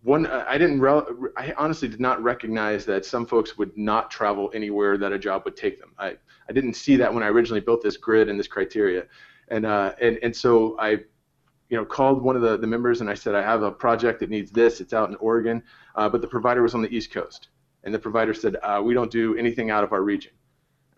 one, 0.02 0.26
I 0.26 0.56
didn't, 0.56 0.82
I 1.36 1.52
honestly 1.58 1.88
did 1.88 2.00
not 2.00 2.22
recognize 2.22 2.86
that 2.86 3.04
some 3.04 3.26
folks 3.26 3.58
would 3.58 3.76
not 3.76 4.10
travel 4.10 4.50
anywhere 4.54 4.96
that 4.96 5.12
a 5.12 5.18
job 5.18 5.42
would 5.44 5.56
take 5.56 5.80
them. 5.80 5.92
I, 5.98 6.16
I 6.48 6.52
didn't 6.52 6.74
see 6.74 6.96
that 6.96 7.12
when 7.12 7.22
I 7.22 7.26
originally 7.26 7.60
built 7.60 7.82
this 7.82 7.96
grid 7.96 8.28
and 8.28 8.38
this 8.38 8.46
criteria. 8.46 9.04
And, 9.50 9.66
uh, 9.66 9.94
and, 10.00 10.18
and 10.22 10.34
so 10.34 10.78
I, 10.78 10.90
you 11.68 11.76
know, 11.76 11.84
called 11.84 12.22
one 12.22 12.36
of 12.36 12.42
the, 12.42 12.56
the 12.56 12.66
members 12.66 13.00
and 13.00 13.10
I 13.10 13.14
said, 13.14 13.34
I 13.34 13.42
have 13.42 13.62
a 13.62 13.70
project 13.70 14.20
that 14.20 14.30
needs 14.30 14.50
this. 14.50 14.80
It's 14.80 14.92
out 14.92 15.08
in 15.10 15.16
Oregon, 15.16 15.62
uh, 15.94 16.08
but 16.08 16.20
the 16.20 16.28
provider 16.28 16.62
was 16.62 16.74
on 16.74 16.82
the 16.82 16.94
East 16.94 17.12
Coast. 17.12 17.48
And 17.84 17.94
the 17.94 17.98
provider 17.98 18.34
said, 18.34 18.56
uh, 18.62 18.80
we 18.84 18.94
don't 18.94 19.10
do 19.10 19.36
anything 19.36 19.70
out 19.70 19.84
of 19.84 19.92
our 19.92 20.02
region. 20.02 20.32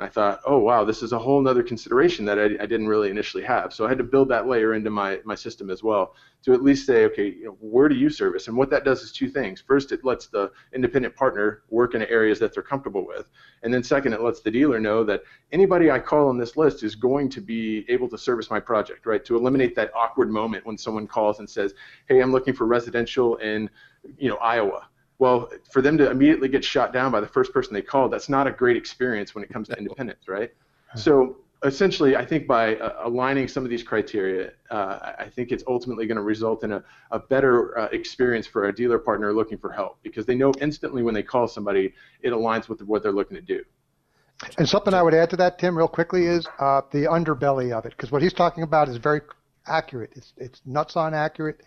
I 0.02 0.08
thought, 0.08 0.40
oh 0.46 0.58
wow, 0.58 0.84
this 0.84 1.02
is 1.02 1.12
a 1.12 1.18
whole 1.18 1.46
other 1.46 1.62
consideration 1.62 2.24
that 2.24 2.38
I, 2.38 2.44
I, 2.44 2.66
didn't 2.66 2.88
really 2.88 3.10
initially 3.10 3.42
have. 3.44 3.72
So 3.72 3.84
I 3.84 3.88
had 3.88 3.98
to 3.98 4.04
build 4.04 4.28
that 4.30 4.46
layer 4.46 4.74
into 4.74 4.90
my, 4.90 5.20
my 5.24 5.34
system 5.34 5.68
as 5.68 5.82
well 5.82 6.14
to 6.44 6.54
at 6.54 6.62
least 6.62 6.86
say, 6.86 7.04
okay, 7.04 7.28
you 7.28 7.44
know, 7.44 7.56
where 7.60 7.88
do 7.88 7.94
you 7.94 8.08
service? 8.08 8.48
And 8.48 8.56
what 8.56 8.70
that 8.70 8.84
does 8.84 9.02
is 9.02 9.12
two 9.12 9.28
things. 9.28 9.60
First, 9.60 9.92
it 9.92 10.04
lets 10.04 10.26
the 10.26 10.50
independent 10.74 11.14
partner 11.14 11.62
work 11.68 11.94
in 11.94 12.02
areas 12.02 12.38
that 12.38 12.54
they're 12.54 12.62
comfortable 12.62 13.06
with. 13.06 13.30
And 13.62 13.74
then 13.74 13.82
second, 13.82 14.14
it 14.14 14.22
lets 14.22 14.40
the 14.40 14.50
dealer 14.50 14.80
know 14.80 15.04
that 15.04 15.22
anybody 15.52 15.90
I 15.90 15.98
call 15.98 16.28
on 16.28 16.38
this 16.38 16.56
list 16.56 16.82
is 16.82 16.94
going 16.94 17.28
to 17.30 17.40
be 17.42 17.84
able 17.88 18.08
to 18.08 18.16
service 18.16 18.50
my 18.50 18.60
project, 18.60 19.04
right? 19.04 19.24
To 19.26 19.36
eliminate 19.36 19.76
that 19.76 19.94
awkward 19.94 20.30
moment 20.30 20.64
when 20.64 20.78
someone 20.78 21.06
calls 21.06 21.40
and 21.40 21.50
says, 21.50 21.74
hey, 22.08 22.20
I'm 22.20 22.32
looking 22.32 22.54
for 22.54 22.66
residential 22.66 23.36
in, 23.36 23.68
you 24.16 24.30
know, 24.30 24.36
Iowa 24.36 24.86
well, 25.20 25.50
for 25.70 25.82
them 25.82 25.98
to 25.98 26.10
immediately 26.10 26.48
get 26.48 26.64
shot 26.64 26.94
down 26.94 27.12
by 27.12 27.20
the 27.20 27.26
first 27.26 27.52
person 27.52 27.74
they 27.74 27.82
called, 27.82 28.10
that's 28.10 28.30
not 28.30 28.46
a 28.46 28.50
great 28.50 28.76
experience 28.76 29.34
when 29.34 29.44
it 29.44 29.50
comes 29.50 29.68
to 29.68 29.76
independence, 29.76 30.26
right? 30.26 30.50
So 30.96 31.36
essentially, 31.62 32.16
I 32.16 32.24
think 32.24 32.48
by 32.48 32.76
uh, 32.76 33.06
aligning 33.06 33.46
some 33.46 33.62
of 33.62 33.68
these 33.68 33.82
criteria, 33.82 34.52
uh, 34.70 35.12
I 35.18 35.28
think 35.28 35.52
it's 35.52 35.62
ultimately 35.68 36.06
going 36.06 36.16
to 36.16 36.22
result 36.22 36.64
in 36.64 36.72
a, 36.72 36.82
a 37.10 37.18
better 37.18 37.78
uh, 37.78 37.88
experience 37.92 38.46
for 38.46 38.68
a 38.68 38.74
dealer 38.74 38.98
partner 38.98 39.32
looking 39.34 39.58
for 39.58 39.70
help 39.70 39.98
because 40.02 40.24
they 40.24 40.34
know 40.34 40.52
instantly 40.58 41.02
when 41.02 41.12
they 41.12 41.22
call 41.22 41.46
somebody, 41.46 41.92
it 42.22 42.30
aligns 42.30 42.70
with 42.70 42.80
what 42.80 43.02
they're 43.02 43.12
looking 43.12 43.36
to 43.36 43.42
do. 43.42 43.62
And 44.56 44.66
something 44.66 44.94
I 44.94 45.02
would 45.02 45.12
add 45.12 45.28
to 45.30 45.36
that, 45.36 45.58
Tim, 45.58 45.76
real 45.76 45.86
quickly, 45.86 46.24
is 46.24 46.46
uh, 46.58 46.80
the 46.92 47.04
underbelly 47.04 47.72
of 47.76 47.84
it, 47.84 47.90
because 47.90 48.10
what 48.10 48.22
he's 48.22 48.32
talking 48.32 48.62
about 48.62 48.88
is 48.88 48.96
very 48.96 49.20
accurate. 49.66 50.12
It's, 50.16 50.32
it's 50.38 50.62
nuts 50.64 50.96
on 50.96 51.12
accurate 51.12 51.60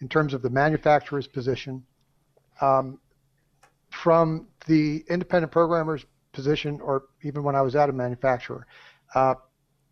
in 0.00 0.08
terms 0.08 0.32
of 0.32 0.42
the 0.42 0.50
manufacturer's 0.50 1.26
position 1.26 1.84
um, 2.60 3.00
from 3.90 4.48
the 4.66 5.04
independent 5.08 5.52
programmer's 5.52 6.04
position, 6.32 6.80
or 6.80 7.04
even 7.22 7.42
when 7.42 7.56
I 7.56 7.62
was 7.62 7.74
at 7.74 7.88
a 7.88 7.92
manufacturer, 7.92 8.66
uh, 9.14 9.34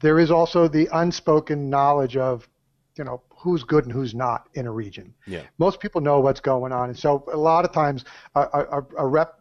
there 0.00 0.18
is 0.18 0.30
also 0.30 0.68
the 0.68 0.88
unspoken 0.92 1.68
knowledge 1.68 2.16
of, 2.16 2.48
you 2.96 3.04
know, 3.04 3.22
who's 3.30 3.64
good 3.64 3.84
and 3.84 3.92
who's 3.92 4.14
not 4.14 4.48
in 4.54 4.66
a 4.66 4.70
region. 4.70 5.14
Yeah. 5.26 5.42
Most 5.58 5.80
people 5.80 6.00
know 6.00 6.20
what's 6.20 6.40
going 6.40 6.72
on, 6.72 6.90
and 6.90 6.98
so 6.98 7.24
a 7.32 7.36
lot 7.36 7.64
of 7.64 7.72
times 7.72 8.04
a, 8.34 8.40
a, 8.40 8.82
a 8.98 9.06
rep, 9.06 9.40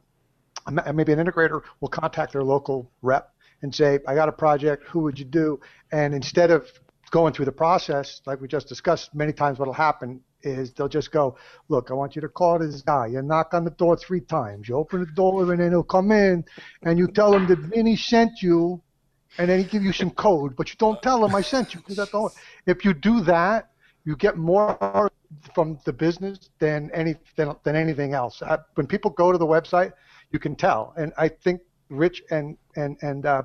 maybe 0.69 1.13
an 1.13 1.19
integrator, 1.19 1.61
will 1.79 1.89
contact 1.89 2.33
their 2.33 2.43
local 2.43 2.91
rep 3.01 3.31
and 3.61 3.73
say, 3.73 3.99
"I 4.07 4.15
got 4.15 4.29
a 4.29 4.31
project. 4.31 4.83
Who 4.85 4.99
would 5.01 5.17
you 5.17 5.25
do?" 5.25 5.59
And 5.91 6.13
instead 6.13 6.51
of 6.51 6.67
going 7.09 7.33
through 7.33 7.45
the 7.45 7.51
process, 7.51 8.21
like 8.25 8.41
we 8.41 8.47
just 8.47 8.67
discussed, 8.67 9.15
many 9.15 9.33
times 9.33 9.59
what'll 9.59 9.73
happen 9.73 10.21
is 10.47 10.73
they'll 10.73 10.87
just 10.87 11.11
go, 11.11 11.37
look, 11.69 11.91
I 11.91 11.93
want 11.93 12.15
you 12.15 12.21
to 12.21 12.29
call 12.29 12.59
this 12.59 12.81
guy. 12.81 13.07
You 13.07 13.21
knock 13.21 13.53
on 13.53 13.63
the 13.63 13.71
door 13.71 13.97
three 13.97 14.21
times. 14.21 14.67
You 14.67 14.75
open 14.75 15.01
the 15.01 15.11
door 15.13 15.51
and 15.51 15.61
then 15.61 15.71
he'll 15.71 15.83
come 15.83 16.11
in 16.11 16.43
and 16.83 16.97
you 16.97 17.07
tell 17.07 17.33
him 17.33 17.47
that 17.47 17.59
Vinny 17.59 17.95
sent 17.95 18.41
you 18.41 18.81
and 19.37 19.49
then 19.49 19.59
he 19.59 19.65
give 19.65 19.83
you 19.83 19.93
some 19.93 20.11
code, 20.11 20.55
but 20.55 20.69
you 20.69 20.75
don't 20.77 21.01
tell 21.01 21.23
him 21.23 21.35
I 21.35 21.41
sent 21.41 21.73
you. 21.73 21.81
If 22.65 22.83
you 22.85 22.93
do 22.93 23.21
that, 23.21 23.69
you 24.05 24.15
get 24.15 24.37
more 24.37 25.11
from 25.53 25.79
the 25.85 25.93
business 25.93 26.49
than 26.59 26.89
any 26.93 27.15
than, 27.35 27.55
than 27.63 27.75
anything 27.75 28.13
else. 28.13 28.41
I, 28.41 28.57
when 28.75 28.87
people 28.87 29.11
go 29.11 29.31
to 29.31 29.37
the 29.37 29.45
website, 29.45 29.91
you 30.31 30.39
can 30.39 30.55
tell, 30.55 30.93
and 30.97 31.13
I 31.17 31.27
think 31.27 31.61
Rich 31.89 32.23
and 32.31 32.57
and 32.75 32.97
and 33.01 33.25
uh, 33.25 33.43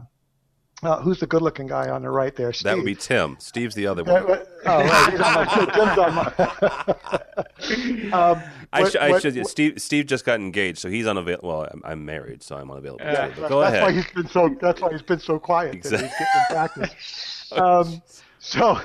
Uh, 0.82 1.00
who's 1.00 1.20
the 1.20 1.26
good-looking 1.28 1.68
guy 1.68 1.88
on 1.88 2.02
the 2.02 2.10
right 2.10 2.34
there? 2.34 2.52
Steve. 2.52 2.64
That 2.64 2.76
would 2.76 2.84
be 2.84 2.96
Tim. 2.96 3.36
Steve's 3.38 3.74
the 3.76 3.86
other 3.86 4.02
one. 4.04 4.22
Oh, 4.64 4.78
right. 4.78 5.10
He's 5.10 5.20
on 5.20 5.34
my, 5.34 5.44
Tim's 5.74 5.98
on 5.98 6.14
my. 6.14 8.12
um, 8.32 8.42
I, 8.72 8.80
sh- 8.88 8.94
what- 8.94 8.96
I 9.02 9.10
what- 9.10 9.22
should. 9.22 9.46
Steve. 9.48 9.82
Steve 9.82 10.06
just 10.06 10.24
got 10.24 10.38
engaged, 10.38 10.78
so 10.78 10.88
he's 10.88 11.06
unavailable. 11.06 11.48
Well, 11.48 11.68
I'm, 11.72 11.82
I'm 11.84 12.04
married, 12.04 12.44
so 12.44 12.56
I'm 12.56 12.70
unavailable. 12.70 13.04
Yeah, 13.04 13.26
too, 13.28 13.40
but 13.40 13.48
go 13.48 13.60
that's 13.60 13.72
ahead. 13.74 13.82
why 13.82 13.92
he's 13.92 14.06
been 14.12 14.28
so. 14.28 14.56
That's 14.60 14.80
why 14.80 14.92
he's 14.92 15.02
been 15.02 15.18
so 15.18 15.40
quiet. 15.40 15.82
That 15.82 15.90
he's 15.90 16.00
getting 16.00 16.46
practice. 16.48 16.94
Um, 17.52 18.00
so, 18.38 18.80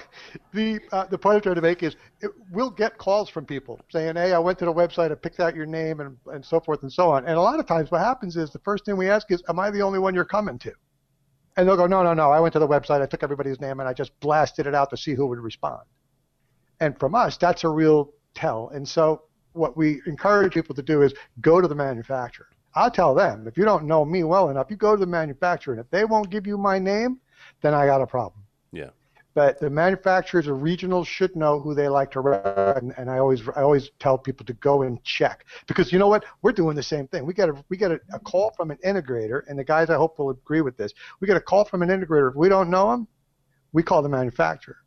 the 0.51 0.79
uh, 0.91 1.05
the 1.05 1.17
point 1.17 1.35
I'm 1.37 1.41
trying 1.41 1.55
to 1.55 1.61
make 1.61 1.83
is, 1.83 1.95
it, 2.19 2.31
we'll 2.51 2.69
get 2.69 2.97
calls 2.97 3.29
from 3.29 3.45
people 3.45 3.79
saying, 3.89 4.15
"Hey, 4.17 4.33
I 4.33 4.39
went 4.39 4.59
to 4.59 4.65
the 4.65 4.73
website, 4.73 5.09
I 5.11 5.15
picked 5.15 5.39
out 5.39 5.55
your 5.55 5.65
name, 5.67 5.99
and 6.01 6.17
and 6.33 6.43
so 6.43 6.59
forth 6.59 6.81
and 6.81 6.91
so 6.91 7.09
on." 7.11 7.23
And 7.25 7.35
a 7.37 7.41
lot 7.41 7.59
of 7.61 7.65
times, 7.65 7.91
what 7.91 8.01
happens 8.01 8.35
is 8.35 8.49
the 8.49 8.59
first 8.59 8.83
thing 8.83 8.97
we 8.97 9.09
ask 9.09 9.31
is, 9.31 9.41
"Am 9.47 9.57
I 9.59 9.69
the 9.71 9.81
only 9.83 9.99
one 9.99 10.13
you're 10.13 10.25
coming 10.25 10.59
to?" 10.59 10.73
And 11.57 11.67
they'll 11.67 11.75
go, 11.75 11.87
"No, 11.87 12.03
no, 12.03 12.13
no. 12.13 12.31
I 12.31 12.39
went 12.39 12.53
to 12.53 12.59
the 12.59 12.67
website, 12.67 13.01
I 13.01 13.07
took 13.07 13.23
everybody's 13.23 13.59
name, 13.59 13.79
and 13.79 13.89
I 13.89 13.93
just 13.93 14.17
blasted 14.21 14.67
it 14.67 14.75
out 14.75 14.91
to 14.91 14.97
see 14.97 15.13
who 15.13 15.27
would 15.27 15.39
respond." 15.39 15.81
And 16.79 16.97
from 16.99 17.15
us, 17.15 17.35
that's 17.35 17.63
a 17.63 17.69
real 17.69 18.13
tell. 18.35 18.69
And 18.69 18.87
so, 18.87 19.23
what 19.53 19.75
we 19.75 20.01
encourage 20.05 20.53
people 20.53 20.75
to 20.75 20.83
do 20.83 21.01
is 21.01 21.13
go 21.41 21.59
to 21.59 21.67
the 21.67 21.75
manufacturer. 21.75 22.47
I'll 22.75 22.91
tell 22.91 23.15
them 23.15 23.47
if 23.47 23.57
you 23.57 23.65
don't 23.65 23.85
know 23.85 24.05
me 24.05 24.23
well 24.23 24.49
enough, 24.49 24.67
you 24.69 24.77
go 24.77 24.95
to 24.95 24.99
the 24.99 25.07
manufacturer, 25.07 25.73
and 25.73 25.81
if 25.81 25.89
they 25.89 26.05
won't 26.05 26.29
give 26.29 26.45
you 26.45 26.57
my 26.57 26.77
name, 26.77 27.19
then 27.61 27.73
I 27.73 27.87
got 27.87 28.01
a 28.01 28.07
problem. 28.07 28.43
But 29.37 29.59
the 29.59 29.69
manufacturers 29.69 30.47
or 30.47 30.55
regionals 30.55 31.05
should 31.05 31.35
know 31.35 31.59
who 31.59 31.75
they 31.75 31.87
like 31.87 32.09
to 32.13 32.21
rep, 32.21 32.75
and, 32.75 32.91
and 32.97 33.07
I 33.07 33.19
always 33.19 33.47
I 33.49 33.61
always 33.61 33.91
tell 33.99 34.17
people 34.17 34.47
to 34.47 34.53
go 34.53 34.81
and 34.81 35.03
check 35.03 35.45
because 35.67 35.91
you 35.91 35.99
know 35.99 36.07
what 36.07 36.25
we're 36.41 36.51
doing 36.51 36.75
the 36.75 36.81
same 36.81 37.07
thing. 37.07 37.23
We 37.23 37.35
get 37.35 37.49
a 37.49 37.63
we 37.69 37.77
get 37.77 37.91
a, 37.91 37.99
a 38.11 38.19
call 38.19 38.51
from 38.57 38.71
an 38.71 38.79
integrator, 38.83 39.43
and 39.47 39.59
the 39.59 39.63
guys 39.63 39.91
I 39.91 39.95
hope 39.95 40.17
will 40.17 40.31
agree 40.31 40.61
with 40.61 40.75
this. 40.75 40.91
We 41.19 41.27
get 41.27 41.37
a 41.37 41.39
call 41.39 41.65
from 41.65 41.83
an 41.83 41.89
integrator. 41.89 42.31
If 42.31 42.35
we 42.35 42.49
don't 42.49 42.71
know 42.71 42.89
them, 42.89 43.07
we 43.73 43.83
call 43.83 44.01
the 44.01 44.09
manufacturer, 44.09 44.77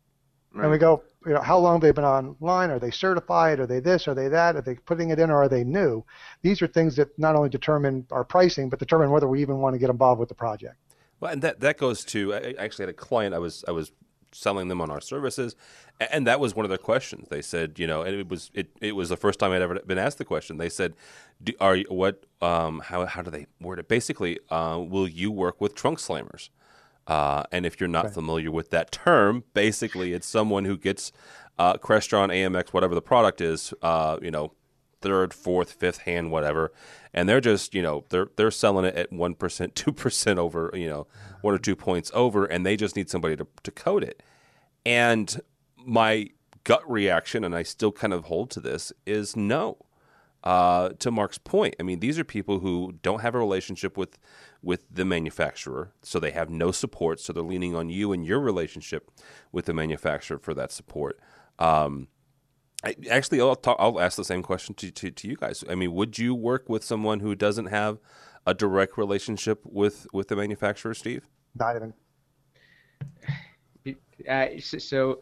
and 0.53 0.69
we 0.69 0.77
go, 0.77 1.01
you 1.25 1.31
know, 1.31 1.39
how 1.39 1.57
long 1.57 1.75
have 1.75 1.81
they 1.81 1.91
been 1.91 2.03
online? 2.03 2.71
Are 2.71 2.79
they 2.79 2.91
certified? 2.91 3.61
Are 3.61 3.67
they 3.67 3.79
this? 3.79 4.05
Are 4.09 4.13
they 4.13 4.27
that? 4.27 4.57
Are 4.57 4.61
they 4.61 4.75
putting 4.75 5.11
it 5.11 5.19
in, 5.19 5.31
or 5.31 5.43
are 5.43 5.47
they 5.47 5.63
new? 5.63 6.03
These 6.41 6.61
are 6.61 6.67
things 6.67 6.97
that 6.97 7.17
not 7.17 7.37
only 7.37 7.47
determine 7.47 8.05
our 8.11 8.25
pricing, 8.25 8.67
but 8.67 8.79
determine 8.79 9.11
whether 9.11 9.29
we 9.29 9.41
even 9.41 9.59
want 9.59 9.75
to 9.75 9.79
get 9.79 9.89
involved 9.89 10.19
with 10.19 10.27
the 10.27 10.35
project. 10.35 10.75
Well, 11.21 11.31
and 11.31 11.41
that 11.41 11.61
that 11.61 11.77
goes 11.77 12.03
to 12.03 12.33
I 12.33 12.55
actually 12.59 12.83
had 12.83 12.89
a 12.89 12.93
client 12.93 13.33
I 13.33 13.39
was 13.39 13.63
I 13.65 13.71
was 13.71 13.93
selling 14.31 14.67
them 14.67 14.81
on 14.81 14.89
our 14.89 15.01
services, 15.01 15.55
and 15.99 16.25
that 16.27 16.39
was 16.39 16.55
one 16.55 16.65
of 16.65 16.69
their 16.69 16.77
questions. 16.77 17.27
They 17.29 17.41
said, 17.41 17.77
you 17.79 17.87
know, 17.87 18.01
and 18.01 18.15
it 18.15 18.29
was 18.29 18.51
it, 18.53 18.69
it 18.81 18.95
was 18.95 19.09
the 19.09 19.17
first 19.17 19.39
time 19.39 19.51
I'd 19.51 19.61
ever 19.61 19.79
been 19.79 19.97
asked 19.97 20.17
the 20.17 20.25
question. 20.25 20.57
They 20.57 20.69
said, 20.69 20.93
do, 21.43 21.53
"Are 21.59 21.75
you, 21.75 21.85
what 21.89 22.25
um 22.41 22.79
how 22.79 23.05
how 23.05 23.21
do 23.21 23.31
they 23.31 23.47
word 23.59 23.79
it? 23.79 23.87
Basically, 23.87 24.39
uh, 24.49 24.79
will 24.79 25.07
you 25.07 25.31
work 25.31 25.59
with 25.61 25.75
trunk 25.75 25.99
slammers?" 25.99 26.49
Uh, 27.07 27.43
and 27.51 27.65
if 27.65 27.79
you're 27.79 27.89
not 27.89 28.13
familiar 28.13 28.51
with 28.51 28.69
that 28.69 28.91
term, 28.91 29.43
basically 29.53 30.13
it's 30.13 30.27
someone 30.27 30.65
who 30.65 30.77
gets 30.77 31.11
uh, 31.57 31.73
Crestron, 31.73 32.29
AMX, 32.29 32.69
whatever 32.69 32.95
the 32.95 33.01
product 33.01 33.41
is, 33.41 33.73
uh, 33.81 34.17
you 34.21 34.31
know, 34.31 34.53
third, 35.01 35.33
fourth, 35.33 35.73
fifth 35.73 35.99
hand, 35.99 36.31
whatever, 36.31 36.71
and 37.13 37.27
they're 37.27 37.41
just 37.41 37.73
you 37.73 37.81
know 37.81 38.05
they're 38.09 38.29
they're 38.35 38.51
selling 38.51 38.85
it 38.85 38.95
at 38.95 39.11
one 39.11 39.35
percent, 39.35 39.75
two 39.75 39.91
percent 39.91 40.39
over, 40.39 40.71
you 40.73 40.87
know, 40.87 41.07
one 41.41 41.53
or 41.53 41.59
two 41.59 41.75
points 41.75 42.11
over, 42.13 42.45
and 42.45 42.65
they 42.65 42.77
just 42.77 42.95
need 42.95 43.09
somebody 43.09 43.35
to 43.35 43.47
to 43.63 43.71
code 43.71 44.03
it. 44.03 44.23
And 44.85 45.41
my 45.77 46.29
gut 46.63 46.89
reaction, 46.89 47.43
and 47.43 47.55
I 47.55 47.63
still 47.63 47.91
kind 47.91 48.13
of 48.13 48.25
hold 48.25 48.49
to 48.51 48.59
this, 48.59 48.93
is 49.05 49.35
no. 49.35 49.77
Uh, 50.43 50.89
to 50.97 51.11
Marc's 51.11 51.37
point, 51.37 51.75
I 51.79 51.83
mean, 51.83 51.99
these 51.99 52.17
are 52.17 52.23
people 52.23 52.61
who 52.61 52.95
don't 53.03 53.21
have 53.21 53.35
a 53.35 53.37
relationship 53.37 53.95
with 53.95 54.17
with 54.63 54.85
the 54.89 55.05
manufacturer, 55.05 55.93
so 56.01 56.19
they 56.19 56.31
have 56.31 56.49
no 56.49 56.71
support. 56.71 57.19
So 57.19 57.31
they're 57.31 57.43
leaning 57.43 57.75
on 57.75 57.89
you 57.89 58.11
and 58.11 58.25
your 58.25 58.39
relationship 58.39 59.11
with 59.51 59.65
the 59.65 59.73
manufacturer 59.73 60.39
for 60.39 60.55
that 60.55 60.71
support. 60.71 61.19
Um, 61.59 62.07
I, 62.83 62.95
actually, 63.09 63.39
I'll, 63.41 63.55
talk, 63.55 63.77
I'll 63.79 63.99
ask 63.99 64.17
the 64.17 64.23
same 64.23 64.41
question 64.41 64.73
to, 64.75 64.91
to, 64.91 65.11
to 65.11 65.27
you 65.27 65.35
guys. 65.35 65.63
I 65.69 65.75
mean, 65.75 65.93
would 65.93 66.17
you 66.17 66.33
work 66.33 66.67
with 66.67 66.83
someone 66.83 67.19
who 67.19 67.35
doesn't 67.35 67.67
have 67.67 67.99
a 68.47 68.53
direct 68.53 68.97
relationship 68.97 69.61
with, 69.65 70.07
with 70.13 70.29
the 70.29 70.35
manufacturer, 70.35 70.93
Steve? 70.93 71.27
Not 71.55 71.75
even. 71.75 71.93
Uh, 74.27 74.47
so, 74.59 74.77
so 74.77 75.19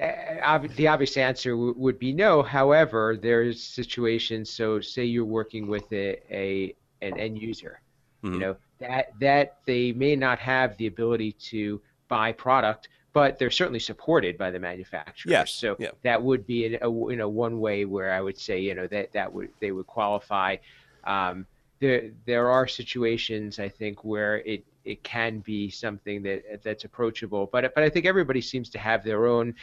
uh, 0.00 0.06
ob- 0.42 0.68
the 0.74 0.88
obvious 0.88 1.16
answer 1.16 1.50
w- 1.50 1.74
would 1.76 1.98
be 1.98 2.12
no. 2.12 2.42
However, 2.42 3.18
there's 3.20 3.62
situations. 3.62 4.50
So, 4.50 4.80
say 4.80 5.04
you're 5.04 5.24
working 5.24 5.66
with 5.66 5.90
a, 5.92 6.18
a 6.30 6.74
an 7.02 7.18
end 7.18 7.40
user, 7.40 7.80
you 8.22 8.38
know 8.38 8.56
that 8.78 9.12
that 9.20 9.58
they 9.66 9.92
may 9.92 10.16
not 10.16 10.38
have 10.38 10.76
the 10.76 10.86
ability 10.86 11.32
to 11.32 11.80
buy 12.08 12.32
product, 12.32 12.88
but 13.16 13.38
they're 13.38 13.50
certainly 13.50 13.78
supported 13.78 14.36
by 14.36 14.50
the 14.50 14.58
manufacturer. 14.58 15.32
Yes, 15.32 15.50
So 15.50 15.74
yeah. 15.78 15.92
that 16.02 16.22
would 16.22 16.46
be 16.46 16.74
a, 16.74 16.86
a, 16.86 16.90
you 17.10 17.16
know 17.16 17.30
one 17.30 17.60
way 17.60 17.86
where 17.86 18.12
I 18.12 18.20
would 18.20 18.36
say 18.36 18.60
you 18.60 18.74
know 18.74 18.86
that 18.88 19.10
that 19.14 19.32
would 19.32 19.48
they 19.58 19.72
would 19.72 19.86
qualify. 19.86 20.56
Um, 21.04 21.46
there 21.80 22.10
there 22.26 22.50
are 22.50 22.68
situations 22.68 23.58
I 23.58 23.70
think 23.70 24.04
where 24.04 24.40
it 24.40 24.66
it 24.84 25.02
can 25.02 25.38
be 25.38 25.70
something 25.70 26.22
that 26.24 26.62
that's 26.62 26.84
approachable, 26.84 27.48
but 27.50 27.74
but 27.74 27.82
I 27.82 27.88
think 27.88 28.04
everybody 28.04 28.42
seems 28.42 28.68
to 28.68 28.78
have 28.78 29.02
their 29.02 29.26
own 29.26 29.54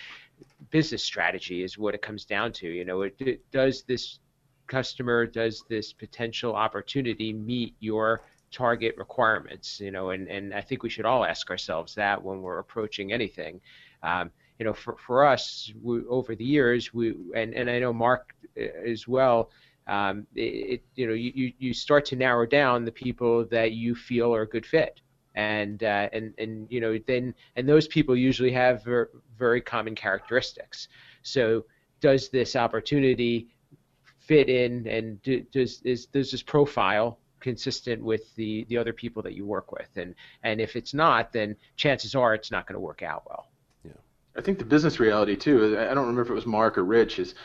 business 0.71 1.03
strategy 1.03 1.61
is 1.61 1.77
what 1.77 1.93
it 1.93 2.01
comes 2.01 2.25
down 2.25 2.53
to. 2.53 2.67
You 2.67 2.85
know, 2.85 3.03
it, 3.03 3.15
it, 3.19 3.51
does 3.51 3.83
this 3.83 4.17
customer, 4.65 5.27
does 5.27 5.63
this 5.69 5.93
potential 5.93 6.55
opportunity 6.55 7.33
meet 7.33 7.75
your 7.79 8.23
target 8.53 8.95
requirements? 8.97 9.79
You 9.79 9.91
know, 9.91 10.11
and, 10.11 10.27
and 10.27 10.53
I 10.53 10.61
think 10.61 10.83
we 10.83 10.89
should 10.89 11.05
all 11.05 11.25
ask 11.25 11.49
ourselves 11.49 11.95
that 11.95 12.23
when 12.23 12.41
we're 12.41 12.59
approaching 12.59 13.11
anything. 13.11 13.59
Um, 14.01 14.31
you 14.59 14.65
know, 14.65 14.73
for, 14.73 14.95
for 15.05 15.25
us, 15.25 15.71
we, 15.81 16.05
over 16.05 16.35
the 16.35 16.45
years, 16.45 16.93
we 16.93 17.15
and, 17.35 17.53
and 17.53 17.69
I 17.69 17.79
know 17.79 17.91
Marc 17.91 18.33
uh, 18.57 18.63
as 18.85 19.07
well. 19.07 19.49
Um, 19.87 20.25
it, 20.33 20.81
you 20.95 21.07
know, 21.07 21.13
you, 21.13 21.31
you, 21.35 21.53
you 21.57 21.73
start 21.73 22.05
to 22.05 22.15
narrow 22.15 22.45
down 22.45 22.85
the 22.85 22.91
people 22.91 23.45
that 23.51 23.73
you 23.73 23.95
feel 23.95 24.33
are 24.33 24.43
a 24.43 24.47
good 24.47 24.65
fit 24.65 25.01
and 25.35 25.83
uh, 25.83 26.09
and 26.13 26.33
and 26.37 26.67
you 26.69 26.79
know 26.79 26.97
then 27.07 27.33
and 27.55 27.67
those 27.67 27.87
people 27.87 28.15
usually 28.15 28.51
have 28.51 28.83
ver- 28.83 29.09
very 29.37 29.61
common 29.61 29.95
characteristics. 29.95 30.87
So 31.23 31.65
does 31.99 32.29
this 32.29 32.55
opportunity 32.55 33.47
fit 34.19 34.49
in, 34.49 34.87
and 34.87 35.21
do, 35.23 35.41
does 35.51 35.81
is 35.83 36.05
does 36.05 36.31
this 36.31 36.43
profile 36.43 37.19
consistent 37.43 38.01
with 38.01 38.33
the 38.35 38.65
the 38.69 38.77
other 38.77 38.93
people 38.93 39.21
that 39.21 39.33
you 39.33 39.45
work 39.45 39.71
with? 39.71 39.89
And 39.95 40.15
and 40.41 40.59
if 40.59 40.75
it's 40.75 40.93
not, 40.95 41.31
then 41.31 41.55
chances 41.75 42.15
are 42.15 42.33
it's 42.33 42.49
not 42.49 42.65
going 42.65 42.73
to 42.75 42.79
work 42.79 43.03
out 43.03 43.23
well. 43.27 43.49
yeah 43.85 43.91
I 44.35 44.41
think 44.41 44.57
the 44.57 44.65
business 44.65 44.99
reality 44.99 45.35
too. 45.35 45.77
I 45.77 45.91
I 45.91 45.93
don't 45.93 46.07
remember 46.07 46.23
if 46.23 46.29
it 46.29 46.33
was 46.33 46.47
Marc 46.47 46.77
or 46.79 46.85
Rich. 46.85 47.19
Is 47.19 47.35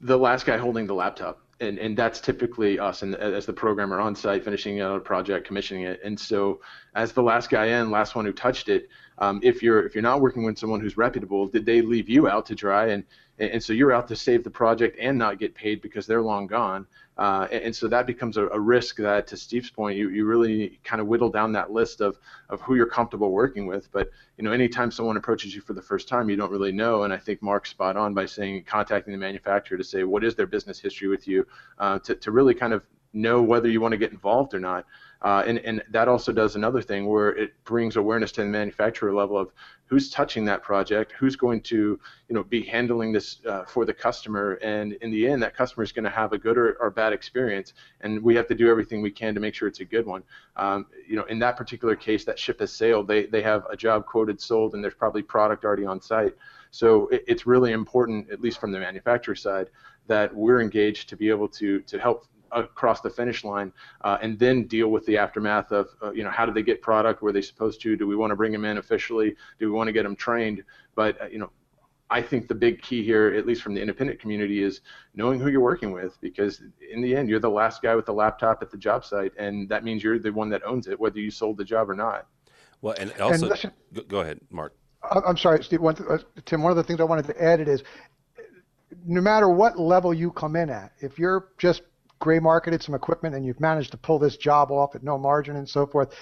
the 0.00 0.16
last 0.16 0.46
guy 0.46 0.56
holding 0.56 0.86
the 0.86 0.94
laptop, 0.94 1.40
and 1.60 1.78
and 1.78 1.96
that's 1.98 2.20
typically 2.20 2.78
us, 2.78 3.02
and 3.02 3.14
as 3.16 3.44
the 3.44 3.52
programmer 3.52 4.00
on 4.00 4.14
site 4.14 4.44
finishing 4.44 4.80
out 4.80 4.96
a 4.96 5.00
project, 5.00 5.46
commissioning 5.46 5.84
it, 5.84 6.00
and 6.04 6.18
so 6.18 6.60
as 6.94 7.12
the 7.12 7.22
last 7.22 7.50
guy 7.50 7.66
in, 7.66 7.90
last 7.90 8.14
one 8.14 8.24
who 8.24 8.32
touched 8.32 8.68
it. 8.68 8.88
Um, 9.20 9.40
if 9.42 9.64
you're 9.64 9.84
if 9.84 9.96
you're 9.96 10.02
not 10.02 10.20
working 10.20 10.44
with 10.44 10.56
someone 10.56 10.80
who's 10.80 10.96
reputable, 10.96 11.48
did 11.48 11.66
they 11.66 11.82
leave 11.82 12.08
you 12.08 12.28
out 12.28 12.46
to 12.46 12.54
dry, 12.54 12.86
and 12.88 13.04
and 13.38 13.62
so 13.62 13.72
you're 13.72 13.92
out 13.92 14.08
to 14.08 14.16
save 14.16 14.44
the 14.44 14.50
project 14.50 14.96
and 15.00 15.16
not 15.16 15.38
get 15.38 15.54
paid 15.54 15.80
because 15.80 16.06
they're 16.06 16.22
long 16.22 16.46
gone. 16.46 16.86
Uh, 17.18 17.48
and, 17.50 17.64
and 17.64 17.76
so 17.76 17.88
that 17.88 18.06
becomes 18.06 18.36
a, 18.36 18.46
a 18.48 18.60
risk 18.60 18.96
that, 18.96 19.26
to 19.26 19.36
Steve's 19.36 19.70
point, 19.70 19.96
you, 19.96 20.08
you 20.08 20.24
really 20.24 20.78
kind 20.84 21.00
of 21.00 21.08
whittle 21.08 21.28
down 21.28 21.52
that 21.52 21.72
list 21.72 22.00
of, 22.00 22.18
of 22.48 22.60
who 22.60 22.76
you're 22.76 22.86
comfortable 22.86 23.32
working 23.32 23.66
with. 23.66 23.90
But 23.90 24.10
you 24.36 24.44
know, 24.44 24.52
anytime 24.52 24.90
someone 24.90 25.16
approaches 25.16 25.54
you 25.54 25.60
for 25.60 25.72
the 25.72 25.82
first 25.82 26.08
time, 26.08 26.30
you 26.30 26.36
don't 26.36 26.50
really 26.50 26.72
know. 26.72 27.02
And 27.02 27.12
I 27.12 27.16
think 27.18 27.42
Marc's 27.42 27.70
spot 27.70 27.96
on 27.96 28.14
by 28.14 28.26
saying 28.26 28.64
contacting 28.64 29.12
the 29.12 29.18
manufacturer 29.18 29.76
to 29.76 29.84
say 29.84 30.04
what 30.04 30.22
is 30.22 30.36
their 30.36 30.46
business 30.46 30.78
history 30.78 31.08
with 31.08 31.26
you, 31.26 31.46
uh, 31.78 31.98
to 32.00 32.14
to 32.14 32.30
really 32.30 32.54
kind 32.54 32.72
of 32.72 32.84
know 33.12 33.42
whether 33.42 33.68
you 33.68 33.80
want 33.80 33.92
to 33.92 33.98
get 33.98 34.12
involved 34.12 34.54
or 34.54 34.60
not. 34.60 34.86
Uh, 35.22 35.42
and, 35.46 35.58
and 35.60 35.82
that 35.90 36.06
also 36.06 36.32
does 36.32 36.54
another 36.54 36.80
thing 36.80 37.06
where 37.06 37.30
it 37.30 37.52
brings 37.64 37.96
awareness 37.96 38.30
to 38.30 38.42
the 38.42 38.46
manufacturer 38.46 39.12
level 39.12 39.36
of 39.36 39.50
who's 39.86 40.10
touching 40.10 40.44
that 40.44 40.62
project, 40.62 41.12
who's 41.18 41.34
going 41.34 41.60
to 41.60 41.98
you 42.28 42.34
know 42.34 42.44
be 42.44 42.62
handling 42.62 43.12
this 43.12 43.40
uh, 43.46 43.64
for 43.64 43.84
the 43.84 43.92
customer, 43.92 44.54
and 44.62 44.92
in 44.94 45.10
the 45.10 45.26
end, 45.26 45.42
that 45.42 45.56
customer 45.56 45.82
is 45.82 45.90
going 45.90 46.04
to 46.04 46.10
have 46.10 46.32
a 46.32 46.38
good 46.38 46.56
or, 46.56 46.74
or 46.80 46.90
bad 46.90 47.12
experience, 47.12 47.72
and 48.02 48.22
we 48.22 48.34
have 48.36 48.46
to 48.46 48.54
do 48.54 48.70
everything 48.70 49.02
we 49.02 49.10
can 49.10 49.34
to 49.34 49.40
make 49.40 49.54
sure 49.54 49.66
it's 49.66 49.80
a 49.80 49.84
good 49.84 50.06
one. 50.06 50.22
Um, 50.56 50.86
you 51.06 51.16
know, 51.16 51.24
in 51.24 51.40
that 51.40 51.56
particular 51.56 51.96
case, 51.96 52.24
that 52.24 52.38
ship 52.38 52.60
has 52.60 52.72
sailed. 52.72 53.08
They 53.08 53.26
they 53.26 53.42
have 53.42 53.64
a 53.70 53.76
job 53.76 54.06
quoted, 54.06 54.40
sold, 54.40 54.74
and 54.74 54.84
there's 54.84 54.94
probably 54.94 55.22
product 55.22 55.64
already 55.64 55.84
on 55.86 56.00
site. 56.00 56.34
So 56.70 57.08
it, 57.08 57.24
it's 57.26 57.46
really 57.46 57.72
important, 57.72 58.30
at 58.30 58.40
least 58.40 58.60
from 58.60 58.70
the 58.70 58.78
manufacturer 58.78 59.34
side, 59.34 59.70
that 60.06 60.34
we're 60.34 60.60
engaged 60.60 61.08
to 61.08 61.16
be 61.16 61.28
able 61.28 61.48
to 61.48 61.80
to 61.80 61.98
help 61.98 62.26
across 62.52 63.00
the 63.00 63.10
finish 63.10 63.44
line, 63.44 63.72
uh, 64.02 64.18
and 64.22 64.38
then 64.38 64.66
deal 64.66 64.88
with 64.88 65.04
the 65.06 65.16
aftermath 65.16 65.72
of, 65.72 65.88
uh, 66.02 66.10
you 66.12 66.24
know, 66.24 66.30
how 66.30 66.46
did 66.46 66.54
they 66.54 66.62
get 66.62 66.82
product? 66.82 67.22
Were 67.22 67.32
they 67.32 67.42
supposed 67.42 67.80
to? 67.82 67.96
Do 67.96 68.06
we 68.06 68.16
want 68.16 68.30
to 68.30 68.36
bring 68.36 68.52
them 68.52 68.64
in 68.64 68.78
officially? 68.78 69.34
Do 69.58 69.66
we 69.66 69.72
want 69.72 69.88
to 69.88 69.92
get 69.92 70.02
them 70.02 70.16
trained? 70.16 70.62
But 70.94 71.20
uh, 71.20 71.26
you 71.26 71.38
know, 71.38 71.50
I 72.10 72.22
think 72.22 72.48
the 72.48 72.54
big 72.54 72.80
key 72.80 73.04
here, 73.04 73.34
at 73.34 73.46
least 73.46 73.62
from 73.62 73.74
the 73.74 73.80
independent 73.80 74.18
community, 74.18 74.62
is 74.62 74.80
knowing 75.14 75.40
who 75.40 75.50
you're 75.50 75.60
working 75.60 75.92
with, 75.92 76.18
because 76.20 76.62
in 76.90 77.02
the 77.02 77.14
end, 77.14 77.28
you're 77.28 77.40
the 77.40 77.50
last 77.50 77.82
guy 77.82 77.94
with 77.94 78.06
the 78.06 78.14
laptop 78.14 78.62
at 78.62 78.70
the 78.70 78.78
job 78.78 79.04
site, 79.04 79.32
and 79.38 79.68
that 79.68 79.84
means 79.84 80.02
you're 80.02 80.18
the 80.18 80.32
one 80.32 80.48
that 80.50 80.62
owns 80.64 80.86
it, 80.86 80.98
whether 80.98 81.18
you 81.18 81.30
sold 81.30 81.58
the 81.58 81.64
job 81.64 81.90
or 81.90 81.94
not. 81.94 82.26
Well, 82.80 82.94
and 82.98 83.12
also, 83.20 83.34
and 83.34 83.42
listen, 83.42 83.72
go, 83.92 84.02
go, 84.02 84.20
ahead, 84.20 84.40
Marc. 84.50 84.74
I'm 85.10 85.36
sorry, 85.36 85.62
Steve. 85.62 85.80
One, 85.80 85.96
uh, 86.08 86.18
Tim. 86.44 86.62
One 86.62 86.70
of 86.70 86.76
the 86.76 86.84
things 86.84 87.00
I 87.00 87.04
wanted 87.04 87.26
to 87.26 87.42
add 87.42 87.60
it 87.60 87.68
is, 87.68 87.82
no 89.04 89.20
matter 89.20 89.48
what 89.48 89.78
level 89.78 90.14
you 90.14 90.30
come 90.30 90.56
in 90.56 90.70
at, 90.70 90.92
if 91.00 91.18
you're 91.18 91.48
just 91.58 91.82
gray 92.18 92.38
marketed 92.38 92.82
some 92.82 92.94
equipment 92.94 93.34
and 93.34 93.44
you've 93.44 93.60
managed 93.60 93.90
to 93.92 93.96
pull 93.96 94.18
this 94.18 94.36
job 94.36 94.70
off 94.70 94.94
at 94.94 95.02
no 95.02 95.18
margin 95.18 95.56
and 95.56 95.68
so 95.68 95.86
forth, 95.86 96.14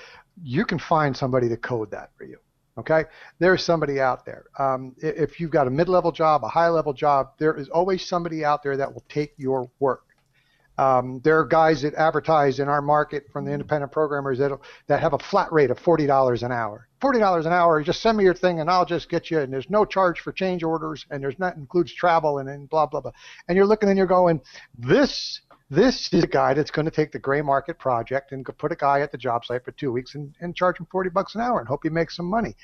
you 0.43 0.65
can 0.65 0.79
find 0.79 1.17
somebody 1.17 1.49
to 1.49 1.57
code 1.57 1.91
that 1.91 2.11
for 2.17 2.25
you. 2.25 2.39
Okay, 2.79 3.05
there's 3.39 3.65
somebody 3.65 4.01
out 4.01 4.27
there. 4.27 4.45
Um, 4.59 4.95
if 4.99 5.41
you've 5.41 5.51
got 5.51 5.67
a 5.67 5.71
mid-level 5.71 6.13
job, 6.13 6.45
a 6.45 6.49
high-level 6.49 6.93
job, 6.93 7.31
there 7.39 7.57
is 7.57 7.71
always 7.71 8.07
somebody 8.07 8.45
out 8.45 8.63
there 8.63 8.77
that 8.77 8.93
will 8.93 9.05
take 9.09 9.33
your 9.39 9.71
work. 9.81 10.03
Um, 10.77 11.23
there 11.25 11.39
are 11.39 11.47
guys 11.47 11.81
that 11.81 11.95
advertise 11.95 12.61
in 12.61 12.69
our 12.69 12.83
market 12.83 13.25
from 13.33 13.47
the 13.47 13.53
independent 13.53 13.93
programmers 13.93 14.39
that 14.41 14.53
that 14.89 15.01
have 15.01 15.15
a 15.15 15.19
flat 15.19 15.51
rate 15.51 15.71
of 15.71 15.79
forty 15.79 16.07
dollars 16.07 16.43
an 16.43 16.53
hour. 16.53 16.87
Forty 17.01 17.19
dollars 17.19 17.47
an 17.47 17.55
hour, 17.55 17.83
just 17.83 18.03
send 18.03 18.19
me 18.19 18.25
your 18.25 18.35
thing 18.35 18.61
and 18.61 18.69
I'll 18.69 18.85
just 18.85 19.09
get 19.09 19.31
you. 19.31 19.41
And 19.41 19.51
there's 19.51 19.71
no 19.71 19.87
charge 19.87 20.21
for 20.21 20.33
change 20.33 20.63
orders, 20.63 21.07
and 21.11 21.23
there's 21.23 21.39
not 21.39 21.57
includes 21.57 21.95
travel 21.95 22.41
and, 22.41 22.49
and 22.51 22.69
blah 22.69 22.85
blah 22.85 23.01
blah. 23.01 23.13
And 23.49 23.57
you're 23.57 23.65
looking 23.65 23.89
and 23.89 23.97
you're 23.97 24.07
going, 24.07 24.43
this 24.79 25.41
this 25.69 26.13
is 26.13 26.23
a 26.23 26.29
guy 26.29 26.55
that's 26.55 26.71
going 26.71 26.85
to 26.85 26.91
take 26.91 27.13
the 27.13 27.19
gray 27.19 27.43
market 27.43 27.79
project 27.79 28.33
and 28.33 28.47
put 28.59 28.73
a 28.73 28.77
guy 28.77 29.01
at 29.01 29.11
the 29.11 29.19
job 29.19 29.45
site 29.45 29.65
for 29.65 29.73
two 29.73 29.91
weeks 29.91 30.15
and, 30.15 30.35
and 30.41 30.55
charge 30.55 30.79
him 30.79 30.87
40 30.91 31.11
bucks 31.11 31.35
an 31.35 31.41
hour 31.41 31.59
and 31.59 31.69
hope 31.69 31.81
he 31.83 31.89
makes 31.89 32.17
some 32.17 32.27
money. 32.27 32.55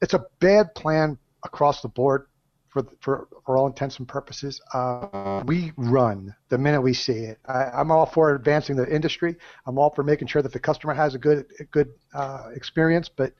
It's 0.00 0.14
a 0.14 0.24
bad 0.40 0.74
plan 0.74 1.18
across 1.44 1.82
the 1.82 1.88
board 1.88 2.26
for, 2.68 2.86
for, 3.00 3.28
for 3.44 3.56
all 3.56 3.66
intents 3.66 3.98
and 3.98 4.06
purposes. 4.06 4.60
Uh, 4.72 5.42
we 5.44 5.72
run 5.76 6.34
the 6.48 6.58
minute 6.58 6.80
we 6.80 6.94
see 6.94 7.24
it. 7.24 7.38
I, 7.46 7.80
am 7.80 7.90
all 7.90 8.06
for 8.06 8.34
advancing 8.34 8.76
the 8.76 8.88
industry. 8.88 9.36
I'm 9.66 9.78
all 9.78 9.92
for 9.94 10.04
making 10.04 10.28
sure 10.28 10.40
that 10.40 10.52
the 10.52 10.60
customer 10.60 10.94
has 10.94 11.14
a 11.14 11.18
good, 11.18 11.46
a 11.60 11.64
good 11.64 11.88
uh, 12.14 12.50
experience. 12.54 13.10
But 13.14 13.34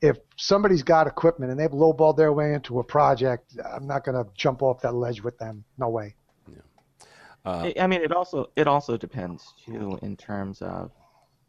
if 0.00 0.18
somebody's 0.36 0.82
got 0.82 1.06
equipment 1.06 1.50
and 1.50 1.58
they've 1.58 1.70
lowballed 1.70 2.16
their 2.16 2.32
way 2.32 2.54
into 2.54 2.78
a 2.78 2.84
project, 2.84 3.56
I'm 3.74 3.86
not 3.86 4.04
going 4.04 4.22
to 4.22 4.30
jump 4.34 4.62
off 4.62 4.82
that 4.82 4.94
ledge 4.94 5.22
with 5.22 5.38
them. 5.38 5.64
No 5.76 5.88
way. 5.88 6.14
Uh, 7.48 7.72
I 7.80 7.86
mean, 7.86 8.02
it 8.02 8.12
also 8.12 8.50
it 8.56 8.66
also 8.66 8.98
depends 8.98 9.54
too 9.64 9.98
in 10.02 10.16
terms 10.16 10.60
of, 10.60 10.90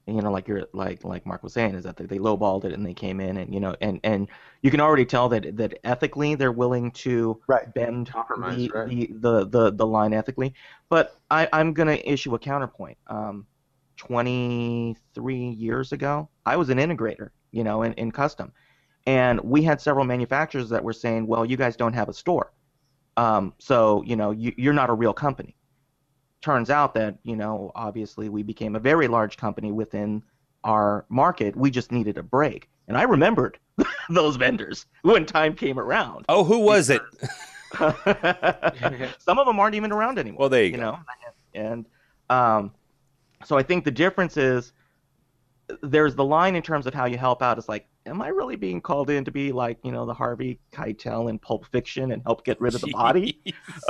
you 0.07 0.21
know, 0.21 0.31
like 0.31 0.47
you're 0.47 0.65
like 0.71 1.03
like 1.03 1.25
Marc 1.25 1.43
was 1.43 1.51
saying, 1.51 1.75
is 1.75 1.83
that 1.83 1.97
they, 1.97 2.05
they 2.05 2.19
lowballed 2.19 2.63
it 2.63 2.71
and 2.71 2.85
they 2.85 2.93
came 2.93 3.19
in 3.19 3.35
and 3.35 3.53
you 3.53 3.59
know 3.59 3.75
and 3.81 3.99
and 4.05 4.29
you 4.61 4.71
can 4.71 4.79
already 4.79 5.03
tell 5.03 5.27
that 5.29 5.57
that 5.57 5.77
ethically 5.83 6.35
they're 6.35 6.53
willing 6.53 6.91
to 6.91 7.41
right. 7.47 7.73
bend 7.73 8.07
the, 8.07 8.69
right. 8.73 8.87
the, 8.87 9.09
the, 9.11 9.45
the 9.47 9.71
the 9.71 9.85
line 9.85 10.13
ethically. 10.13 10.53
But 10.87 11.19
I 11.29 11.49
I'm 11.51 11.73
gonna 11.73 11.99
issue 12.03 12.33
a 12.33 12.39
counterpoint. 12.39 12.97
Um, 13.07 13.45
23 13.97 15.49
years 15.49 15.91
ago, 15.91 16.29
I 16.45 16.55
was 16.55 16.69
an 16.69 16.77
integrator, 16.77 17.31
you 17.51 17.65
know, 17.65 17.81
in, 17.81 17.91
in 17.95 18.13
custom, 18.13 18.53
and 19.05 19.41
we 19.41 19.63
had 19.63 19.81
several 19.81 20.05
manufacturers 20.05 20.69
that 20.69 20.81
were 20.81 20.93
saying, 20.93 21.27
well, 21.27 21.43
you 21.43 21.57
guys 21.57 21.75
don't 21.75 21.91
have 21.91 22.07
a 22.07 22.13
store. 22.13 22.53
Um, 23.17 23.53
so 23.57 24.01
you 24.03 24.15
know 24.15 24.31
you, 24.31 24.53
you're 24.55 24.71
not 24.71 24.89
a 24.89 24.93
real 24.93 25.11
company 25.11 25.57
turns 26.41 26.69
out 26.69 26.93
that 26.93 27.17
you 27.23 27.35
know 27.35 27.71
obviously 27.75 28.29
we 28.29 28.43
became 28.43 28.75
a 28.75 28.79
very 28.79 29.07
large 29.07 29.37
company 29.37 29.71
within 29.71 30.23
our 30.63 31.05
market. 31.09 31.55
We 31.55 31.71
just 31.71 31.91
needed 31.91 32.17
a 32.17 32.23
break, 32.23 32.69
and 32.87 32.97
I 32.97 33.03
remembered 33.03 33.57
those 34.09 34.35
vendors 34.35 34.85
when 35.01 35.25
time 35.25 35.55
came 35.55 35.79
around. 35.79 36.25
Oh, 36.29 36.43
who 36.43 36.59
was 36.59 36.89
it? 36.89 37.01
Some 39.19 39.39
of 39.39 39.45
them 39.45 39.59
aren't 39.59 39.75
even 39.75 39.91
around 39.91 40.17
anymore. 40.19 40.39
Well, 40.39 40.49
there 40.49 40.63
you, 40.63 40.71
you 40.71 40.77
go. 40.77 40.83
know, 40.83 40.99
and 41.53 41.85
um, 42.29 42.71
so 43.45 43.57
I 43.57 43.63
think 43.63 43.85
the 43.85 43.91
difference 43.91 44.37
is 44.37 44.73
there's 45.81 46.15
the 46.15 46.23
line 46.23 46.55
in 46.55 46.63
terms 46.63 46.87
of 46.87 46.93
how 46.93 47.05
you 47.05 47.17
help 47.17 47.41
out. 47.41 47.57
It's 47.57 47.69
like 47.69 47.87
am 48.05 48.21
I 48.21 48.29
really 48.29 48.55
being 48.55 48.81
called 48.81 49.09
in 49.09 49.23
to 49.25 49.31
be 49.31 49.51
like, 49.51 49.77
you 49.83 49.91
know, 49.91 50.05
the 50.05 50.13
Harvey 50.13 50.59
Keitel 50.71 51.29
in 51.29 51.39
Pulp 51.39 51.65
Fiction 51.67 52.11
and 52.11 52.21
help 52.23 52.43
get 52.43 52.59
rid 52.59 52.75
of 52.75 52.81
the 52.81 52.91
body? 52.91 53.41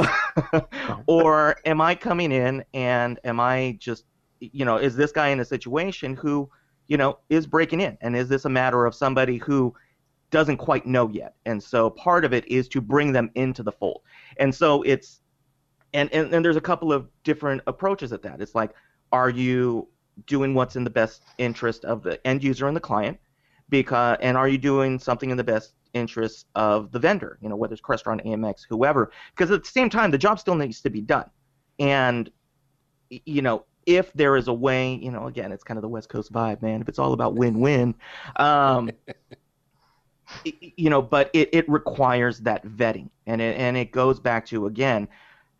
or 1.08 1.58
am 1.66 1.82
I 1.82 1.96
coming 1.96 2.32
in 2.32 2.64
and 2.74 3.20
am 3.24 3.40
I 3.40 3.78
just, 3.80 4.06
you 4.40 4.66
know, 4.66 4.78
is 4.78 4.96
this 4.96 5.12
guy 5.12 5.30
in 5.30 5.40
a 5.40 5.46
situation 5.46 6.16
who, 6.16 6.50
you 6.88 6.98
know, 6.98 7.20
is 7.30 7.48
breaking 7.48 7.82
in? 7.82 7.98
And 8.02 8.16
is 8.16 8.30
this 8.30 8.46
a 8.46 8.50
matter 8.50 8.86
of 8.86 8.96
somebody 8.96 9.38
who 9.38 9.74
doesn't 10.32 10.58
quite 10.58 10.86
know 10.86 11.10
yet? 11.10 11.36
And 11.46 11.62
so 11.62 11.90
part 11.90 12.26
of 12.26 12.34
it 12.34 12.48
is 12.48 12.68
to 12.70 12.82
bring 12.82 13.12
them 13.12 13.30
into 13.36 13.64
the 13.64 13.72
fold. 13.72 14.02
And 14.38 14.54
so 14.54 14.82
it's, 14.84 15.22
and, 15.94 16.12
and, 16.14 16.34
and 16.34 16.46
there's 16.46 16.56
a 16.56 16.62
couple 16.62 16.94
of 16.94 17.08
different 17.24 17.62
approaches 17.68 18.14
at 18.14 18.22
that. 18.24 18.42
It's 18.42 18.56
like, 18.56 18.72
are 19.12 19.30
you 19.30 19.88
doing 20.28 20.54
what's 20.54 20.76
in 20.76 20.84
the 20.84 20.90
best 20.90 21.24
interest 21.38 21.86
of 21.86 22.04
the 22.04 22.26
end 22.28 22.44
user 22.44 22.68
and 22.68 22.76
the 22.76 22.82
client? 22.82 23.18
Because 23.70 24.18
and 24.22 24.38
are 24.38 24.48
you 24.48 24.58
doing 24.58 25.00
something 25.00 25.30
in 25.30 25.38
the 25.38 25.44
best 25.44 25.74
interest 25.94 26.46
of 26.56 26.92
the 26.92 27.00
vendor 27.00 27.38
you 27.42 27.50
know 27.50 27.56
whether 27.56 27.74
it's 27.74 27.82
crestron 27.82 28.24
amx 28.26 28.62
whoever 28.70 29.12
because 29.32 29.52
at 29.52 29.64
the 29.64 29.70
same 29.70 29.90
time 29.90 30.12
the 30.12 30.18
job 30.18 30.40
still 30.40 30.56
needs 30.56 30.82
to 30.82 30.90
be 30.90 31.02
done. 31.02 31.30
And 31.80 32.30
you 33.10 33.42
know 33.42 33.66
if 33.86 34.14
there 34.14 34.36
is 34.36 34.48
a 34.48 34.54
way 34.54 34.94
you 34.96 35.12
know 35.12 35.28
again 35.28 35.52
it's 35.52 35.64
kind 35.64 35.78
of 35.78 35.82
the 35.82 35.90
west 35.90 36.10
coast 36.10 36.32
vibe 36.32 36.62
man. 36.62 36.82
If 36.82 36.90
it's 36.90 37.00
all 37.00 37.14
about 37.14 37.36
win-win 37.36 37.96
um, 38.36 38.92
you 40.44 40.90
know 40.90 41.02
but 41.02 41.30
it, 41.34 41.50
it 41.54 41.70
requires 41.70 42.40
that 42.42 42.66
vetting. 42.66 43.10
And 43.26 43.42
it, 43.42 43.58
and 43.58 43.78
it 43.78 43.92
goes 43.92 44.20
back 44.20 44.46
to 44.48 44.68
again 44.68 45.08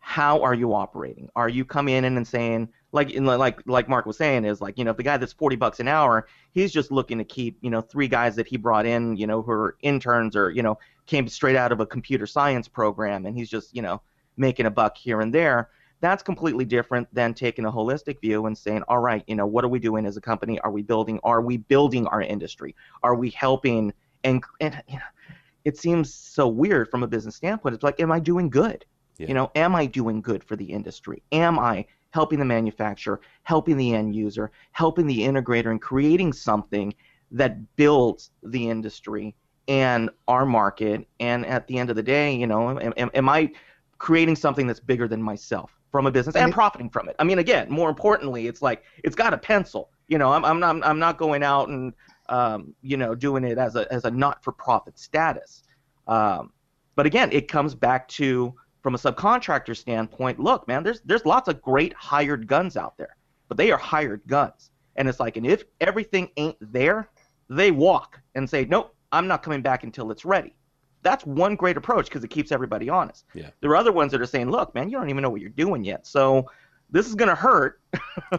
how 0.00 0.42
are 0.42 0.54
you 0.54 0.74
operating? 0.74 1.28
Are 1.36 1.48
you 1.48 1.64
coming 1.64 1.94
in 1.94 2.16
and 2.16 2.26
saying 2.26 2.70
like 2.92 3.14
like 3.14 3.60
like 3.66 3.88
Marc 3.88 4.06
was 4.06 4.16
saying 4.16 4.44
is 4.44 4.60
like 4.60 4.78
you 4.78 4.84
know 4.84 4.90
if 4.90 4.96
the 4.96 5.02
guy 5.02 5.16
that's 5.16 5.32
40 5.32 5.56
bucks 5.56 5.80
an 5.80 5.88
hour 5.88 6.26
he's 6.52 6.72
just 6.72 6.90
looking 6.90 7.18
to 7.18 7.24
keep 7.24 7.56
you 7.60 7.70
know 7.70 7.80
three 7.80 8.08
guys 8.08 8.36
that 8.36 8.48
he 8.48 8.56
brought 8.56 8.86
in 8.86 9.16
you 9.16 9.26
know 9.26 9.42
who 9.42 9.52
are 9.52 9.76
interns 9.82 10.34
or 10.34 10.50
you 10.50 10.62
know 10.62 10.78
came 11.06 11.28
straight 11.28 11.56
out 11.56 11.72
of 11.72 11.80
a 11.80 11.86
computer 11.86 12.26
science 12.26 12.68
program 12.68 13.26
and 13.26 13.36
he's 13.36 13.48
just 13.48 13.74
you 13.74 13.82
know 13.82 14.00
making 14.36 14.66
a 14.66 14.70
buck 14.70 14.96
here 14.96 15.20
and 15.20 15.34
there 15.34 15.70
that's 16.00 16.22
completely 16.22 16.64
different 16.64 17.06
than 17.14 17.34
taking 17.34 17.66
a 17.66 17.72
holistic 17.72 18.20
view 18.20 18.46
and 18.46 18.56
saying 18.56 18.82
all 18.88 18.98
right 18.98 19.22
you 19.26 19.34
know 19.34 19.46
what 19.46 19.64
are 19.64 19.68
we 19.68 19.78
doing 19.78 20.06
as 20.06 20.16
a 20.16 20.20
company? 20.20 20.58
Are 20.60 20.70
we 20.70 20.82
building 20.82 21.20
are 21.22 21.40
we 21.40 21.58
building 21.58 22.06
our 22.08 22.22
industry? 22.22 22.74
Are 23.02 23.14
we 23.14 23.30
helping 23.30 23.92
and 24.24 24.42
and 24.60 24.82
you 24.88 24.96
know, 24.96 25.02
it 25.64 25.76
seems 25.76 26.12
so 26.12 26.48
weird 26.48 26.90
from 26.90 27.02
a 27.02 27.06
business 27.06 27.36
standpoint. 27.36 27.74
It's 27.74 27.84
like 27.84 28.00
am 28.00 28.10
i 28.10 28.18
doing 28.18 28.48
good? 28.50 28.84
Yeah. 29.18 29.28
you 29.28 29.34
know 29.34 29.50
am 29.54 29.74
i 29.74 29.86
doing 29.86 30.22
good 30.22 30.42
for 30.42 30.56
the 30.56 30.64
industry? 30.64 31.22
Am 31.32 31.58
i 31.58 31.86
helping 32.10 32.38
the 32.38 32.44
manufacturer, 32.44 33.20
helping 33.42 33.76
the 33.76 33.94
end 33.94 34.14
user, 34.14 34.50
helping 34.72 35.06
the 35.06 35.20
integrator, 35.20 35.70
and 35.70 35.80
creating 35.80 36.32
something 36.32 36.94
that 37.30 37.76
builds 37.76 38.30
the 38.42 38.68
industry 38.68 39.34
and 39.68 40.10
our 40.26 40.44
market. 40.44 41.06
And 41.20 41.46
at 41.46 41.66
the 41.66 41.78
end 41.78 41.90
of 41.90 41.96
the 41.96 42.02
day, 42.02 42.34
you 42.34 42.46
know, 42.46 42.78
am, 42.80 43.10
am 43.14 43.28
I 43.28 43.52
creating 43.98 44.36
something 44.36 44.66
that's 44.66 44.80
bigger 44.80 45.06
than 45.06 45.22
myself 45.22 45.70
from 45.92 46.06
a 46.06 46.10
business 46.10 46.34
and 46.36 46.52
profiting 46.52 46.90
from 46.90 47.08
it? 47.08 47.16
I 47.18 47.24
mean, 47.24 47.38
again, 47.38 47.70
more 47.70 47.88
importantly, 47.88 48.48
it's 48.48 48.62
like 48.62 48.82
it's 49.04 49.14
got 49.14 49.32
a 49.32 49.38
pencil. 49.38 49.90
You 50.08 50.18
know, 50.18 50.32
I'm 50.32 50.44
I'm 50.44 50.58
not 50.58 50.84
I'm 50.84 50.98
not 50.98 51.18
going 51.18 51.44
out 51.44 51.68
and 51.68 51.92
um, 52.28 52.74
you 52.82 52.96
know 52.96 53.14
doing 53.14 53.44
it 53.44 53.58
as 53.58 53.76
a 53.76 53.90
as 53.92 54.04
a 54.04 54.10
not-for-profit 54.10 54.98
status. 54.98 55.62
Um, 56.08 56.52
but 56.96 57.06
again, 57.06 57.30
it 57.30 57.46
comes 57.46 57.74
back 57.74 58.08
to 58.08 58.54
from 58.82 58.94
a 58.94 58.98
subcontractor 58.98 59.76
standpoint, 59.76 60.38
look, 60.38 60.66
man, 60.66 60.82
there's 60.82 61.00
there's 61.02 61.24
lots 61.26 61.48
of 61.48 61.60
great 61.62 61.92
hired 61.94 62.46
guns 62.46 62.76
out 62.76 62.96
there, 62.96 63.16
but 63.48 63.56
they 63.56 63.70
are 63.70 63.78
hired 63.78 64.22
guns. 64.26 64.70
And 64.96 65.08
it's 65.08 65.20
like, 65.20 65.36
and 65.36 65.46
if 65.46 65.64
everything 65.80 66.30
ain't 66.36 66.56
there, 66.60 67.08
they 67.48 67.70
walk 67.70 68.20
and 68.34 68.48
say, 68.48 68.64
nope, 68.64 68.94
I'm 69.12 69.26
not 69.26 69.42
coming 69.42 69.62
back 69.62 69.84
until 69.84 70.10
it's 70.10 70.24
ready. 70.24 70.54
That's 71.02 71.24
one 71.24 71.56
great 71.56 71.76
approach 71.76 72.06
because 72.06 72.22
it 72.22 72.28
keeps 72.28 72.52
everybody 72.52 72.88
honest. 72.88 73.24
Yeah. 73.32 73.50
There 73.60 73.70
are 73.70 73.76
other 73.76 73.92
ones 73.92 74.12
that 74.12 74.20
are 74.20 74.26
saying, 74.26 74.50
look, 74.50 74.74
man, 74.74 74.90
you 74.90 74.98
don't 74.98 75.08
even 75.08 75.22
know 75.22 75.30
what 75.30 75.40
you're 75.40 75.50
doing 75.50 75.84
yet, 75.84 76.06
so 76.06 76.46
this 76.90 77.06
is 77.06 77.14
gonna 77.14 77.34
hurt, 77.34 77.80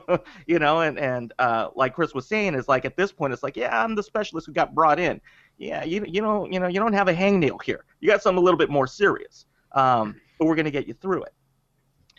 you 0.48 0.60
know. 0.60 0.82
And 0.82 1.00
and 1.00 1.34
uh, 1.40 1.70
like 1.76 1.96
Chris 1.96 2.14
was 2.14 2.28
saying, 2.28 2.54
is 2.56 2.68
like 2.68 2.86
at 2.86 2.98
this 2.98 3.12
point, 3.12 3.34
it's 3.34 3.44
like, 3.44 3.58
yeah, 3.58 3.84
I'm 3.84 3.96
the 3.96 4.04
specialist 4.04 4.48
who 4.48 4.54
got 4.54 4.76
brought 4.76 5.00
in. 5.00 5.22
Yeah, 5.58 5.84
you 5.84 6.06
you 6.08 6.22
know 6.22 6.48
you 6.50 6.60
know 6.60 6.68
you 6.68 6.80
don't 6.80 6.94
have 6.94 7.08
a 7.08 7.14
hangnail 7.14 7.62
here. 7.64 7.86
You 8.00 8.10
got 8.10 8.22
something 8.22 8.40
a 8.40 8.44
little 8.44 8.58
bit 8.58 8.70
more 8.70 8.88
serious. 8.88 9.46
Um, 9.74 10.20
but 10.42 10.48
we're 10.48 10.56
going 10.56 10.66
to 10.66 10.72
get 10.72 10.88
you 10.88 10.96
through 10.96 11.22
it. 11.22 11.34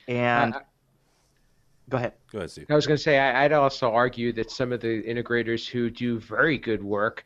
And 0.06 0.54
uh, 0.54 0.60
go 1.88 1.96
ahead. 1.96 2.12
Go 2.30 2.38
ahead, 2.38 2.52
Steve. 2.52 2.66
I 2.70 2.76
was 2.76 2.86
going 2.86 2.96
to 2.96 3.02
say 3.02 3.18
I, 3.18 3.42
would 3.42 3.52
also 3.52 3.90
argue 3.90 4.32
that 4.34 4.48
some 4.48 4.70
of 4.70 4.80
the 4.80 5.02
integrators 5.02 5.68
who 5.68 5.90
do 5.90 6.20
very 6.20 6.56
good 6.56 6.84
work 6.84 7.24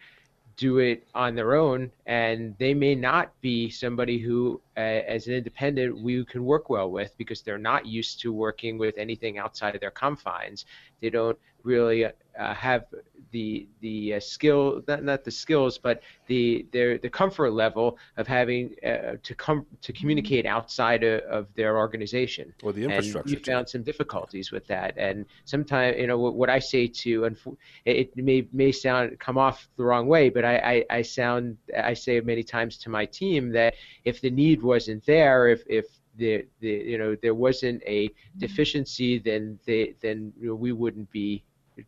do 0.56 0.78
it 0.78 1.06
on 1.14 1.34
their 1.34 1.54
own, 1.54 1.90
and 2.06 2.56
they 2.58 2.72
may 2.72 2.94
not 2.94 3.38
be 3.42 3.68
somebody 3.68 4.18
who, 4.18 4.58
uh, 4.78 4.80
as 4.80 5.26
an 5.26 5.34
independent, 5.34 6.00
we 6.00 6.24
can 6.24 6.46
work 6.46 6.70
well 6.70 6.90
with 6.90 7.14
because 7.18 7.42
they're 7.42 7.58
not 7.58 7.84
used 7.84 8.18
to 8.22 8.32
working 8.32 8.78
with 8.78 8.96
anything 8.96 9.36
outside 9.36 9.74
of 9.74 9.82
their 9.82 9.90
confines. 9.90 10.64
They 11.02 11.10
don't 11.10 11.38
really 11.66 12.04
uh, 12.04 12.10
have 12.54 12.84
the 13.32 13.68
the 13.80 14.14
uh, 14.14 14.20
skill 14.20 14.82
not, 14.86 15.02
not 15.02 15.24
the 15.24 15.30
skills 15.30 15.78
but 15.78 16.00
the 16.26 16.64
their 16.72 16.96
the 16.98 17.08
comfort 17.08 17.50
level 17.50 17.98
of 18.16 18.26
having 18.26 18.74
uh, 18.84 19.16
to 19.22 19.34
come 19.34 19.66
to 19.82 19.92
communicate 19.92 20.46
outside 20.46 21.02
of, 21.02 21.20
of, 21.22 21.46
their 21.54 21.76
organization 21.76 22.54
or 22.62 22.72
the 22.72 22.84
infrastructure. 22.84 23.34
And 23.34 23.46
we 23.46 23.52
found 23.52 23.68
some 23.68 23.82
difficulties 23.82 24.52
with 24.52 24.66
that, 24.68 24.96
and 24.96 25.26
sometimes 25.44 25.96
you 25.98 26.06
know 26.06 26.18
what, 26.18 26.34
what 26.34 26.50
I 26.50 26.60
say 26.60 26.86
to 26.86 27.24
and 27.24 27.36
it 27.84 28.16
may 28.16 28.46
may 28.52 28.72
sound 28.72 29.18
come 29.18 29.38
off 29.38 29.68
the 29.76 29.84
wrong 29.84 30.06
way, 30.06 30.28
but 30.30 30.44
I, 30.44 30.56
I 30.72 30.98
I 30.98 31.02
sound 31.02 31.56
I 31.76 31.94
say 31.94 32.20
many 32.20 32.44
times 32.44 32.78
to 32.78 32.90
my 32.90 33.04
team 33.06 33.50
that 33.52 33.74
if 34.04 34.20
the 34.20 34.30
need 34.30 34.62
wasn't 34.62 35.04
there, 35.04 35.48
if 35.48 35.62
if 35.66 35.86
the, 36.16 36.46
the 36.60 36.68
you 36.68 36.98
know 36.98 37.16
there 37.22 37.34
wasn't 37.34 37.82
a 37.86 38.10
deficiency, 38.38 39.18
then 39.18 39.58
they 39.66 39.94
then 40.00 40.32
you 40.40 40.48
know, 40.48 40.54
we 40.54 40.72
wouldn't 40.72 41.10
be 41.10 41.42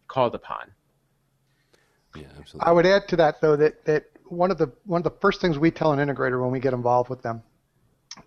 called 0.08 0.34
upon. 0.34 0.70
Yeah, 2.14 2.26
absolutely. 2.38 2.66
I 2.66 2.72
would 2.72 2.86
add 2.86 3.08
to 3.08 3.16
that 3.16 3.40
though 3.40 3.56
that, 3.56 3.84
that 3.84 4.04
one 4.24 4.50
of 4.50 4.58
the 4.58 4.72
one 4.84 5.00
of 5.00 5.04
the 5.04 5.18
first 5.20 5.40
things 5.40 5.58
we 5.58 5.70
tell 5.70 5.92
an 5.92 5.98
integrator 5.98 6.40
when 6.40 6.50
we 6.50 6.60
get 6.60 6.72
involved 6.72 7.10
with 7.10 7.22
them, 7.22 7.42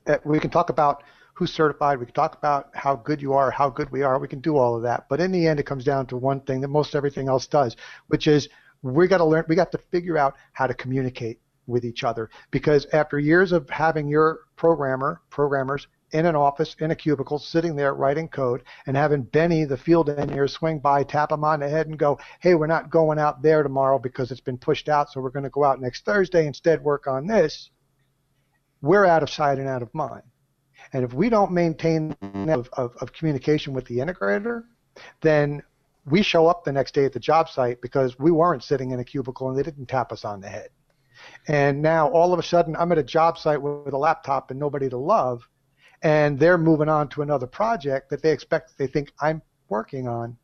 that 0.06 0.26
we 0.26 0.40
can 0.40 0.50
talk 0.50 0.70
about 0.70 1.04
who's 1.34 1.54
certified, 1.54 2.00
we 2.00 2.06
can 2.06 2.14
talk 2.14 2.38
about 2.38 2.70
how 2.74 2.96
good 2.96 3.22
you 3.22 3.34
are, 3.34 3.50
how 3.52 3.70
good 3.70 3.90
we 3.92 4.04
are, 4.04 4.20
we 4.20 4.28
can 4.28 4.42
do 4.42 4.58
all 4.58 4.76
of 4.76 4.84
that. 4.84 5.06
But 5.10 5.20
in 5.20 5.32
the 5.32 5.48
end, 5.48 5.60
it 5.60 5.66
comes 5.66 5.84
down 5.84 6.06
to 6.08 6.18
one 6.18 6.42
thing 6.42 6.62
that 6.62 6.68
most 6.68 6.96
everything 6.96 7.30
else 7.30 7.48
does, 7.48 7.76
which 8.08 8.28
is 8.28 8.50
we 8.82 9.08
got 9.08 9.18
to 9.18 9.26
learn, 9.26 9.46
we 9.48 9.56
got 9.56 9.72
to 9.72 9.78
figure 9.78 10.18
out 10.18 10.36
how 10.54 10.68
to 10.68 10.74
communicate 10.74 11.40
with 11.68 11.86
each 11.86 12.04
other 12.04 12.30
because 12.50 12.86
after 12.92 13.20
years 13.20 13.52
of 13.52 13.70
having 13.70 14.08
your 14.08 14.42
programmer 14.56 15.22
programmers 15.30 15.88
in 16.12 16.26
an 16.26 16.36
office 16.36 16.76
in 16.80 16.92
a 16.92 16.96
cubicle 16.96 17.40
sitting 17.40 17.76
there 17.76 17.94
writing 17.94 18.28
code 18.28 18.64
and 18.86 18.98
having 18.98 19.24
Benny 19.24 19.66
the 19.66 19.78
field 19.78 20.10
engineer 20.10 20.48
swing 20.48 20.80
by 20.80 21.04
tap 21.04 21.32
him 21.32 21.44
on 21.44 21.60
the 21.62 21.70
head 21.70 21.88
and 21.88 21.98
go 21.98 22.20
hey 22.40 22.56
we're 22.56 22.68
not 22.68 22.90
going 22.90 23.20
out 23.20 23.42
there 23.42 23.64
tomorrow 23.64 24.00
because 24.00 24.32
it's 24.32 24.42
been 24.42 24.58
pushed 24.58 24.90
out 24.90 25.10
so 25.10 25.22
we're 25.22 25.30
going 25.30 25.44
to 25.44 25.50
go 25.50 25.64
out 25.64 25.82
next 25.82 26.06
Thursday 26.06 26.46
instead 26.48 26.84
work 26.84 27.08
on 27.08 27.28
this. 27.28 27.70
We're 28.82 29.06
out 29.06 29.24
of 29.24 29.30
sight 29.30 29.60
and 29.60 29.68
out 29.68 29.84
of 29.84 29.94
mind. 29.94 30.24
And 30.94 31.04
if 31.04 31.14
we 31.14 31.30
don't 31.30 31.52
maintain 31.52 32.16
of, 32.22 32.70
of, 32.74 32.96
of 33.00 33.14
communication 33.14 33.74
with 33.74 33.86
the 33.86 33.98
integrator 33.98 34.64
then 35.22 35.62
we 36.06 36.24
show 36.24 36.48
up 36.48 36.64
the 36.64 36.72
next 36.72 36.94
day 36.94 37.06
at 37.06 37.14
the 37.14 37.20
job 37.20 37.48
site 37.50 37.82
because 37.82 38.18
we 38.18 38.32
weren't 38.32 38.64
sitting 38.64 38.92
in 38.92 39.00
a 39.00 39.04
cubicle 39.04 39.50
and 39.50 39.58
they 39.58 39.64
didn't 39.64 39.86
tap 39.86 40.12
us 40.12 40.26
on 40.26 40.42
the 40.42 40.50
head. 40.50 40.70
And 41.48 41.82
now 41.82 42.10
all 42.10 42.34
of 42.34 42.40
a 42.40 42.44
sudden, 42.44 42.76
I'm 42.76 42.92
at 42.92 42.98
a 42.98 43.04
job 43.04 43.38
site 43.38 43.62
with 43.62 43.94
a 43.94 43.98
laptop 43.98 44.50
and 44.50 44.60
nobody 44.60 44.90
to 44.90 44.98
love, 44.98 45.48
and 46.04 46.40
they're 46.40 46.58
moving 46.58 46.90
on 46.90 47.08
to 47.10 47.22
another 47.22 47.48
project 47.48 48.10
that 48.10 48.22
they 48.22 48.32
expect, 48.32 48.78
they 48.78 48.88
think 48.88 49.12
I'm 49.20 49.42
working 49.70 50.08
on. 50.08 50.38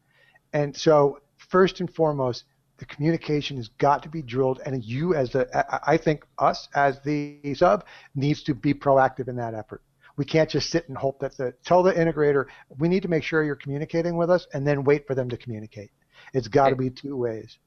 And 0.54 0.76
so, 0.76 1.20
first 1.38 1.80
and 1.80 1.94
foremost, 1.94 2.46
the 2.78 2.86
communication 2.86 3.58
has 3.58 3.68
got 3.68 4.04
to 4.04 4.10
be 4.10 4.22
drilled, 4.22 4.62
and 4.66 4.84
you, 4.84 5.16
as 5.16 5.32
the, 5.32 5.48
I 5.86 5.98
think 5.98 6.26
us 6.38 6.70
as 6.76 7.00
the 7.02 7.40
sub, 7.56 7.86
needs 8.16 8.44
to 8.44 8.54
be 8.54 8.74
proactive 8.74 9.28
in 9.28 9.36
that 9.38 9.56
effort. 9.56 9.82
We 10.16 10.26
can't 10.26 10.50
just 10.50 10.70
sit 10.70 10.88
and 10.88 10.98
hope 10.98 11.20
that 11.20 11.38
the 11.38 11.54
tell 11.64 11.84
the 11.84 11.94
integrator 11.94 12.46
we 12.78 12.88
need 12.88 13.04
to 13.04 13.08
make 13.08 13.24
sure 13.24 13.44
you're 13.44 13.56
communicating 13.56 14.16
with 14.16 14.30
us, 14.30 14.48
and 14.54 14.66
then 14.66 14.84
wait 14.84 15.08
for 15.08 15.16
them 15.16 15.30
to 15.30 15.38
communicate. 15.38 15.92
It's 16.34 16.48
got 16.48 16.70
to 16.70 16.76
be 16.76 16.90
two 16.90 17.16
ways. 17.16 17.58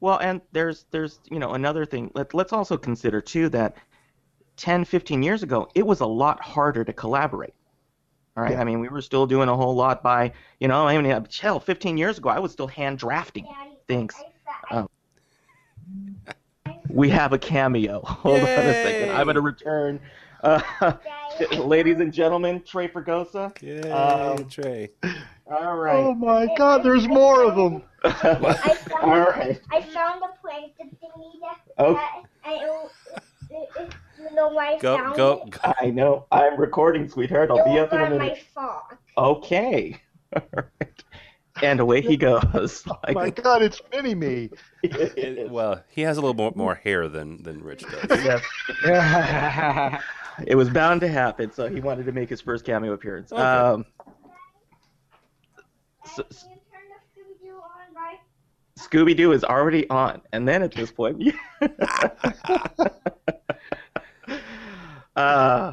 Well, 0.00 0.18
and 0.18 0.40
there's 0.52 0.86
there's 0.90 1.18
you 1.30 1.38
know 1.38 1.52
another 1.52 1.84
thing. 1.84 2.10
Let, 2.14 2.34
let's 2.34 2.52
also 2.52 2.76
consider 2.76 3.20
too 3.20 3.48
that 3.50 3.76
10, 4.56 4.84
15 4.84 5.22
years 5.22 5.42
ago, 5.42 5.68
it 5.74 5.86
was 5.86 6.00
a 6.00 6.06
lot 6.06 6.40
harder 6.40 6.84
to 6.84 6.92
collaborate. 6.92 7.54
All 8.36 8.42
right. 8.42 8.52
Yeah. 8.52 8.60
I 8.60 8.64
mean, 8.64 8.80
we 8.80 8.88
were 8.88 9.02
still 9.02 9.26
doing 9.26 9.48
a 9.48 9.56
whole 9.56 9.74
lot 9.74 10.02
by, 10.02 10.32
you 10.58 10.68
know, 10.68 10.88
I 10.88 11.00
mean, 11.00 11.26
hell, 11.40 11.60
15 11.60 11.96
years 11.96 12.18
ago, 12.18 12.28
I 12.28 12.40
was 12.40 12.52
still 12.52 12.66
hand 12.66 12.98
drafting 12.98 13.46
things. 13.86 14.14
Um, 14.70 14.88
we 16.88 17.10
have 17.10 17.32
a 17.32 17.38
cameo. 17.38 18.00
Hold 18.04 18.38
Yay! 18.38 18.42
on 18.42 18.66
a 18.66 18.72
second. 18.72 19.10
I'm 19.10 19.24
going 19.24 19.36
to 19.36 19.40
return. 19.40 20.00
Uh, 20.42 20.60
ladies 21.52 22.00
and 22.00 22.12
gentlemen, 22.12 22.62
Trey 22.66 22.88
Fregosa. 22.88 23.52
Yay, 23.62 23.90
um, 23.90 24.48
Trey. 24.48 24.90
All 25.46 25.76
right. 25.76 25.96
Oh 25.96 26.14
my 26.14 26.48
God, 26.56 26.82
there's 26.82 27.06
more 27.08 27.44
of 27.44 27.54
them. 27.56 27.82
I 28.04 28.74
found, 28.74 29.02
All 29.02 29.20
right. 29.20 29.60
I 29.70 29.80
found 29.80 30.22
the 30.22 30.28
plankton 30.40 30.96
thingy 31.02 31.40
that, 31.40 31.60
okay. 31.78 31.94
that 31.94 32.24
I, 32.44 32.54
it, 32.54 32.90
it, 33.16 33.22
you 34.18 34.34
know 34.34 34.48
why 34.48 34.74
I 34.74 34.78
go, 34.78 34.96
found 34.96 35.16
go, 35.16 35.42
it? 35.46 35.50
go. 35.50 35.74
I 35.80 35.90
know. 35.90 36.26
I'm 36.32 36.58
recording, 36.58 37.08
sweetheart. 37.08 37.50
I'll 37.50 37.64
be 37.64 37.78
up 37.78 37.92
in 37.92 38.00
a 38.00 38.10
minute. 38.10 38.18
my 38.18 38.38
fault. 38.54 38.84
Okay. 39.16 39.96
All 40.36 40.42
right. 40.54 41.04
And 41.62 41.78
away 41.80 42.00
he 42.00 42.16
goes. 42.16 42.82
oh 42.88 43.12
my 43.12 43.30
God, 43.30 43.62
it's 43.62 43.80
mini 43.92 44.14
me. 44.14 44.50
It, 44.82 45.50
well, 45.50 45.82
he 45.88 46.02
has 46.02 46.18
a 46.18 46.20
little 46.20 46.34
more, 46.34 46.52
more 46.54 46.74
hair 46.74 47.08
than 47.08 47.42
than 47.42 47.62
Rich 47.62 47.84
does. 47.84 48.24
Yes. 48.24 48.42
it 50.46 50.56
was 50.56 50.68
bound 50.68 51.00
to 51.00 51.08
happen, 51.08 51.50
so 51.52 51.68
he 51.68 51.80
wanted 51.80 52.04
to 52.06 52.12
make 52.12 52.28
his 52.28 52.42
first 52.42 52.66
cameo 52.66 52.92
appearance. 52.92 53.32
Okay. 53.32 53.40
Um, 53.40 53.86
so, 56.14 56.24
Scooby 58.84 59.16
Doo 59.16 59.32
is 59.32 59.44
already 59.44 59.88
on, 59.90 60.20
and 60.32 60.46
then 60.46 60.62
at 60.62 60.72
this 60.72 60.92
point, 60.92 61.34
uh, 65.16 65.72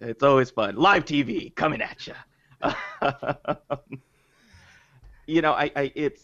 it's 0.00 0.22
always 0.22 0.50
fun. 0.50 0.76
Live 0.76 1.04
TV 1.04 1.54
coming 1.54 1.80
at 1.80 2.06
you. 2.06 2.14
you 5.26 5.42
know, 5.42 5.52
I, 5.52 5.70
I, 5.76 5.92
it's, 5.94 6.22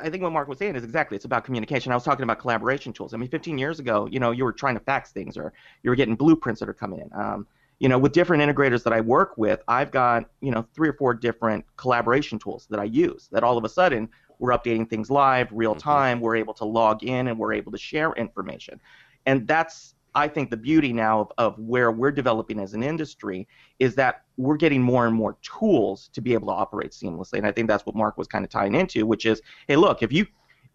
I 0.00 0.10
think 0.10 0.22
what 0.22 0.32
Marc 0.32 0.48
was 0.48 0.58
saying 0.58 0.76
is 0.76 0.84
exactly. 0.84 1.16
It's 1.16 1.24
about 1.24 1.44
communication. 1.44 1.92
I 1.92 1.94
was 1.94 2.04
talking 2.04 2.24
about 2.24 2.40
collaboration 2.40 2.92
tools. 2.92 3.14
I 3.14 3.16
mean, 3.16 3.28
15 3.28 3.56
years 3.56 3.78
ago, 3.78 4.08
you 4.10 4.18
know, 4.18 4.32
you 4.32 4.44
were 4.44 4.52
trying 4.52 4.74
to 4.74 4.80
fax 4.80 5.12
things, 5.12 5.36
or 5.36 5.52
you 5.82 5.90
were 5.90 5.96
getting 5.96 6.16
blueprints 6.16 6.60
that 6.60 6.68
are 6.68 6.74
coming 6.74 7.00
in. 7.00 7.10
Um, 7.18 7.46
you 7.78 7.88
know, 7.88 7.98
with 7.98 8.12
different 8.12 8.42
integrators 8.42 8.82
that 8.84 8.92
I 8.92 9.00
work 9.00 9.36
with, 9.36 9.60
I've 9.68 9.90
got, 9.90 10.24
you 10.40 10.50
know, 10.50 10.66
three 10.74 10.88
or 10.88 10.94
four 10.94 11.12
different 11.12 11.64
collaboration 11.76 12.38
tools 12.38 12.66
that 12.70 12.78
I 12.80 12.84
use 12.84 13.28
that 13.32 13.42
all 13.42 13.58
of 13.58 13.64
a 13.64 13.68
sudden 13.68 14.08
we're 14.44 14.56
updating 14.56 14.88
things 14.88 15.10
live, 15.10 15.48
real 15.52 15.72
mm-hmm. 15.72 15.80
time, 15.80 16.20
we're 16.20 16.36
able 16.36 16.52
to 16.54 16.66
log 16.66 17.02
in 17.02 17.28
and 17.28 17.38
we're 17.38 17.54
able 17.54 17.72
to 17.72 17.78
share 17.78 18.12
information. 18.12 18.78
And 19.24 19.48
that's, 19.48 19.94
I 20.14 20.28
think, 20.28 20.50
the 20.50 20.56
beauty 20.58 20.92
now 20.92 21.22
of, 21.22 21.32
of 21.38 21.58
where 21.58 21.90
we're 21.90 22.12
developing 22.12 22.60
as 22.60 22.74
an 22.74 22.82
industry 22.82 23.48
is 23.78 23.94
that 23.94 24.24
we're 24.36 24.58
getting 24.58 24.82
more 24.82 25.06
and 25.06 25.16
more 25.16 25.38
tools 25.40 26.10
to 26.12 26.20
be 26.20 26.34
able 26.34 26.48
to 26.48 26.52
operate 26.52 26.90
seamlessly. 26.90 27.38
And 27.38 27.46
I 27.46 27.52
think 27.52 27.68
that's 27.68 27.86
what 27.86 27.96
Marc 27.96 28.18
was 28.18 28.28
kind 28.28 28.44
of 28.44 28.50
tying 28.50 28.74
into, 28.74 29.06
which 29.06 29.24
is, 29.24 29.40
hey, 29.66 29.76
look, 29.76 30.02
if 30.02 30.12
you 30.12 30.26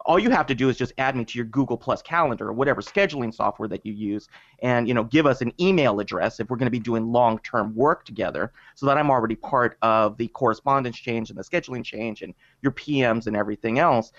all 0.05 0.17
you 0.17 0.29
have 0.29 0.47
to 0.47 0.55
do 0.55 0.69
is 0.69 0.77
just 0.77 0.93
add 0.97 1.15
me 1.15 1.25
to 1.25 1.37
your 1.37 1.45
Google 1.45 1.77
Plus 1.77 2.01
calendar 2.01 2.47
or 2.47 2.53
whatever 2.53 2.81
scheduling 2.81 3.33
software 3.33 3.67
that 3.67 3.85
you 3.85 3.93
use, 3.93 4.27
and 4.61 4.87
you 4.87 4.93
know, 4.93 5.03
give 5.03 5.25
us 5.25 5.41
an 5.41 5.51
email 5.59 5.99
address 5.99 6.39
if 6.39 6.49
we're 6.49 6.57
going 6.57 6.67
to 6.67 6.71
be 6.71 6.79
doing 6.79 7.11
long-term 7.11 7.75
work 7.75 8.05
together, 8.05 8.51
so 8.75 8.85
that 8.85 8.97
I'm 8.97 9.11
already 9.11 9.35
part 9.35 9.77
of 9.81 10.17
the 10.17 10.27
correspondence 10.29 10.97
change 10.97 11.29
and 11.29 11.37
the 11.37 11.43
scheduling 11.43 11.83
change 11.83 12.21
and 12.21 12.33
your 12.61 12.71
PMs 12.71 13.27
and 13.27 13.35
everything 13.35 13.79
else. 13.79 14.11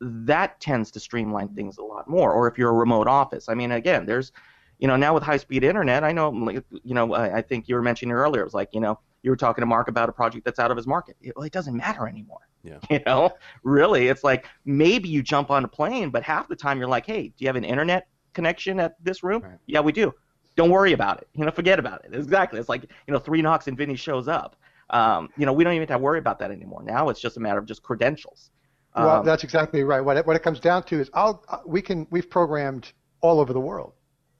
That 0.00 0.60
tends 0.60 0.90
to 0.92 1.00
streamline 1.00 1.48
things 1.48 1.78
a 1.78 1.82
lot 1.82 2.08
more. 2.08 2.32
Or 2.32 2.48
if 2.48 2.58
you're 2.58 2.70
a 2.70 2.74
remote 2.74 3.06
office, 3.08 3.48
I 3.48 3.54
mean, 3.54 3.72
again, 3.72 4.06
there's, 4.06 4.32
you 4.78 4.86
know, 4.86 4.96
now 4.96 5.14
with 5.14 5.22
high-speed 5.22 5.64
internet, 5.64 6.04
I 6.04 6.12
know, 6.12 6.50
you 6.50 6.94
know, 6.94 7.14
I 7.14 7.42
think 7.42 7.68
you 7.68 7.74
were 7.74 7.82
mentioning 7.82 8.12
earlier, 8.12 8.42
it 8.42 8.44
was 8.44 8.54
like, 8.54 8.70
you 8.72 8.80
know, 8.80 8.98
you 9.22 9.30
were 9.30 9.36
talking 9.36 9.62
to 9.62 9.66
Marc 9.66 9.88
about 9.88 10.08
a 10.08 10.12
project 10.12 10.44
that's 10.44 10.58
out 10.58 10.70
of 10.70 10.76
his 10.76 10.86
market. 10.86 11.16
It, 11.20 11.34
well, 11.36 11.44
it 11.44 11.52
doesn't 11.52 11.76
matter 11.76 12.06
anymore. 12.06 12.47
Yeah. 12.62 12.78
You 12.90 13.00
know, 13.06 13.30
really, 13.62 14.08
it's 14.08 14.24
like 14.24 14.46
maybe 14.64 15.08
you 15.08 15.22
jump 15.22 15.50
on 15.50 15.64
a 15.64 15.68
plane, 15.68 16.10
but 16.10 16.22
half 16.22 16.48
the 16.48 16.56
time 16.56 16.78
you're 16.78 16.88
like, 16.88 17.06
hey, 17.06 17.28
do 17.28 17.34
you 17.38 17.46
have 17.46 17.56
an 17.56 17.64
internet 17.64 18.08
connection 18.34 18.80
at 18.80 19.02
this 19.02 19.22
room? 19.22 19.42
Right. 19.42 19.58
Yeah, 19.66 19.80
we 19.80 19.92
do. 19.92 20.12
Don't 20.56 20.70
worry 20.70 20.92
about 20.92 21.18
it. 21.18 21.28
You 21.34 21.44
know, 21.44 21.50
forget 21.50 21.78
about 21.78 22.04
it. 22.04 22.14
Exactly. 22.14 22.58
It's 22.58 22.68
like 22.68 22.82
you 22.82 23.12
know, 23.12 23.18
three 23.18 23.42
knocks 23.42 23.68
and 23.68 23.76
Vinny 23.76 23.96
shows 23.96 24.28
up. 24.28 24.56
Um, 24.90 25.28
you 25.36 25.46
know, 25.46 25.52
we 25.52 25.64
don't 25.64 25.74
even 25.74 25.86
have 25.88 25.98
to 25.98 26.02
worry 26.02 26.18
about 26.18 26.38
that 26.40 26.50
anymore. 26.50 26.82
Now 26.82 27.10
it's 27.10 27.20
just 27.20 27.36
a 27.36 27.40
matter 27.40 27.58
of 27.58 27.66
just 27.66 27.82
credentials. 27.82 28.50
Um, 28.94 29.04
well, 29.04 29.22
that's 29.22 29.44
exactly 29.44 29.84
right. 29.84 30.00
What 30.00 30.16
it, 30.16 30.26
what 30.26 30.34
it 30.34 30.42
comes 30.42 30.60
down 30.60 30.82
to 30.84 31.00
is, 31.00 31.10
I'll, 31.14 31.44
uh, 31.48 31.58
we 31.66 31.82
can 31.82 32.06
we've 32.10 32.28
programmed 32.28 32.92
all 33.20 33.38
over 33.40 33.52
the 33.52 33.60
world 33.60 33.92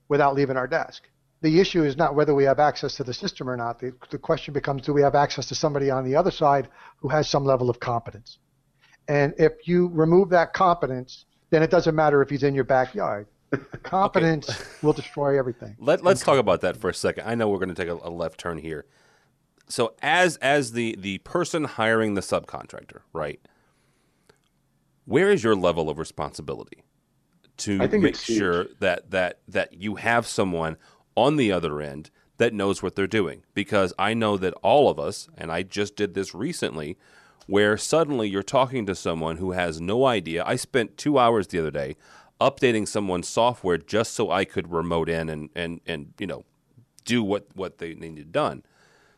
without 0.08 0.34
leaving 0.34 0.56
our 0.56 0.66
desk 0.66 1.08
the 1.40 1.60
issue 1.60 1.84
is 1.84 1.96
not 1.96 2.14
whether 2.14 2.34
we 2.34 2.44
have 2.44 2.58
access 2.58 2.96
to 2.96 3.04
the 3.04 3.14
system 3.14 3.48
or 3.48 3.56
not. 3.56 3.78
The, 3.78 3.92
the 4.10 4.18
question 4.18 4.52
becomes 4.52 4.82
do 4.82 4.92
we 4.92 5.02
have 5.02 5.14
access 5.14 5.46
to 5.46 5.54
somebody 5.54 5.90
on 5.90 6.04
the 6.04 6.16
other 6.16 6.30
side 6.30 6.68
who 6.96 7.08
has 7.08 7.28
some 7.28 7.44
level 7.44 7.70
of 7.70 7.78
competence? 7.78 8.38
And 9.08 9.34
if 9.38 9.66
you 9.66 9.88
remove 9.88 10.28
that 10.30 10.52
competence, 10.52 11.24
then 11.50 11.62
it 11.62 11.70
doesn't 11.70 11.94
matter 11.94 12.20
if 12.22 12.28
he's 12.28 12.42
in 12.42 12.54
your 12.54 12.64
backyard. 12.64 13.26
Competence 13.82 14.50
okay. 14.50 14.62
will 14.82 14.92
destroy 14.92 15.38
everything. 15.38 15.74
Let, 15.78 16.06
us 16.06 16.20
talk 16.20 16.38
about 16.38 16.60
that 16.60 16.76
for 16.76 16.90
a 16.90 16.94
second. 16.94 17.26
I 17.26 17.34
know 17.34 17.48
we're 17.48 17.58
going 17.58 17.74
to 17.74 17.74
take 17.74 17.88
a, 17.88 17.98
a 18.06 18.10
left 18.10 18.38
turn 18.38 18.58
here. 18.58 18.84
So 19.70 19.94
as 20.02 20.36
as 20.38 20.72
the 20.72 20.96
the 20.98 21.18
person 21.18 21.64
hiring 21.64 22.12
the 22.12 22.20
subcontractor, 22.20 23.00
right? 23.14 23.40
Where 25.06 25.30
is 25.30 25.42
your 25.42 25.54
level 25.54 25.88
of 25.88 25.98
responsibility 25.98 26.84
to 27.58 27.78
make 27.98 28.16
sure 28.16 28.66
that 28.80 29.10
that 29.10 29.40
that 29.48 29.74
you 29.74 29.96
have 29.96 30.26
someone 30.26 30.76
on 31.18 31.36
the 31.36 31.52
other 31.52 31.80
end 31.80 32.10
that 32.38 32.54
knows 32.54 32.82
what 32.82 32.94
they're 32.94 33.06
doing. 33.06 33.42
Because 33.52 33.92
I 33.98 34.14
know 34.14 34.36
that 34.36 34.54
all 34.62 34.88
of 34.88 34.98
us, 34.98 35.28
and 35.36 35.50
I 35.50 35.62
just 35.62 35.96
did 35.96 36.14
this 36.14 36.34
recently, 36.34 36.96
where 37.46 37.76
suddenly 37.76 38.28
you're 38.28 38.42
talking 38.42 38.86
to 38.86 38.94
someone 38.94 39.38
who 39.38 39.52
has 39.52 39.80
no 39.80 40.06
idea. 40.06 40.44
I 40.46 40.56
spent 40.56 40.96
two 40.96 41.18
hours 41.18 41.48
the 41.48 41.58
other 41.58 41.70
day 41.70 41.96
updating 42.40 42.86
someone's 42.86 43.28
software 43.28 43.78
just 43.78 44.14
so 44.14 44.30
I 44.30 44.44
could 44.44 44.70
remote 44.70 45.08
in 45.08 45.28
and, 45.28 45.50
and, 45.56 45.80
and 45.86 46.14
you 46.18 46.26
know 46.26 46.44
do 47.04 47.24
what, 47.24 47.48
what 47.54 47.78
they 47.78 47.94
needed 47.94 48.30
done. 48.30 48.62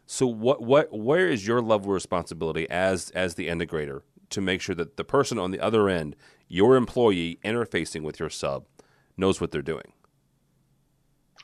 So 0.07 0.27
what 0.27 0.63
what 0.63 0.93
where 0.93 1.29
is 1.29 1.47
your 1.47 1.61
level 1.61 1.87
of 1.87 1.95
responsibility 1.95 2.69
as 2.69 3.11
as 3.11 3.35
the 3.35 3.47
integrator 3.49 4.03
to 4.31 4.41
make 4.41 4.61
sure 4.61 4.75
that 4.75 4.97
the 4.97 5.05
person 5.05 5.39
on 5.39 5.51
the 5.51 5.61
other 5.61 5.89
end, 5.89 6.17
your 6.49 6.75
employee 6.77 7.39
interfacing 7.45 8.03
with 8.03 8.19
your 8.19 8.31
sub, 8.31 8.65
knows 9.17 9.41
what 9.41 9.53
they're 9.53 9.63
doing? 9.63 9.93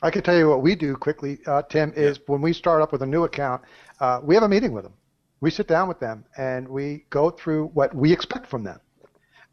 I 0.01 0.11
can 0.11 0.21
tell 0.21 0.37
you 0.37 0.47
what 0.47 0.61
we 0.61 0.75
do 0.75 0.95
quickly, 0.95 1.39
uh, 1.47 1.63
Tim, 1.63 1.91
is 1.95 2.17
yeah. 2.17 2.23
when 2.27 2.41
we 2.41 2.53
start 2.53 2.83
up 2.83 2.91
with 2.91 3.01
a 3.01 3.05
new 3.05 3.23
account, 3.23 3.63
uh, 3.99 4.19
we 4.23 4.35
have 4.35 4.43
a 4.43 4.49
meeting 4.49 4.71
with 4.71 4.83
them. 4.83 4.93
We 5.41 5.49
sit 5.49 5.67
down 5.67 5.87
with 5.87 5.99
them 5.99 6.25
and 6.37 6.67
we 6.67 7.05
go 7.09 7.31
through 7.31 7.67
what 7.73 7.95
we 7.95 8.11
expect 8.11 8.47
from 8.47 8.63
them. 8.63 8.79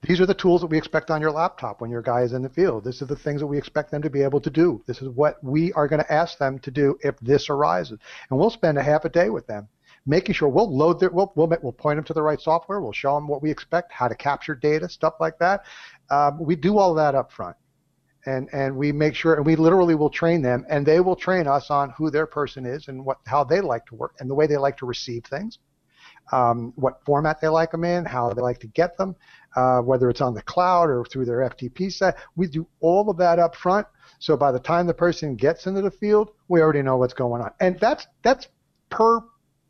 These 0.03 0.21
are 0.21 0.27
the 0.27 0.35
tools 0.35 0.61
that 0.61 0.67
we 0.67 0.77
expect 0.77 1.11
on 1.11 1.23
your 1.23 1.31
laptop 1.31 1.81
when 1.81 1.91
your 1.91 2.03
guy 2.03 2.23
is 2.23 2.35
in 2.35 2.43
the 2.43 2.51
field. 2.51 2.85
This 2.85 3.01
is 3.01 3.09
the 3.09 3.17
things 3.17 3.41
that 3.41 3.47
we 3.47 3.57
expect 3.57 3.91
them 3.91 4.03
to 4.03 4.11
be 4.11 4.23
able 4.23 4.41
to 4.43 4.51
do. 4.51 4.83
This 4.87 5.01
is 5.01 5.09
what 5.09 5.43
we 5.43 5.73
are 5.73 5.89
going 5.89 6.03
to 6.03 6.13
ask 6.13 6.37
them 6.37 6.59
to 6.59 6.71
do 6.71 6.99
if 7.03 7.19
this 7.21 7.49
arises. 7.49 7.99
And 8.29 8.39
we'll 8.39 8.51
spend 8.51 8.77
a 8.77 8.83
half 8.83 9.07
a 9.07 9.09
day 9.09 9.31
with 9.31 9.47
them 9.47 9.69
making 10.07 10.35
sure 10.35 10.49
we'll 10.49 10.75
load 10.75 11.01
their, 11.01 11.09
we'll, 11.11 11.33
we'll, 11.35 11.49
we'll 11.63 11.73
point 11.73 11.97
them 11.97 12.05
to 12.05 12.13
the 12.13 12.23
right 12.23 12.41
software. 12.41 12.83
We'll 12.83 12.93
show 12.93 13.15
them 13.15 13.27
what 13.27 13.43
we 13.43 13.51
expect, 13.51 13.93
how 13.93 14.09
to 14.09 14.15
capture 14.15 14.55
data, 14.55 14.91
stuff 14.91 15.15
like 15.21 15.39
that. 15.39 15.65
Um, 16.11 16.39
we 16.39 16.57
do 16.57 16.77
all 16.77 16.93
that 16.95 17.15
up 17.15 17.33
front. 17.33 17.57
And, 18.27 18.49
and 18.53 18.77
we 18.77 18.91
make 18.93 19.15
sure, 19.15 19.35
and 19.35 19.45
we 19.45 19.57
literally 19.57 19.95
will 19.95 20.11
train 20.11 20.41
them, 20.43 20.65
and 20.69 20.87
they 20.87 21.01
will 21.01 21.17
train 21.17 21.47
us 21.47 21.71
on 21.71 21.91
who 21.91 22.11
their 22.11 22.27
person 22.27 22.65
is 22.65 22.89
and 22.89 23.05
what, 23.05 23.19
how 23.27 23.45
they 23.45 23.61
like 23.61 23.85
to 23.87 23.95
work 23.95 24.15
and 24.19 24.31
the 24.31 24.35
way 24.35 24.47
they 24.47 24.57
like 24.57 24.79
to 24.79 24.87
receive 24.87 25.25
things, 25.25 25.59
um, 26.33 26.73
what 26.77 27.05
format 27.05 27.41
they 27.41 27.49
like 27.49 27.71
them 27.71 27.85
in, 27.85 28.05
how 28.05 28.33
they 28.33 28.41
like 28.41 28.61
to 28.61 28.67
get 28.69 28.97
them, 28.97 29.15
uh, 29.57 29.81
whether 29.81 30.09
it's 30.09 30.23
on 30.23 30.35
the 30.35 30.43
cloud 30.43 30.89
or 30.89 31.05
through 31.05 31.27
their 31.27 31.49
FTP 31.51 31.93
set. 31.93 32.17
We 32.35 32.47
do 32.47 32.67
all 32.81 33.11
of 33.11 33.19
that 33.19 33.39
up 33.39 33.55
front. 33.55 33.87
So 34.21 34.37
by 34.37 34.53
the 34.53 34.59
time 34.59 34.87
the 34.87 34.95
person 34.95 35.37
gets 35.37 35.67
into 35.67 35.83
the 35.83 35.91
field, 35.91 36.31
we 36.49 36.63
already 36.63 36.83
know 36.83 36.97
what's 36.97 37.15
going 37.15 37.43
on. 37.43 37.51
And 37.61 37.79
that's 37.79 38.07
that's 38.23 38.49
per 38.91 39.21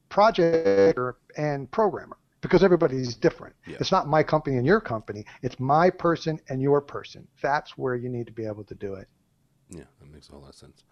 project 0.09 0.98
and 1.36 1.68
programmer 1.72 2.16
because 2.45 2.62
everybody's 2.62 3.14
different. 3.14 3.55
Yeah. 3.66 3.76
It's 3.80 3.90
not 3.90 4.09
my 4.09 4.22
company 4.22 4.57
and 4.57 4.66
your 4.66 4.80
company. 4.80 5.24
It's 5.42 5.59
my 5.59 5.90
person 5.90 6.38
and 6.49 6.62
your 6.62 6.80
person. 6.80 7.26
That's 7.42 7.76
where 7.76 7.95
you 7.95 8.09
need 8.09 8.26
to 8.26 8.32
be 8.32 8.47
able 8.47 8.64
to 8.64 8.74
do 8.74 8.95
it. 8.95 9.09
Yeah, 9.70 9.84
that 10.01 10.12
makes 10.12 10.28
a 10.28 10.36
lot 10.36 10.51
of 10.51 10.55
sense. 10.55 10.84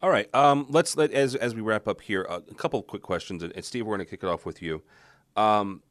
All 0.00 0.10
right, 0.10 0.32
um, 0.34 0.66
let's 0.68 0.96
let 0.96 1.10
as 1.12 1.34
as 1.34 1.54
we 1.54 1.60
wrap 1.60 1.88
up 1.88 2.00
here, 2.00 2.24
uh, 2.28 2.40
a 2.48 2.54
couple 2.54 2.78
of 2.78 2.86
quick 2.86 3.02
questions, 3.02 3.42
and, 3.42 3.52
and 3.56 3.64
Steve, 3.64 3.84
we're 3.84 3.96
going 3.96 4.06
to 4.06 4.10
kick 4.10 4.22
it 4.22 4.28
off 4.28 4.46
with 4.46 4.62
you. 4.62 4.82
Um, 5.36 5.82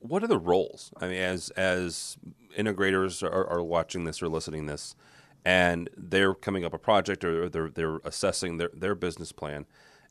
what 0.00 0.24
are 0.24 0.26
the 0.26 0.38
roles? 0.38 0.92
I 1.00 1.08
mean, 1.08 1.18
as 1.18 1.50
as 1.50 2.16
integrators 2.58 3.22
are, 3.22 3.46
are 3.46 3.62
watching 3.62 4.04
this 4.04 4.22
or 4.22 4.28
listening 4.28 4.66
this, 4.66 4.96
and 5.44 5.88
they're 5.96 6.34
coming 6.34 6.64
up 6.64 6.74
a 6.74 6.78
project 6.78 7.24
or 7.24 7.48
they're 7.48 7.70
they're 7.70 7.98
assessing 7.98 8.56
their 8.56 8.70
their 8.74 8.96
business 8.96 9.30
plan 9.30 9.66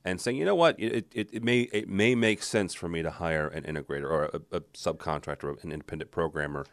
and 0.05 0.21
saying, 0.21 0.37
you 0.37 0.45
know 0.45 0.55
what, 0.55 0.79
it, 0.79 1.07
it, 1.11 1.29
it, 1.33 1.43
may 1.43 1.61
it 1.61 1.89
may 1.89 2.13
make 2.13 2.43
sense 2.43 2.75
for 2.75 2.87
me 2.87 3.01
to 3.01 3.09
hire 3.09 3.47
an 3.47 3.63
integrator 3.63 4.03
or 4.03 4.25
a, 4.25 4.57
a 4.57 4.61
subcontractor, 4.61 5.61
an 5.63 5.71
independent 5.71 6.11
programmer. 6.11 6.65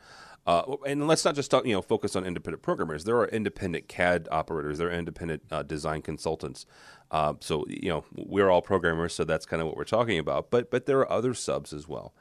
Uh, 0.47 0.76
and 0.87 1.07
let's 1.07 1.24
not 1.24 1.35
just 1.35 1.51
talk, 1.51 1.64
you 1.64 1.72
know 1.72 1.80
focus 1.80 2.14
on 2.14 2.26
independent 2.26 2.62
programmers. 2.62 3.05
There 3.05 3.16
are 3.16 3.28
independent 3.28 3.89
CAD 3.89 4.28
operators. 4.30 4.78
There 4.78 4.89
are 4.89 4.93
independent 4.93 5.43
uh, 5.51 5.62
design 5.62 6.03
consultants. 6.03 6.66
Uh, 7.11 7.35
so 7.41 7.64
you 7.68 7.89
know 7.89 8.05
we're 8.14 8.51
all 8.51 8.61
programmers, 8.61 9.14
so 9.14 9.24
that's 9.24 9.47
kind 9.47 9.62
of 9.62 9.68
what 9.68 9.76
we're 9.76 9.85
talking 9.85 10.18
about. 10.18 10.51
But 10.51 10.70
but 10.70 10.87
there 10.87 10.99
are 10.99 11.11
other 11.11 11.33
subs 11.33 11.72
as 11.72 11.89
well. 11.89 12.12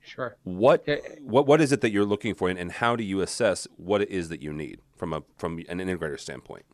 Sure. 0.00 0.36
What 0.44 0.88
what 1.20 1.46
what 1.46 1.60
is 1.60 1.72
it 1.72 1.82
that 1.82 1.90
you're 1.90 2.06
looking 2.06 2.34
for, 2.34 2.48
and, 2.48 2.58
and 2.58 2.72
how 2.72 2.96
do 2.96 3.04
you 3.04 3.20
assess 3.20 3.66
what 3.76 4.00
it 4.00 4.08
is 4.08 4.30
that 4.30 4.40
you 4.40 4.52
need 4.52 4.80
from 4.96 5.12
a 5.12 5.24
from 5.36 5.58
an 5.68 5.78
integrator 5.78 6.18
standpoint? 6.18 6.64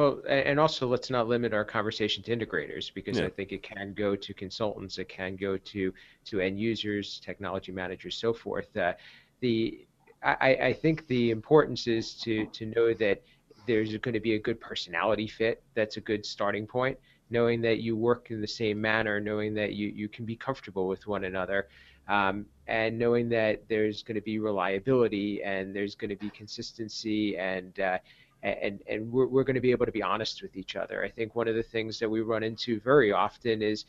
Well, 0.00 0.22
and 0.26 0.58
also 0.58 0.86
let's 0.88 1.10
not 1.10 1.28
limit 1.28 1.52
our 1.52 1.62
conversation 1.62 2.22
to 2.22 2.34
integrators 2.34 2.90
because 2.94 3.18
yeah. 3.18 3.26
I 3.26 3.28
think 3.28 3.52
it 3.52 3.62
can 3.62 3.92
go 3.92 4.16
to 4.16 4.32
consultants, 4.32 4.96
it 4.96 5.10
can 5.10 5.36
go 5.36 5.58
to 5.58 5.92
to 6.24 6.40
end 6.40 6.58
users, 6.58 7.20
technology 7.20 7.70
managers, 7.70 8.16
so 8.16 8.32
forth. 8.32 8.74
Uh, 8.74 8.94
the 9.40 9.86
I, 10.22 10.56
I 10.62 10.72
think 10.72 11.06
the 11.06 11.30
importance 11.30 11.86
is 11.86 12.14
to 12.22 12.46
to 12.46 12.64
know 12.64 12.94
that 12.94 13.22
there's 13.66 13.94
going 13.98 14.14
to 14.14 14.20
be 14.20 14.36
a 14.36 14.38
good 14.38 14.58
personality 14.58 15.26
fit. 15.26 15.62
That's 15.74 15.98
a 15.98 16.00
good 16.00 16.24
starting 16.24 16.66
point. 16.66 16.98
Knowing 17.28 17.60
that 17.60 17.80
you 17.80 17.94
work 17.94 18.30
in 18.30 18.40
the 18.40 18.48
same 18.48 18.80
manner, 18.80 19.20
knowing 19.20 19.52
that 19.52 19.74
you, 19.74 19.88
you 19.88 20.08
can 20.08 20.24
be 20.24 20.34
comfortable 20.34 20.88
with 20.88 21.06
one 21.06 21.24
another, 21.24 21.68
um, 22.08 22.46
and 22.66 22.98
knowing 22.98 23.28
that 23.28 23.68
there's 23.68 24.02
going 24.02 24.14
to 24.14 24.22
be 24.22 24.38
reliability 24.38 25.42
and 25.42 25.76
there's 25.76 25.94
going 25.94 26.08
to 26.08 26.16
be 26.16 26.30
consistency 26.30 27.36
and 27.36 27.78
uh, 27.78 27.98
and 28.42 28.82
and 28.88 29.10
we're, 29.10 29.26
we're 29.26 29.44
going 29.44 29.54
to 29.54 29.60
be 29.60 29.70
able 29.70 29.86
to 29.86 29.92
be 29.92 30.02
honest 30.02 30.42
with 30.42 30.56
each 30.56 30.76
other. 30.76 31.04
I 31.04 31.08
think 31.08 31.34
one 31.34 31.48
of 31.48 31.54
the 31.54 31.62
things 31.62 31.98
that 31.98 32.08
we 32.08 32.20
run 32.20 32.42
into 32.42 32.80
very 32.80 33.12
often 33.12 33.62
is 33.62 33.84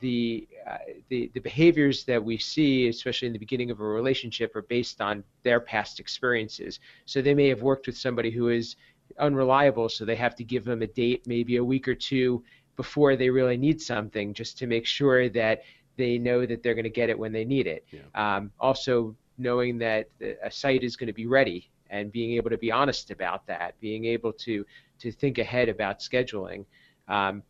the, 0.00 0.46
uh, 0.68 0.78
the 1.08 1.30
the 1.34 1.40
behaviors 1.40 2.04
that 2.04 2.22
we 2.22 2.38
see, 2.38 2.88
especially 2.88 3.26
in 3.26 3.32
the 3.32 3.38
beginning 3.38 3.70
of 3.70 3.80
a 3.80 3.84
relationship, 3.84 4.54
are 4.54 4.62
based 4.62 5.00
on 5.00 5.24
their 5.42 5.60
past 5.60 6.00
experiences. 6.00 6.80
So 7.04 7.20
they 7.20 7.34
may 7.34 7.48
have 7.48 7.62
worked 7.62 7.86
with 7.86 7.96
somebody 7.96 8.30
who 8.30 8.48
is 8.48 8.76
unreliable, 9.18 9.88
so 9.88 10.04
they 10.04 10.16
have 10.16 10.36
to 10.36 10.44
give 10.44 10.64
them 10.64 10.82
a 10.82 10.86
date, 10.86 11.26
maybe 11.26 11.56
a 11.56 11.64
week 11.64 11.88
or 11.88 11.94
two 11.94 12.44
before 12.76 13.16
they 13.16 13.28
really 13.28 13.56
need 13.56 13.80
something, 13.80 14.32
just 14.32 14.56
to 14.58 14.66
make 14.66 14.86
sure 14.86 15.28
that 15.30 15.62
they 15.96 16.16
know 16.16 16.46
that 16.46 16.62
they're 16.62 16.74
going 16.74 16.84
to 16.84 16.90
get 16.90 17.10
it 17.10 17.18
when 17.18 17.32
they 17.32 17.44
need 17.44 17.66
it. 17.66 17.84
Yeah. 17.90 18.02
Um, 18.14 18.52
also, 18.60 19.16
knowing 19.36 19.78
that 19.78 20.08
a 20.42 20.50
site 20.50 20.84
is 20.84 20.96
going 20.96 21.06
to 21.08 21.12
be 21.12 21.26
ready 21.26 21.70
and 21.90 22.12
being 22.12 22.32
able 22.32 22.50
to 22.50 22.58
be 22.58 22.70
honest 22.70 23.10
about 23.10 23.46
that, 23.46 23.78
being 23.80 24.04
able 24.04 24.32
to 24.32 24.64
to 25.00 25.12
think 25.12 25.38
ahead 25.38 25.68
about 25.68 26.00
scheduling. 26.00 26.64
Um, 27.08 27.42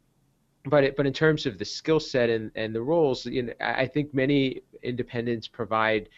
but 0.65 0.85
it, 0.85 0.97
but 0.97 1.07
in 1.07 1.13
terms 1.13 1.47
of 1.47 1.59
the 1.59 1.65
skill 1.65 2.01
set 2.01 2.29
and, 2.29 2.51
and 2.55 2.75
the 2.75 2.83
roles, 2.83 3.25
you 3.27 3.45
know, 3.45 3.53
I 3.61 3.87
think 3.87 4.13
many 4.13 4.63
independents 4.83 5.49
provide 5.49 6.09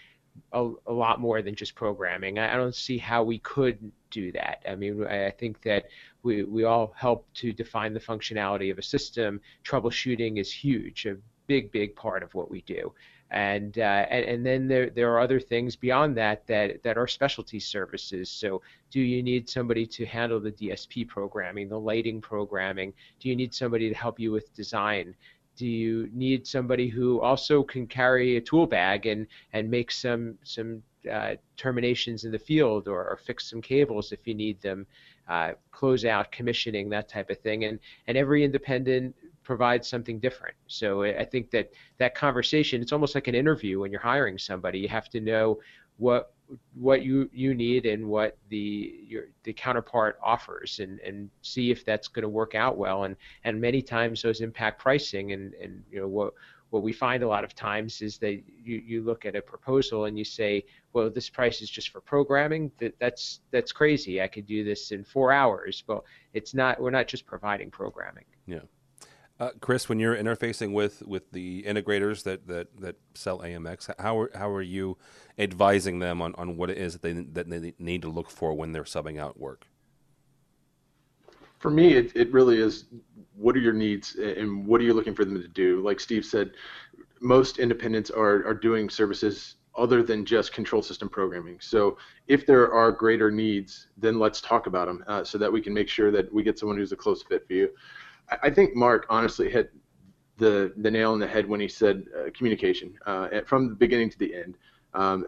a, 0.53 0.71
a, 0.87 0.93
lot 0.93 1.21
more 1.21 1.43
than 1.43 1.55
just 1.55 1.75
programming. 1.75 2.39
I, 2.39 2.55
I, 2.55 2.57
don't 2.57 2.75
see 2.75 2.99
how 2.99 3.23
we 3.23 3.39
could 3.41 3.93
do 4.11 4.33
that. 4.33 4.63
I 4.69 4.75
mean, 4.75 5.07
I 5.07 5.31
think 5.31 5.63
that 5.63 5.87
we, 6.23 6.43
we 6.45 6.65
all 6.65 6.93
help 6.97 7.27
to 7.35 7.53
define 7.53 7.95
the 7.95 8.01
functionality 8.01 8.71
of 8.71 8.79
a 8.79 8.83
system. 8.83 9.41
Troubleshooting 9.65 10.39
is 10.39 10.53
huge, 10.53 11.07
a 11.07 11.17
big, 11.47 11.71
big 11.71 11.95
part 11.95 12.23
of 12.23 12.35
what 12.35 12.51
we 12.51 12.63
do 12.63 12.93
and, 13.31 13.79
uh, 13.79 14.07
and 14.11 14.25
and 14.25 14.47
then 14.47 14.67
there 14.67 14.91
there 14.91 15.13
are 15.13 15.21
other 15.21 15.39
things 15.39 15.77
beyond 15.77 16.17
that 16.17 16.47
that 16.49 16.83
that 16.83 16.99
are 16.99 17.07
specialty 17.07 17.61
services. 17.61 18.29
So, 18.29 18.63
do 18.91 19.01
you 19.01 19.23
need 19.23 19.49
somebody 19.49 19.87
to 19.87 20.05
handle 20.05 20.41
the 20.41 20.51
DSP 20.51 21.07
programming, 21.07 21.69
the 21.69 21.79
lighting 21.79 22.21
programming? 22.21 22.93
Do 23.21 23.29
you 23.29 23.37
need 23.37 23.55
somebody 23.55 23.89
to 23.89 23.95
help 23.95 24.19
you 24.19 24.33
with 24.33 24.53
design? 24.55 25.15
Do 25.57 25.67
you 25.67 26.09
need 26.13 26.47
somebody 26.47 26.89
who 26.89 27.21
also 27.21 27.63
can 27.63 27.87
carry 27.87 28.37
a 28.37 28.41
tool 28.41 28.67
bag 28.67 29.07
and 29.07 29.27
and 29.53 29.71
make 29.71 29.93
some 29.93 30.37
some 30.43 30.83
uh, 31.11 31.35
terminations 31.57 32.25
in 32.25 32.33
the 32.33 32.39
field 32.39 32.89
or, 32.89 33.09
or, 33.09 33.17
fix 33.17 33.49
some 33.49 33.63
cables 33.63 34.13
if 34.13 34.27
you 34.27 34.35
need 34.35 34.61
them, 34.61 34.87
uh, 35.29 35.53
close 35.71 36.05
out 36.05 36.31
commissioning 36.31 36.91
that 36.91 37.09
type 37.09 37.31
of 37.31 37.39
thing, 37.39 37.65
and 37.65 37.79
and 38.07 38.19
every 38.19 38.45
independent 38.45 39.15
provides 39.51 39.89
something 39.89 40.21
different. 40.21 40.55
So 40.69 41.03
I 41.03 41.25
think 41.25 41.51
that 41.51 41.73
that 41.99 42.15
conversation, 42.15 42.81
it's 42.81 42.93
almost 42.93 43.17
like 43.17 43.27
an 43.27 43.35
interview 43.35 43.81
when 43.81 43.91
you're 43.91 44.01
hiring 44.01 44.39
somebody. 44.39 44.79
You 44.79 44.87
have 44.87 45.09
to 45.09 45.21
know 45.21 45.59
what 45.97 46.33
what 46.75 47.03
you 47.03 47.29
you 47.33 47.53
need 47.53 47.85
and 47.85 48.07
what 48.07 48.39
the 48.49 49.01
your 49.09 49.25
the 49.43 49.53
counterpart 49.53 50.21
offers 50.23 50.79
and 50.79 51.01
and 51.01 51.31
see 51.43 51.73
if 51.73 51.85
that's 51.85 52.07
going 52.07 52.23
to 52.23 52.29
work 52.29 52.55
out 52.55 52.79
well 52.79 53.03
and 53.03 53.17
and 53.43 53.61
many 53.61 53.83
times 53.83 54.23
those 54.23 54.41
impact 54.41 54.81
pricing 54.81 55.33
and 55.33 55.55
and 55.55 55.83
you 55.91 55.99
know 55.99 56.07
what 56.07 56.33
what 56.71 56.85
we 56.85 56.93
find 56.93 57.25
a 57.25 57.29
lot 57.29 57.43
of 57.43 57.53
times 57.57 58.01
is 58.01 58.19
that 58.19 58.35
you, 58.65 58.77
you 58.87 59.03
look 59.03 59.27
at 59.27 59.35
a 59.35 59.43
proposal 59.43 60.05
and 60.05 60.17
you 60.17 60.25
say, 60.25 60.65
well, 60.93 61.11
this 61.11 61.29
price 61.29 61.61
is 61.61 61.69
just 61.69 61.89
for 61.89 62.01
programming. 62.01 62.71
That, 62.79 62.95
that's 63.01 63.41
that's 63.51 63.73
crazy. 63.73 64.23
I 64.23 64.29
could 64.29 64.47
do 64.47 64.63
this 64.63 64.93
in 64.93 65.03
four 65.03 65.33
hours. 65.33 65.83
Well, 65.89 66.05
it's 66.33 66.55
not. 66.55 66.81
We're 66.81 66.91
not 66.91 67.09
just 67.09 67.27
providing 67.27 67.71
programming. 67.71 68.25
Yeah. 68.47 68.61
Uh, 69.41 69.49
Chris, 69.61 69.89
when 69.89 69.99
you're 69.99 70.15
interfacing 70.15 70.75
with, 70.75 71.03
with 71.07 71.33
the 71.33 71.63
integrators 71.63 72.25
that, 72.25 72.47
that, 72.47 72.69
that 72.79 72.97
sell 73.15 73.39
AMX, 73.39 73.91
how 73.99 74.19
are, 74.19 74.31
how 74.35 74.51
are 74.51 74.61
you 74.61 74.99
advising 75.39 75.99
them 75.99 76.21
on, 76.21 76.35
on 76.35 76.59
what 76.59 76.69
it 76.69 76.77
is 76.77 76.93
that 76.93 77.01
they, 77.01 77.13
that 77.15 77.49
they 77.49 77.73
need 77.79 78.03
to 78.03 78.11
look 78.11 78.31
for 78.31 78.53
when 78.53 78.73
they're 78.73 78.85
subbing 78.85 79.19
out 79.19 79.41
work? 79.41 79.67
For 81.59 81.71
me, 81.71 81.95
it, 81.95 82.15
it 82.15 82.31
really 82.33 82.59
is 82.59 82.85
what 83.35 83.57
are 83.57 83.61
your 83.61 83.73
needs 83.73 84.17
and 84.17 84.67
what 84.67 84.79
are 84.83 84.85
you 84.85 84.93
looking 84.93 85.15
for 85.15 85.25
them 85.25 85.41
to 85.41 85.49
do? 85.49 85.81
Like 85.81 86.01
Steve 86.01 86.27
said, 86.27 86.51
most 87.23 87.59
independents 87.59 88.11
are, 88.11 88.47
are 88.47 88.55
doing 88.55 88.91
services 88.91 89.57
other 89.75 90.03
than 90.03 90.27
just 90.27 90.53
control 90.53 90.83
system 90.83 91.09
programming. 91.09 91.59
So 91.61 91.97
if 92.29 92.45
there 92.45 92.75
are 92.75 92.93
greater 92.93 93.31
needs, 93.31 93.89
then 93.97 94.19
let's 94.19 94.43
talk 94.43 94.67
about 94.67 94.87
them 94.87 95.03
uh, 95.07 95.25
so 95.25 95.39
that 95.39 95.51
we 95.51 95.63
can 95.63 95.73
make 95.73 95.89
sure 95.89 96.11
that 96.11 96.31
we 96.31 96.43
get 96.43 96.59
someone 96.59 96.77
who's 96.77 96.93
a 96.93 96.97
close 96.97 97.23
fit 97.23 97.47
for 97.47 97.55
you. 97.55 97.71
I 98.43 98.51
think 98.51 98.75
Marc 98.75 99.07
honestly 99.09 99.51
hit 99.51 99.73
the 100.37 100.73
the 100.77 100.91
nail 100.91 101.13
on 101.13 101.19
the 101.19 101.27
head 101.27 101.47
when 101.47 101.61
he 101.61 101.69
said 101.69 102.05
uh, 102.17 102.31
communication 102.35 102.95
uh, 103.07 103.41
from 103.47 103.69
the 103.69 103.75
beginning 103.75 104.11
to 104.11 104.19
the 104.19 104.35
end. 104.35 104.57
Um, 104.95 105.27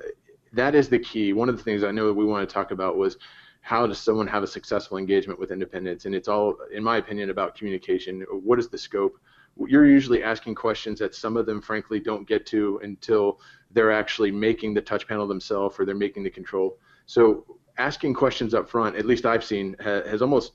that 0.53 0.75
is 0.75 0.89
the 0.89 0.99
key. 0.99 1.33
One 1.33 1.49
of 1.49 1.57
the 1.57 1.63
things 1.63 1.83
I 1.83 1.91
know 1.91 2.07
that 2.09 2.15
we 2.15 2.25
want 2.25 2.49
to 2.49 2.53
talk 2.53 2.71
about 2.71 2.97
was 2.97 3.17
how 3.63 3.87
does 3.87 3.99
someone 3.99 4.27
have 4.27 4.43
a 4.43 4.47
successful 4.47 4.99
engagement 4.99 5.39
with 5.39 5.53
independents, 5.53 6.05
And 6.05 6.15
it's 6.15 6.29
all, 6.29 6.57
in 6.73 6.83
my 6.83 6.97
opinion, 6.97 7.31
about 7.31 7.55
communication. 7.55 8.23
What 8.31 8.59
is 8.59 8.69
the 8.69 8.77
scope? 8.77 9.19
You're 9.57 9.87
usually 9.87 10.23
asking 10.23 10.57
questions 10.57 10.99
that 10.99 11.15
some 11.15 11.37
of 11.37 11.47
them, 11.47 11.61
frankly, 11.61 12.01
don't 12.01 12.27
get 12.27 12.45
to 12.47 12.81
until 12.83 13.41
they're 13.71 13.93
actually 13.93 14.33
making 14.33 14.75
the 14.75 14.81
touch 14.81 15.07
panel 15.07 15.29
themselves 15.29 15.79
or 15.79 15.85
they're 15.85 15.95
making 15.95 16.25
the 16.25 16.31
control. 16.31 16.79
So 17.07 17.47
asking 17.79 18.15
questions 18.15 18.53
up 18.53 18.69
front, 18.69 18.97
at 18.97 19.07
least 19.07 19.25
I've 19.27 19.45
seen, 19.45 19.77
has 19.81 20.23
almost 20.23 20.55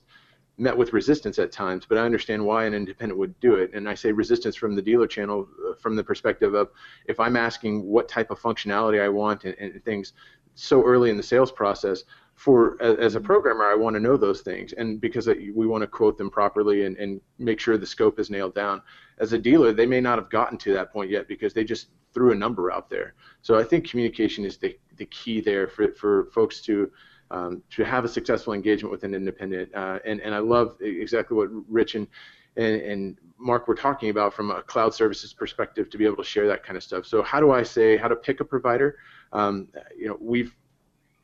met 0.58 0.76
with 0.76 0.92
resistance 0.92 1.38
at 1.38 1.52
times, 1.52 1.86
but 1.88 1.96
I 1.98 2.02
understand 2.02 2.44
why 2.44 2.64
an 2.64 2.74
independent 2.74 3.18
would 3.18 3.38
do 3.40 3.54
it. 3.54 3.70
And 3.74 3.88
I 3.88 3.94
say 3.94 4.12
resistance 4.12 4.56
from 4.56 4.74
the 4.74 4.82
dealer 4.82 5.06
channel 5.06 5.48
uh, 5.66 5.74
from 5.74 5.94
the 5.94 6.04
perspective 6.04 6.54
of 6.54 6.70
if 7.06 7.20
I'm 7.20 7.36
asking 7.36 7.84
what 7.84 8.08
type 8.08 8.30
of 8.30 8.40
functionality 8.40 9.00
I 9.00 9.08
want 9.08 9.44
and, 9.44 9.54
and 9.58 9.84
things 9.84 10.12
so 10.54 10.84
early 10.84 11.10
in 11.10 11.16
the 11.16 11.22
sales 11.22 11.52
process, 11.52 12.02
for 12.34 12.80
as 12.80 13.16
a 13.16 13.20
programmer, 13.20 13.64
I 13.64 13.74
want 13.74 13.94
to 13.94 14.00
know 14.00 14.16
those 14.16 14.42
things, 14.42 14.72
and 14.72 15.00
because 15.00 15.26
we 15.26 15.66
want 15.66 15.82
to 15.82 15.88
quote 15.88 16.16
them 16.16 16.30
properly 16.30 16.84
and, 16.84 16.96
and 16.96 17.20
make 17.40 17.58
sure 17.58 17.76
the 17.76 17.86
scope 17.86 18.20
is 18.20 18.30
nailed 18.30 18.54
down. 18.54 18.80
As 19.18 19.32
a 19.32 19.38
dealer, 19.38 19.72
they 19.72 19.86
may 19.86 20.00
not 20.00 20.18
have 20.18 20.30
gotten 20.30 20.56
to 20.58 20.72
that 20.74 20.92
point 20.92 21.10
yet 21.10 21.26
because 21.26 21.52
they 21.52 21.64
just 21.64 21.88
threw 22.14 22.30
a 22.30 22.36
number 22.36 22.70
out 22.70 22.88
there. 22.88 23.14
So 23.42 23.58
I 23.58 23.64
think 23.64 23.90
communication 23.90 24.44
is 24.44 24.56
the, 24.56 24.78
the 24.96 25.06
key 25.06 25.40
there 25.40 25.66
for, 25.66 25.92
for 25.94 26.26
folks 26.26 26.60
to 26.62 26.92
um, 27.30 27.62
to 27.70 27.84
have 27.84 28.04
a 28.04 28.08
successful 28.08 28.52
engagement 28.52 28.90
with 28.90 29.04
an 29.04 29.14
independent. 29.14 29.74
Uh, 29.74 29.98
and, 30.04 30.20
and 30.20 30.34
I 30.34 30.38
love 30.38 30.76
exactly 30.80 31.36
what 31.36 31.48
Rich 31.68 31.94
and, 31.94 32.06
and, 32.56 32.80
and 32.80 33.18
Marc 33.38 33.68
were 33.68 33.74
talking 33.74 34.10
about 34.10 34.34
from 34.34 34.50
a 34.50 34.62
cloud 34.62 34.94
services 34.94 35.32
perspective 35.32 35.90
to 35.90 35.98
be 35.98 36.04
able 36.04 36.16
to 36.16 36.24
share 36.24 36.46
that 36.48 36.64
kind 36.64 36.76
of 36.76 36.82
stuff. 36.82 37.06
So 37.06 37.22
how 37.22 37.40
do 37.40 37.52
I 37.52 37.62
say 37.62 37.96
how 37.96 38.08
to 38.08 38.16
pick 38.16 38.40
a 38.40 38.44
provider? 38.44 38.98
Um, 39.32 39.68
you 39.96 40.08
know, 40.08 40.16
we've 40.20 40.54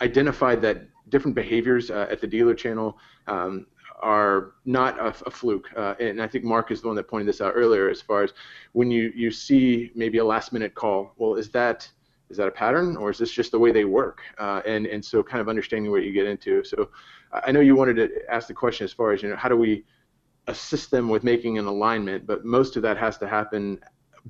identified 0.00 0.60
that 0.62 0.82
different 1.08 1.34
behaviors 1.34 1.90
uh, 1.90 2.06
at 2.10 2.20
the 2.20 2.26
dealer 2.26 2.54
channel 2.54 2.98
um, 3.26 3.66
are 4.00 4.52
not 4.64 4.98
a, 4.98 5.14
a 5.26 5.30
fluke. 5.30 5.70
Uh, 5.76 5.94
and 5.98 6.20
I 6.20 6.28
think 6.28 6.44
Marc 6.44 6.70
is 6.70 6.82
the 6.82 6.88
one 6.88 6.96
that 6.96 7.08
pointed 7.08 7.28
this 7.28 7.40
out 7.40 7.52
earlier 7.54 7.88
as 7.88 8.00
far 8.02 8.22
as 8.22 8.32
when 8.72 8.90
you, 8.90 9.12
you 9.14 9.30
see 9.30 9.90
maybe 9.94 10.18
a 10.18 10.24
last 10.24 10.52
minute 10.52 10.74
call, 10.74 11.14
well, 11.16 11.34
is 11.34 11.50
that 11.50 11.88
is 12.30 12.36
that 12.36 12.48
a 12.48 12.50
pattern 12.50 12.96
or 12.96 13.10
is 13.10 13.18
this 13.18 13.30
just 13.30 13.52
the 13.52 13.58
way 13.58 13.72
they 13.72 13.84
work? 13.84 14.22
Uh, 14.38 14.62
and 14.66 14.86
and 14.86 15.04
so 15.04 15.22
kind 15.22 15.40
of 15.40 15.48
understanding 15.48 15.90
what 15.90 16.04
you 16.04 16.12
get 16.12 16.26
into. 16.26 16.64
So 16.64 16.90
I 17.32 17.52
know 17.52 17.60
you 17.60 17.76
wanted 17.76 17.96
to 17.96 18.10
ask 18.30 18.48
the 18.48 18.54
question 18.54 18.84
as 18.84 18.92
far 18.92 19.12
as 19.12 19.22
you 19.22 19.28
know 19.28 19.36
how 19.36 19.48
do 19.48 19.56
we 19.56 19.84
assist 20.46 20.90
them 20.90 21.08
with 21.08 21.24
making 21.24 21.58
an 21.58 21.66
alignment, 21.66 22.26
but 22.26 22.44
most 22.44 22.76
of 22.76 22.82
that 22.82 22.96
has 22.96 23.18
to 23.18 23.28
happen 23.28 23.80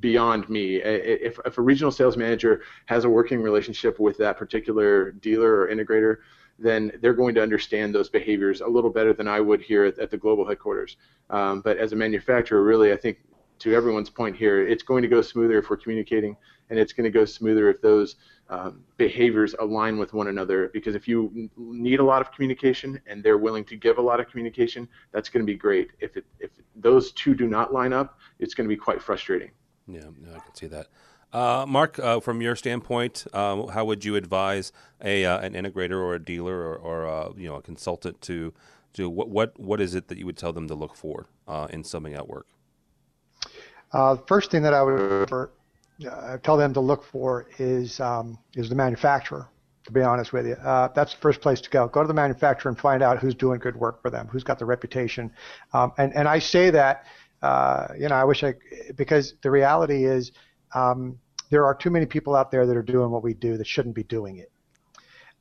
beyond 0.01 0.49
me. 0.49 0.77
If, 0.77 1.39
if 1.45 1.59
a 1.59 1.63
regional 1.63 1.91
sales 1.91 2.17
manager 2.17 2.63
has 2.87 3.05
a 3.05 3.09
working 3.09 3.41
relationship 3.41 3.99
with 3.99 4.17
that 4.19 4.37
particular 4.37 5.13
dealer 5.13 5.61
or 5.61 5.69
integrator, 5.69 6.19
then 6.59 6.93
they're 7.01 7.15
going 7.15 7.35
to 7.35 7.43
understand 7.43 7.95
those 7.95 8.09
behaviors 8.09 8.61
a 8.61 8.67
little 8.67 8.91
better 8.91 9.13
than 9.13 9.29
I 9.29 9.41
would 9.41 9.61
here 9.61 9.85
at, 9.85 9.99
at 9.99 10.11
the 10.11 10.17
global 10.17 10.47
headquarters. 10.47 10.97
Um, 11.31 11.61
but 11.61 11.79
as 11.79 11.93
a 11.93 11.97
manufacturer, 11.97 12.63
really, 12.63 12.93
I 12.93 12.97
think 12.97 13.19
to 13.61 13.75
everyone's 13.75 14.11
point 14.11 14.37
here, 14.37 14.67
it's 14.67 14.83
going 14.83 15.03
to 15.03 15.09
go 15.09 15.23
smoother 15.23 15.59
if 15.59 15.71
we're 15.71 15.77
communicating, 15.77 16.37
and 16.71 16.79
it's 16.79 16.93
going 16.93 17.05
to 17.05 17.11
go 17.11 17.25
smoother 17.25 17.69
if 17.69 17.81
those 17.81 18.17
um, 18.51 18.83
behaviors 18.97 19.55
align 19.61 19.99
with 19.99 20.13
one 20.13 20.29
another. 20.29 20.71
Because 20.73 20.95
if 20.95 21.09
you 21.09 21.49
need 21.57 22.01
a 22.01 22.05
lot 22.05 22.21
of 22.21 22.33
communication 22.33 23.01
and 23.07 23.23
they're 23.23 23.39
willing 23.39 23.65
to 23.67 23.77
give 23.77 23.99
a 23.99 24.03
lot 24.03 24.21
of 24.21 24.29
communication, 24.29 24.89
that's 25.13 25.29
going 25.29 25.45
to 25.45 25.51
be 25.51 25.57
great. 25.57 25.91
If 26.01 26.17
it, 26.17 26.25
if 26.41 26.51
those 26.77 27.13
two 27.13 27.35
do 27.35 27.47
not 27.47 27.73
line 27.73 27.93
up, 27.93 28.19
it's 28.39 28.55
going 28.55 28.69
to 28.69 28.75
be 28.75 28.79
quite 28.79 29.01
frustrating. 29.01 29.51
Yeah, 29.87 30.09
I 30.35 30.39
can 30.41 30.55
see 30.55 30.67
that. 30.69 30.89
Uh, 31.33 31.67
Marc, 31.67 31.99
uh, 31.99 32.21
from 32.21 32.41
your 32.41 32.55
standpoint, 32.55 33.27
uh, 33.33 33.67
how 33.67 33.85
would 33.85 34.05
you 34.05 34.15
advise 34.15 34.73
a 35.03 35.25
uh, 35.25 35.41
an 35.41 35.55
integrator 35.55 36.01
or 36.01 36.15
a 36.15 36.25
dealer 36.25 36.57
or, 36.57 36.77
or 36.77 37.07
uh, 37.09 37.33
you 37.37 37.49
know 37.49 37.57
a 37.57 37.63
consultant 37.63 38.21
to 38.23 38.55
do 38.93 39.11
what 39.11 39.29
what 39.29 39.59
what 39.59 39.81
is 39.81 39.97
it 39.97 40.07
that 40.07 40.17
you 40.17 40.27
would 40.27 40.37
tell 40.37 40.53
them 40.53 40.69
to 40.69 40.75
look 40.75 40.95
for 40.95 41.27
uh, 41.49 41.67
in 41.71 41.83
summing 41.83 42.15
out 42.15 42.29
work? 42.29 42.47
The 44.15 44.23
first 44.27 44.51
thing 44.51 44.63
that 44.63 44.75
I 44.75 44.83
would 44.83 45.49
tell 46.43 46.57
them 46.57 46.75
to 46.75 46.81
look 46.81 47.05
for 47.05 47.47
is 47.59 48.01
um, 48.01 48.39
is 48.55 48.69
the 48.69 48.75
manufacturer. 48.75 49.49
To 49.85 49.93
be 49.93 50.01
honest 50.01 50.33
with 50.33 50.47
you, 50.47 50.57
that's 50.65 51.13
the 51.13 51.21
first 51.21 51.43
place 51.43 51.61
to 51.61 51.69
go. 51.69 51.89
Go 51.89 52.01
to 52.01 52.09
the 52.09 52.15
manufacturer 52.15 52.71
and 52.71 52.79
find 52.79 53.03
out 53.03 53.19
who's 53.19 53.35
doing 53.35 53.59
good 53.59 53.77
work 53.77 54.01
for 54.01 54.11
them, 54.11 54.27
who's 54.29 54.43
got 54.43 54.59
the 54.59 54.65
reputation. 54.65 55.31
Um, 55.75 55.93
and 55.99 56.15
and 56.15 56.27
I 56.27 56.39
say 56.39 56.71
that 56.71 57.05
you 57.99 58.09
know 58.09 58.15
I 58.15 58.25
wish 58.25 58.43
I 58.43 58.55
because 58.97 59.35
the 59.43 59.51
reality 59.51 60.05
is. 60.05 60.33
Um, 60.75 61.19
there 61.51 61.65
are 61.65 61.75
too 61.75 61.91
many 61.91 62.05
people 62.07 62.35
out 62.35 62.51
there 62.51 62.67
that 62.67 62.77
are 62.77 62.83
doing 62.83 63.11
what 63.11 63.23
we 63.23 63.33
do 63.33 63.57
that 63.57 63.67
shouldn't 63.67 63.95
be 63.95 64.03
doing 64.03 64.39
it. 64.39 64.51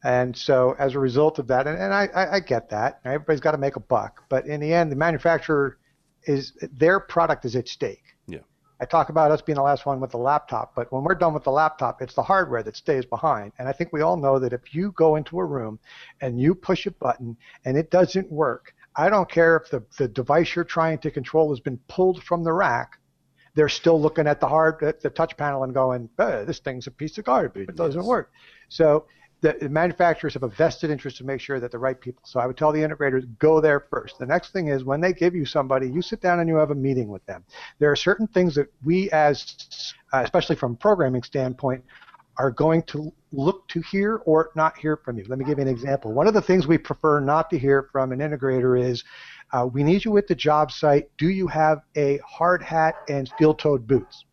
And 0.03 0.35
so 0.35 0.75
as 0.77 0.95
a 0.95 0.99
result 0.99 1.39
of 1.39 1.47
that, 1.47 1.65
and, 1.65 1.77
and 1.79 1.93
I, 1.93 2.07
I, 2.13 2.35
I 2.35 2.39
get 2.39 2.69
that, 2.69 2.99
everybody's 3.05 3.39
got 3.39 3.51
to 3.51 3.57
make 3.57 3.77
a 3.77 3.79
buck, 3.79 4.23
but 4.29 4.45
in 4.45 4.59
the 4.59 4.73
end, 4.73 4.91
the 4.91 4.95
manufacturer 4.95 5.77
is 6.25 6.53
their 6.71 6.99
product 6.99 7.45
is 7.45 7.55
at 7.55 7.67
stake. 7.67 8.03
I 8.79 8.85
talk 8.85 9.09
about 9.09 9.31
us 9.31 9.41
being 9.41 9.55
the 9.55 9.61
last 9.61 9.85
one 9.85 9.99
with 9.99 10.11
the 10.11 10.17
laptop, 10.17 10.73
but 10.75 10.91
when 10.91 11.03
we're 11.03 11.15
done 11.15 11.33
with 11.33 11.43
the 11.43 11.51
laptop, 11.51 12.01
it's 12.01 12.15
the 12.15 12.23
hardware 12.23 12.63
that 12.63 12.75
stays 12.75 13.05
behind. 13.05 13.53
And 13.59 13.67
I 13.67 13.71
think 13.71 13.93
we 13.93 14.01
all 14.01 14.17
know 14.17 14.39
that 14.39 14.53
if 14.53 14.73
you 14.73 14.91
go 14.91 15.15
into 15.15 15.39
a 15.39 15.45
room 15.45 15.79
and 16.21 16.39
you 16.39 16.55
push 16.55 16.85
a 16.85 16.91
button 16.91 17.37
and 17.65 17.77
it 17.77 17.91
doesn't 17.91 18.31
work, 18.31 18.73
I 18.95 19.09
don't 19.09 19.29
care 19.29 19.57
if 19.57 19.69
the, 19.69 19.83
the 19.97 20.07
device 20.07 20.55
you're 20.55 20.65
trying 20.65 20.97
to 20.99 21.11
control 21.11 21.49
has 21.49 21.59
been 21.59 21.79
pulled 21.87 22.23
from 22.23 22.43
the 22.43 22.53
rack 22.53 22.99
they're 23.55 23.69
still 23.69 24.01
looking 24.01 24.27
at 24.27 24.39
the 24.39 24.47
hard 24.47 24.81
at 24.83 25.01
the 25.01 25.09
touch 25.09 25.37
panel 25.37 25.63
and 25.63 25.73
going, 25.73 26.09
eh, 26.19 26.43
"This 26.43 26.59
thing's 26.59 26.87
a 26.87 26.91
piece 26.91 27.17
of 27.17 27.25
garbage. 27.25 27.69
It 27.69 27.75
doesn't 27.75 28.01
yes. 28.01 28.07
work." 28.07 28.31
So 28.69 29.05
the, 29.43 29.69
manufacturers 29.69 30.33
have 30.33 30.43
a 30.43 30.47
vested 30.47 30.89
interest 30.89 31.17
to 31.17 31.25
make 31.25 31.41
sure 31.41 31.59
that 31.59 31.69
the 31.69 31.77
right 31.77 31.99
people. 31.99 32.21
So 32.25 32.39
I 32.39 32.47
would 32.47 32.55
tell 32.55 32.71
the 32.71 32.79
integrators, 32.79 33.27
go 33.39 33.59
there 33.59 33.81
first. 33.91 34.17
The 34.17 34.25
next 34.25 34.53
thing 34.53 34.69
is 34.69 34.85
when 34.85 35.01
they 35.01 35.11
give 35.11 35.35
you 35.35 35.45
somebody, 35.45 35.89
you 35.89 36.01
sit 36.01 36.21
down 36.21 36.39
and 36.39 36.47
you 36.47 36.55
have 36.55 36.71
a 36.71 36.75
meeting 36.75 37.09
with 37.09 37.25
them. 37.25 37.43
There 37.77 37.91
are 37.91 37.95
certain 37.95 38.25
things 38.27 38.55
that 38.55 38.71
we, 38.85 39.11
as 39.11 39.93
uh, 40.13 40.21
especially 40.23 40.55
from 40.55 40.71
a 40.71 40.75
programming 40.75 41.23
standpoint, 41.23 41.83
are 42.37 42.51
going 42.51 42.83
to 42.83 43.11
look 43.33 43.67
to 43.67 43.81
hear 43.81 44.21
or 44.25 44.51
not 44.55 44.77
hear 44.77 44.95
from 44.95 45.17
you. 45.17 45.25
Let 45.27 45.37
me 45.37 45.45
give 45.45 45.57
you 45.57 45.63
an 45.63 45.67
example. 45.67 46.13
One 46.13 46.25
of 46.25 46.33
the 46.33 46.41
things 46.41 46.65
we 46.65 46.77
prefer 46.77 47.19
not 47.19 47.49
to 47.49 47.59
hear 47.59 47.89
from 47.91 48.13
an 48.13 48.19
integrator 48.19 48.81
is 48.81 49.03
uh, 49.51 49.67
we 49.71 49.83
need 49.83 50.05
you 50.05 50.17
at 50.17 50.27
the 50.27 50.35
job 50.35 50.71
site. 50.71 51.09
Do 51.17 51.27
you 51.27 51.47
have 51.47 51.81
a 51.97 52.17
hard 52.19 52.63
hat 52.63 52.95
and 53.09 53.27
steel-toed 53.27 53.85
boots? 53.85 54.23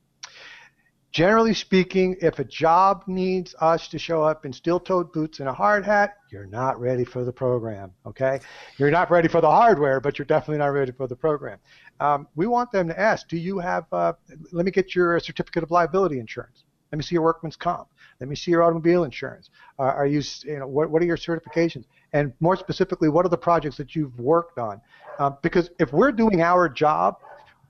Generally 1.13 1.55
speaking, 1.55 2.17
if 2.21 2.39
a 2.39 2.45
job 2.45 3.03
needs 3.09 3.57
us 3.61 3.89
to 3.89 3.99
show 3.99 4.23
up 4.23 4.47
in 4.47 4.53
steel-toed 4.53 5.11
boots 5.13 5.41
and 5.41 5.49
a 5.49 5.53
hard 5.53 5.85
hat, 5.85 6.19
you're 6.31 6.47
not 6.47 6.79
ready 6.79 7.05
for 7.05 7.25
the 7.25 7.33
program. 7.33 7.91
Okay, 8.07 8.39
you're 8.79 8.93
not 8.93 9.11
ready 9.11 9.27
for 9.27 9.41
the 9.41 9.51
hardware, 9.51 9.99
but 10.01 10.19
you're 10.19 10.27
definitely 10.27 10.59
not 10.59 10.69
ready 10.69 10.93
for 10.93 11.09
the 11.09 11.17
program. 11.17 11.59
Um, 11.99 12.29
we 12.37 12.47
want 12.47 12.71
them 12.71 12.87
to 12.87 12.99
ask, 12.99 13.27
do 13.27 13.37
you 13.37 13.59
have? 13.59 13.87
Uh, 13.93 14.13
let 14.53 14.65
me 14.65 14.71
get 14.71 14.95
your 14.95 15.19
certificate 15.19 15.65
of 15.65 15.73
liability 15.73 16.21
insurance. 16.21 16.63
Let 16.93 16.99
me 16.99 17.03
see 17.03 17.17
your 17.17 17.23
workman's 17.23 17.57
comp. 17.57 17.89
Let 18.21 18.29
me 18.29 18.37
see 18.37 18.53
your 18.53 18.63
automobile 18.63 19.05
insurance. 19.05 19.51
Uh, 19.79 19.83
are 19.83 20.07
you, 20.07 20.23
you 20.45 20.59
know, 20.61 20.67
what, 20.69 20.91
what 20.91 21.03
are 21.03 21.07
your 21.07 21.17
certifications? 21.17 21.87
And 22.13 22.33
more 22.39 22.57
specifically, 22.57 23.09
what 23.09 23.27
are 23.27 23.29
the 23.29 23.39
projects 23.39 23.77
that 23.79 23.97
you've 23.97 24.19
worked 24.19 24.59
on? 24.59 24.81
Uh, 25.19 25.31
because 25.43 25.71
if 25.79 25.93
we're 25.93 26.13
doing 26.13 26.41
our 26.41 26.69
job, 26.69 27.19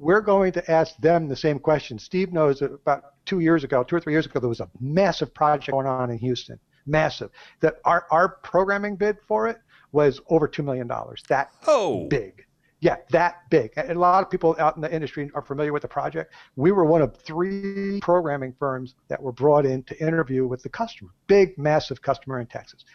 we're 0.00 0.22
going 0.22 0.52
to 0.52 0.70
ask 0.70 0.96
them 0.96 1.28
the 1.28 1.36
same 1.36 1.58
question. 1.58 1.98
Steve 1.98 2.32
knows 2.32 2.60
that 2.60 2.72
about 2.72 3.04
two 3.26 3.40
years 3.40 3.64
ago, 3.64 3.84
two 3.84 3.96
or 3.96 4.00
three 4.00 4.14
years 4.14 4.26
ago, 4.26 4.40
there 4.40 4.48
was 4.48 4.60
a 4.60 4.70
massive 4.80 5.32
project 5.34 5.70
going 5.70 5.86
on 5.86 6.10
in 6.10 6.18
Houston. 6.18 6.58
Massive. 6.86 7.30
That 7.60 7.76
our, 7.84 8.06
our 8.10 8.28
programming 8.42 8.96
bid 8.96 9.18
for 9.28 9.46
it 9.46 9.58
was 9.92 10.20
over 10.28 10.48
$2 10.48 10.64
million. 10.64 10.88
That 11.28 11.52
oh. 11.66 12.06
big. 12.08 12.46
Yeah, 12.80 12.96
that 13.10 13.42
big. 13.50 13.72
And 13.76 13.90
a 13.90 13.98
lot 13.98 14.22
of 14.22 14.30
people 14.30 14.56
out 14.58 14.74
in 14.76 14.80
the 14.80 14.92
industry 14.92 15.30
are 15.34 15.42
familiar 15.42 15.72
with 15.72 15.82
the 15.82 15.88
project. 15.88 16.32
We 16.56 16.72
were 16.72 16.86
one 16.86 17.02
of 17.02 17.14
three 17.14 18.00
programming 18.00 18.54
firms 18.58 18.94
that 19.08 19.22
were 19.22 19.32
brought 19.32 19.66
in 19.66 19.82
to 19.84 20.00
interview 20.00 20.46
with 20.46 20.62
the 20.62 20.70
customer. 20.70 21.10
Big, 21.26 21.58
massive 21.58 22.00
customer 22.00 22.40
in 22.40 22.46
Texas. 22.46 22.86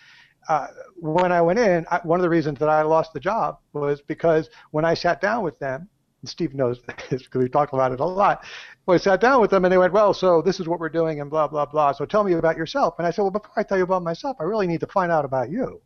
Uh, 0.49 0.67
when 0.95 1.31
I 1.31 1.41
went 1.41 1.59
in, 1.59 1.85
I, 1.91 1.99
one 2.03 2.19
of 2.19 2.23
the 2.23 2.29
reasons 2.29 2.57
that 2.59 2.69
I 2.69 2.81
lost 2.81 3.13
the 3.13 3.19
job 3.19 3.59
was 3.73 4.01
because 4.01 4.49
when 4.71 4.85
I 4.85 4.95
sat 4.95 5.21
down 5.21 5.43
with 5.43 5.59
them, 5.59 5.87
and 6.25 6.29
Steve 6.29 6.55
knows 6.55 6.81
this 7.09 7.23
because 7.23 7.43
we 7.43 7.47
talked 7.47 7.73
about 7.73 7.91
it 7.91 7.99
a 7.99 8.05
lot. 8.05 8.43
When 8.85 8.95
I 8.95 8.97
sat 8.97 9.21
down 9.21 9.41
with 9.41 9.51
them 9.51 9.63
and 9.63 9.71
they 9.71 9.77
went, 9.77 9.93
well, 9.93 10.13
so 10.13 10.41
this 10.41 10.59
is 10.59 10.67
what 10.67 10.79
we're 10.79 10.89
doing 10.89 11.21
and 11.21 11.29
blah, 11.29 11.47
blah, 11.47 11.67
blah. 11.67 11.91
So 11.91 12.05
tell 12.05 12.23
me 12.23 12.33
about 12.33 12.57
yourself. 12.57 12.95
And 12.97 13.05
I 13.05 13.11
said, 13.11 13.21
well, 13.21 13.31
before 13.31 13.51
I 13.55 13.63
tell 13.63 13.77
you 13.77 13.83
about 13.83 14.01
myself, 14.01 14.37
I 14.39 14.43
really 14.43 14.65
need 14.65 14.79
to 14.79 14.87
find 14.87 15.11
out 15.11 15.23
about 15.23 15.51
you. 15.51 15.81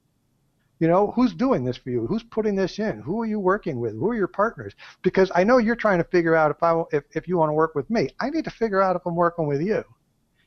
You 0.79 0.87
know, 0.87 1.11
who's 1.11 1.33
doing 1.33 1.65
this 1.65 1.75
for 1.75 1.89
you? 1.89 2.07
Who's 2.07 2.23
putting 2.23 2.55
this 2.55 2.79
in? 2.79 3.01
Who 3.01 3.19
are 3.21 3.25
you 3.25 3.37
working 3.37 3.81
with? 3.81 3.95
Who 3.95 4.11
are 4.11 4.15
your 4.15 4.29
partners? 4.29 4.73
Because 5.01 5.29
I 5.35 5.43
know 5.43 5.57
you're 5.57 5.75
trying 5.75 5.97
to 5.97 6.05
figure 6.05 6.35
out 6.35 6.51
if 6.51 6.63
I 6.63 6.81
if, 6.93 7.03
if 7.11 7.27
you 7.27 7.37
want 7.37 7.49
to 7.49 7.53
work 7.53 7.75
with 7.75 7.89
me. 7.89 8.09
I 8.21 8.29
need 8.29 8.45
to 8.45 8.49
figure 8.49 8.81
out 8.81 8.95
if 8.95 9.01
I'm 9.05 9.15
working 9.15 9.45
with 9.45 9.61
you. 9.61 9.83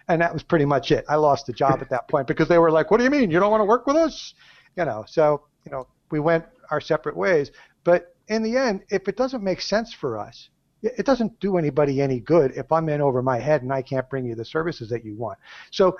And 0.09 0.23
that 0.23 0.33
was 0.33 0.43
pretty 0.43 0.65
much 0.65 0.91
it. 0.91 1.05
I 1.07 1.17
lost 1.17 1.47
the 1.47 1.53
job 1.53 1.83
at 1.83 1.91
that 1.91 2.09
point 2.09 2.27
because 2.27 2.49
they 2.49 2.57
were 2.57 2.71
like, 2.71 2.91
"What 2.91 2.97
do 2.97 3.05
you 3.05 3.11
mean? 3.11 3.31
You 3.31 3.41
don't 3.41 3.51
want 3.51 3.61
to 3.61 3.67
work 3.67 3.87
with 3.87 3.97
us?" 3.97 4.33
You 4.75 4.87
know. 4.87 5.05
So 5.07 5.43
you 5.67 5.71
know, 5.71 5.87
we 6.11 6.19
went 6.19 6.47
our 6.71 6.81
separate 6.81 7.17
ways. 7.17 7.51
But 7.85 8.12
in 8.33 8.43
the 8.43 8.57
end, 8.57 8.83
if 8.91 9.09
it 9.09 9.17
doesn't 9.17 9.43
make 9.43 9.61
sense 9.61 9.93
for 9.93 10.19
us, 10.19 10.51
it 10.83 11.07
doesn't 11.07 11.39
do 11.39 11.59
anybody 11.59 12.01
any 12.01 12.19
good 12.19 12.53
if 12.57 12.73
I'm 12.73 12.89
in 12.89 13.01
over 13.01 13.23
my 13.23 13.39
head 13.39 13.63
and 13.63 13.73
I 13.73 13.83
can't 13.83 14.09
bring 14.11 14.25
you 14.25 14.35
the 14.35 14.45
services 14.45 14.89
that 14.91 15.05
you 15.05 15.15
want. 15.15 15.39
So, 15.71 15.97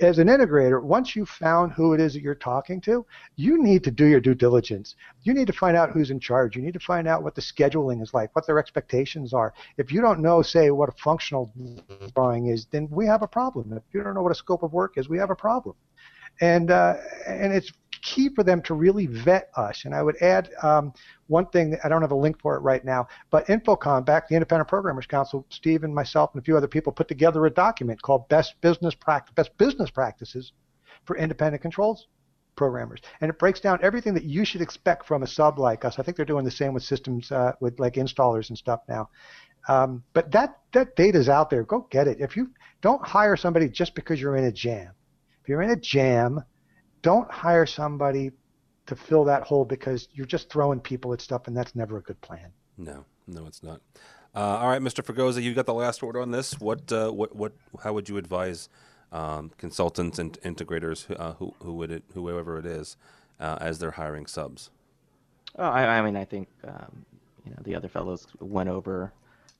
as 0.00 0.18
an 0.18 0.28
integrator, 0.28 0.82
once 0.82 1.14
you've 1.14 1.28
found 1.28 1.72
who 1.72 1.92
it 1.92 2.00
is 2.00 2.14
that 2.14 2.22
you're 2.22 2.34
talking 2.34 2.80
to, 2.82 3.04
you 3.36 3.62
need 3.62 3.84
to 3.84 3.90
do 3.90 4.06
your 4.06 4.20
due 4.20 4.34
diligence. 4.34 4.96
You 5.22 5.34
need 5.34 5.48
to 5.48 5.52
find 5.52 5.76
out 5.76 5.90
who's 5.90 6.10
in 6.10 6.18
charge. 6.18 6.56
You 6.56 6.62
need 6.62 6.72
to 6.74 6.80
find 6.80 7.06
out 7.06 7.22
what 7.22 7.34
the 7.34 7.42
scheduling 7.42 8.02
is 8.02 8.14
like, 8.14 8.34
what 8.34 8.46
their 8.46 8.58
expectations 8.58 9.34
are. 9.34 9.52
If 9.76 9.92
you 9.92 10.00
don't 10.00 10.20
know, 10.20 10.40
say, 10.40 10.70
what 10.70 10.88
a 10.88 10.92
functional 10.92 11.52
drawing 12.14 12.46
is, 12.46 12.66
then 12.70 12.88
we 12.90 13.06
have 13.06 13.22
a 13.22 13.28
problem. 13.28 13.72
If 13.74 13.82
you 13.92 14.02
don't 14.02 14.14
know 14.14 14.22
what 14.22 14.32
a 14.32 14.36
scope 14.36 14.62
of 14.62 14.72
work 14.72 14.96
is, 14.96 15.10
we 15.10 15.18
have 15.18 15.30
a 15.30 15.36
problem. 15.36 15.76
And 16.40 16.70
uh, 16.70 16.94
and 17.26 17.52
it's 17.52 17.72
key 18.02 18.28
for 18.34 18.42
them 18.42 18.60
to 18.62 18.74
really 18.74 19.06
vet 19.06 19.50
us. 19.56 19.84
And 19.84 19.94
I 19.94 20.02
would 20.02 20.20
add 20.20 20.50
um, 20.62 20.92
one 21.28 21.46
thing, 21.46 21.78
I 21.82 21.88
don't 21.88 22.02
have 22.02 22.10
a 22.10 22.16
link 22.16 22.40
for 22.40 22.56
it 22.56 22.60
right 22.60 22.84
now, 22.84 23.06
but 23.30 23.46
InfoComm, 23.46 24.04
back 24.04 24.28
the 24.28 24.34
Independent 24.34 24.68
Programmers 24.68 25.06
Council, 25.06 25.46
Steve 25.48 25.84
and 25.84 25.94
myself 25.94 26.30
and 26.34 26.42
a 26.42 26.44
few 26.44 26.56
other 26.56 26.68
people 26.68 26.92
put 26.92 27.08
together 27.08 27.46
a 27.46 27.50
document 27.50 28.02
called 28.02 28.28
Best 28.28 28.60
Business, 28.60 28.94
Best 29.34 29.56
Business 29.56 29.90
Practices 29.90 30.52
for 31.04 31.16
Independent 31.16 31.62
Controls 31.62 32.08
programmers. 32.54 33.00
And 33.20 33.30
it 33.30 33.38
breaks 33.38 33.60
down 33.60 33.78
everything 33.82 34.14
that 34.14 34.24
you 34.24 34.44
should 34.44 34.60
expect 34.60 35.06
from 35.06 35.22
a 35.22 35.26
sub 35.26 35.58
like 35.58 35.84
us. 35.84 35.98
I 35.98 36.02
think 36.02 36.16
they're 36.16 36.26
doing 36.26 36.44
the 36.44 36.50
same 36.50 36.74
with 36.74 36.82
systems, 36.82 37.32
uh, 37.32 37.52
with 37.60 37.80
like 37.80 37.94
installers 37.94 38.50
and 38.50 38.58
stuff 38.58 38.80
now. 38.88 39.08
Um, 39.68 40.02
but 40.12 40.30
that, 40.32 40.58
that 40.72 40.96
data 40.96 41.18
is 41.18 41.28
out 41.28 41.48
there. 41.48 41.62
Go 41.62 41.86
get 41.90 42.08
it. 42.08 42.20
If 42.20 42.36
you 42.36 42.50
don't 42.82 43.04
hire 43.06 43.36
somebody 43.36 43.68
just 43.68 43.94
because 43.94 44.20
you're 44.20 44.36
in 44.36 44.44
a 44.44 44.52
jam, 44.52 44.92
if 45.42 45.48
you're 45.48 45.62
in 45.62 45.70
a 45.70 45.76
jam, 45.76 46.42
don't 47.02 47.30
hire 47.30 47.66
somebody 47.66 48.30
to 48.86 48.96
fill 48.96 49.24
that 49.24 49.42
hole 49.42 49.64
because 49.64 50.08
you're 50.12 50.26
just 50.26 50.50
throwing 50.50 50.80
people 50.80 51.12
at 51.12 51.20
stuff, 51.20 51.48
and 51.48 51.56
that's 51.56 51.74
never 51.74 51.98
a 51.98 52.02
good 52.02 52.20
plan. 52.20 52.52
No, 52.78 53.04
no, 53.26 53.46
it's 53.46 53.62
not. 53.62 53.80
Uh, 54.34 54.38
all 54.38 54.68
right, 54.68 54.80
Mr. 54.80 55.04
Fregosa, 55.04 55.42
you've 55.42 55.56
got 55.56 55.66
the 55.66 55.74
last 55.74 56.02
word 56.02 56.16
on 56.16 56.30
this. 56.30 56.58
What, 56.60 56.90
uh, 56.92 57.10
what, 57.10 57.34
what? 57.36 57.52
How 57.82 57.92
would 57.92 58.08
you 58.08 58.16
advise 58.16 58.68
um, 59.10 59.50
consultants 59.58 60.18
and 60.18 60.40
integrators, 60.42 61.06
uh, 61.18 61.34
who, 61.34 61.54
who 61.62 61.74
would 61.74 61.90
it, 61.90 62.04
whoever 62.14 62.58
it 62.58 62.66
is, 62.66 62.96
uh, 63.40 63.58
as 63.60 63.78
they're 63.78 63.90
hiring 63.92 64.26
subs? 64.26 64.70
Oh, 65.58 65.64
I, 65.64 65.98
I 65.98 66.02
mean, 66.02 66.16
I 66.16 66.24
think 66.24 66.48
um, 66.64 67.04
you 67.44 67.50
know 67.50 67.58
the 67.62 67.74
other 67.74 67.88
fellows 67.88 68.26
went 68.40 68.70
over. 68.70 69.12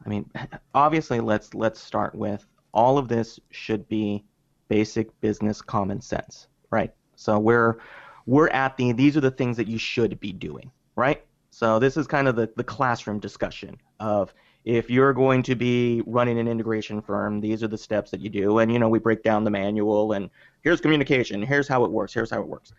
I 0.04 0.08
mean, 0.08 0.30
obviously, 0.74 1.20
let's 1.20 1.52
let's 1.54 1.80
start 1.80 2.14
with 2.14 2.46
all 2.72 2.96
of 2.96 3.08
this 3.08 3.38
should 3.50 3.86
be 3.88 4.24
basic 4.72 5.20
business 5.20 5.60
common 5.60 6.00
sense, 6.00 6.46
right? 6.70 6.94
So 7.14 7.38
we're 7.38 7.76
we're 8.24 8.48
at 8.48 8.74
the 8.78 8.92
these 8.92 9.18
are 9.18 9.20
the 9.20 9.30
things 9.30 9.58
that 9.58 9.68
you 9.68 9.76
should 9.76 10.18
be 10.18 10.32
doing, 10.32 10.70
right? 10.96 11.22
So 11.50 11.78
this 11.78 11.98
is 11.98 12.06
kind 12.06 12.26
of 12.26 12.36
the, 12.36 12.50
the 12.56 12.64
classroom 12.64 13.20
discussion 13.20 13.76
of 14.00 14.32
if 14.64 14.88
you're 14.88 15.12
going 15.12 15.42
to 15.42 15.54
be 15.54 16.02
running 16.06 16.38
an 16.38 16.48
integration 16.48 17.02
firm, 17.02 17.38
these 17.38 17.62
are 17.62 17.68
the 17.68 17.76
steps 17.76 18.10
that 18.12 18.20
you 18.20 18.30
do. 18.30 18.60
And 18.60 18.72
you 18.72 18.78
know, 18.78 18.88
we 18.88 18.98
break 18.98 19.22
down 19.22 19.44
the 19.44 19.50
manual 19.50 20.12
and 20.12 20.30
here's 20.62 20.80
communication, 20.80 21.42
here's 21.42 21.68
how 21.68 21.84
it 21.84 21.90
works, 21.90 22.14
here's 22.14 22.30
how 22.30 22.40
it 22.40 22.48
works. 22.48 22.72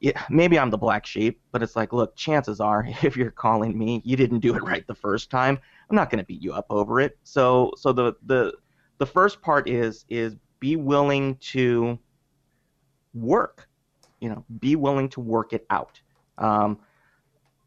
Yeah, 0.00 0.22
maybe 0.30 0.58
I'm 0.58 0.70
the 0.70 0.78
black 0.78 1.04
sheep, 1.04 1.38
but 1.52 1.62
it's 1.62 1.76
like, 1.76 1.92
look, 1.92 2.16
chances 2.16 2.60
are 2.60 2.86
if 3.02 3.14
you're 3.14 3.30
calling 3.30 3.76
me, 3.76 4.00
you 4.06 4.16
didn't 4.16 4.38
do 4.38 4.56
it 4.56 4.62
right 4.62 4.86
the 4.86 4.94
first 4.94 5.28
time. 5.28 5.58
I'm 5.90 5.96
not 5.96 6.08
going 6.08 6.20
to 6.20 6.24
beat 6.24 6.40
you 6.40 6.54
up 6.54 6.64
over 6.70 6.98
it. 6.98 7.18
So 7.24 7.72
so 7.76 7.92
the 7.92 8.14
the 8.24 8.54
the 8.96 9.04
first 9.04 9.42
part 9.42 9.68
is 9.68 10.06
is 10.08 10.36
be 10.60 10.76
willing 10.76 11.36
to 11.36 11.98
work. 13.14 13.68
You 14.20 14.28
know, 14.28 14.44
be 14.60 14.76
willing 14.76 15.08
to 15.10 15.20
work 15.20 15.52
it 15.52 15.66
out. 15.70 16.00
Um, 16.38 16.78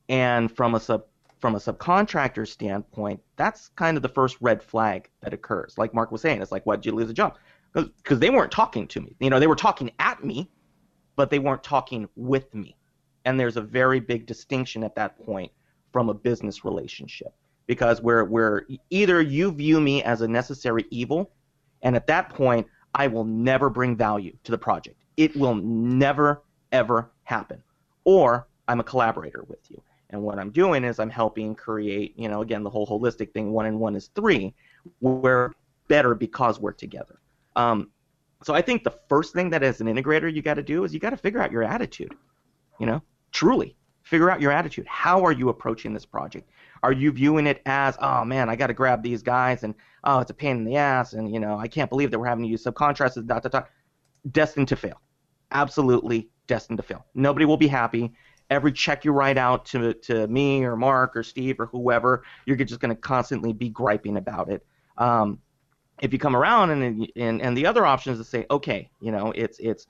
and 0.09 0.55
from 0.55 0.75
a 0.75 0.79
sub 0.79 1.03
from 1.43 1.55
a 1.55 1.59
subcontractor 1.59 2.47
standpoint, 2.47 3.19
that's 3.35 3.67
kind 3.75 3.97
of 3.97 4.01
the 4.01 4.07
first 4.07 4.37
red 4.39 4.63
flag 4.63 5.09
that 5.19 5.33
occurs. 5.33 5.77
Like 5.77 5.93
Marc 5.93 6.09
was 6.09 6.21
saying, 6.21 6.41
it's 6.41 6.53
like, 6.53 6.65
why 6.65 6.77
did 6.77 6.85
you 6.85 6.93
lose 6.93 7.09
a 7.09 7.13
job? 7.13 7.37
Because 7.73 8.19
they 8.19 8.29
weren't 8.29 8.49
talking 8.49 8.87
to 8.87 9.01
me. 9.01 9.13
You 9.19 9.29
know, 9.29 9.41
they 9.41 9.47
were 9.47 9.55
talking 9.57 9.91
at 9.99 10.23
me, 10.23 10.49
but 11.17 11.29
they 11.29 11.39
weren't 11.39 11.61
talking 11.61 12.07
with 12.15 12.55
me. 12.55 12.77
And 13.25 13.37
there's 13.37 13.57
a 13.57 13.61
very 13.61 13.99
big 13.99 14.25
distinction 14.25 14.85
at 14.85 14.95
that 14.95 15.19
point 15.25 15.51
from 15.91 16.07
a 16.07 16.13
business 16.13 16.63
relationship 16.63 17.33
because 17.67 18.01
we're, 18.01 18.23
we're 18.23 18.65
either 18.89 19.21
you 19.21 19.51
view 19.51 19.81
me 19.81 20.01
as 20.01 20.21
a 20.21 20.27
necessary 20.29 20.85
evil, 20.91 21.29
and 21.81 21.97
at 21.97 22.07
that 22.07 22.29
point, 22.29 22.67
I 22.93 23.07
will 23.07 23.25
never 23.25 23.69
bring 23.69 23.95
value 23.95 24.35
to 24.43 24.51
the 24.51 24.57
project. 24.57 24.97
It 25.17 25.35
will 25.35 25.55
never, 25.55 26.41
ever 26.71 27.09
happen. 27.23 27.61
Or 28.03 28.47
I'm 28.67 28.79
a 28.79 28.83
collaborator 28.83 29.43
with 29.47 29.59
you. 29.69 29.81
And 30.09 30.21
what 30.21 30.37
I'm 30.37 30.51
doing 30.51 30.83
is 30.83 30.99
I'm 30.99 31.09
helping 31.09 31.55
create, 31.55 32.13
you 32.17 32.29
know, 32.29 32.41
again, 32.41 32.63
the 32.63 32.69
whole 32.69 32.85
holistic 32.85 33.33
thing, 33.33 33.51
one 33.51 33.65
and 33.65 33.79
one 33.79 33.95
is 33.95 34.09
three. 34.15 34.53
We're 35.01 35.51
better 35.87 36.13
because 36.13 36.59
we're 36.59 36.71
together. 36.71 37.19
Um, 37.55 37.89
so 38.43 38.53
I 38.53 38.61
think 38.61 38.83
the 38.83 38.93
first 39.09 39.33
thing 39.33 39.49
that 39.51 39.63
as 39.63 39.81
an 39.81 39.87
integrator 39.87 40.31
you 40.31 40.41
got 40.41 40.55
to 40.55 40.63
do 40.63 40.83
is 40.83 40.93
you 40.93 40.99
got 40.99 41.11
to 41.11 41.17
figure 41.17 41.41
out 41.41 41.51
your 41.51 41.63
attitude. 41.63 42.13
You 42.79 42.85
know, 42.85 43.01
truly 43.31 43.75
figure 44.03 44.29
out 44.29 44.41
your 44.41 44.51
attitude. 44.51 44.85
How 44.87 45.25
are 45.25 45.31
you 45.31 45.49
approaching 45.49 45.93
this 45.93 46.05
project? 46.05 46.49
Are 46.83 46.91
you 46.91 47.11
viewing 47.11 47.47
it 47.47 47.61
as, 47.65 47.97
oh 48.01 48.25
man, 48.25 48.49
I 48.49 48.57
got 48.57 48.67
to 48.67 48.73
grab 48.73 49.01
these 49.01 49.23
guys 49.23 49.63
and 49.63 49.73
oh, 50.03 50.19
it's 50.19 50.29
a 50.29 50.33
pain 50.33 50.57
in 50.57 50.65
the 50.65 50.75
ass 50.75 51.13
and 51.13 51.33
you 51.33 51.39
know 51.39 51.57
I 51.57 51.67
can't 51.67 51.89
believe 51.89 52.11
that 52.11 52.19
we're 52.19 52.27
having 52.27 52.43
to 52.43 52.49
use 52.49 52.63
subcontractors. 52.63 53.25
Dot 53.25 53.41
dot 53.43 53.51
dot. 53.51 53.69
Destined 54.29 54.67
to 54.67 54.75
fail. 54.75 55.01
Absolutely 55.51 56.29
destined 56.45 56.77
to 56.77 56.83
fail. 56.83 57.05
Nobody 57.15 57.45
will 57.45 57.57
be 57.57 57.67
happy. 57.67 58.11
Every 58.49 58.73
check 58.73 59.05
you 59.05 59.13
write 59.13 59.37
out 59.37 59.65
to 59.67 59.93
to 59.93 60.27
me 60.27 60.63
or 60.65 60.75
Marc 60.75 61.15
or 61.15 61.23
Steve 61.23 61.59
or 61.59 61.67
whoever, 61.67 62.23
you're 62.45 62.57
just 62.57 62.81
going 62.81 62.93
to 62.93 63.01
constantly 63.01 63.53
be 63.53 63.69
griping 63.69 64.17
about 64.17 64.51
it. 64.51 64.65
Um, 64.97 65.39
if 66.01 66.11
you 66.11 66.19
come 66.19 66.35
around 66.35 66.71
and, 66.71 67.09
and 67.15 67.41
and 67.41 67.57
the 67.57 67.65
other 67.65 67.85
option 67.85 68.11
is 68.13 68.19
to 68.19 68.25
say, 68.25 68.45
okay, 68.51 68.89
you 68.99 69.11
know, 69.11 69.31
it's 69.31 69.57
it's 69.59 69.87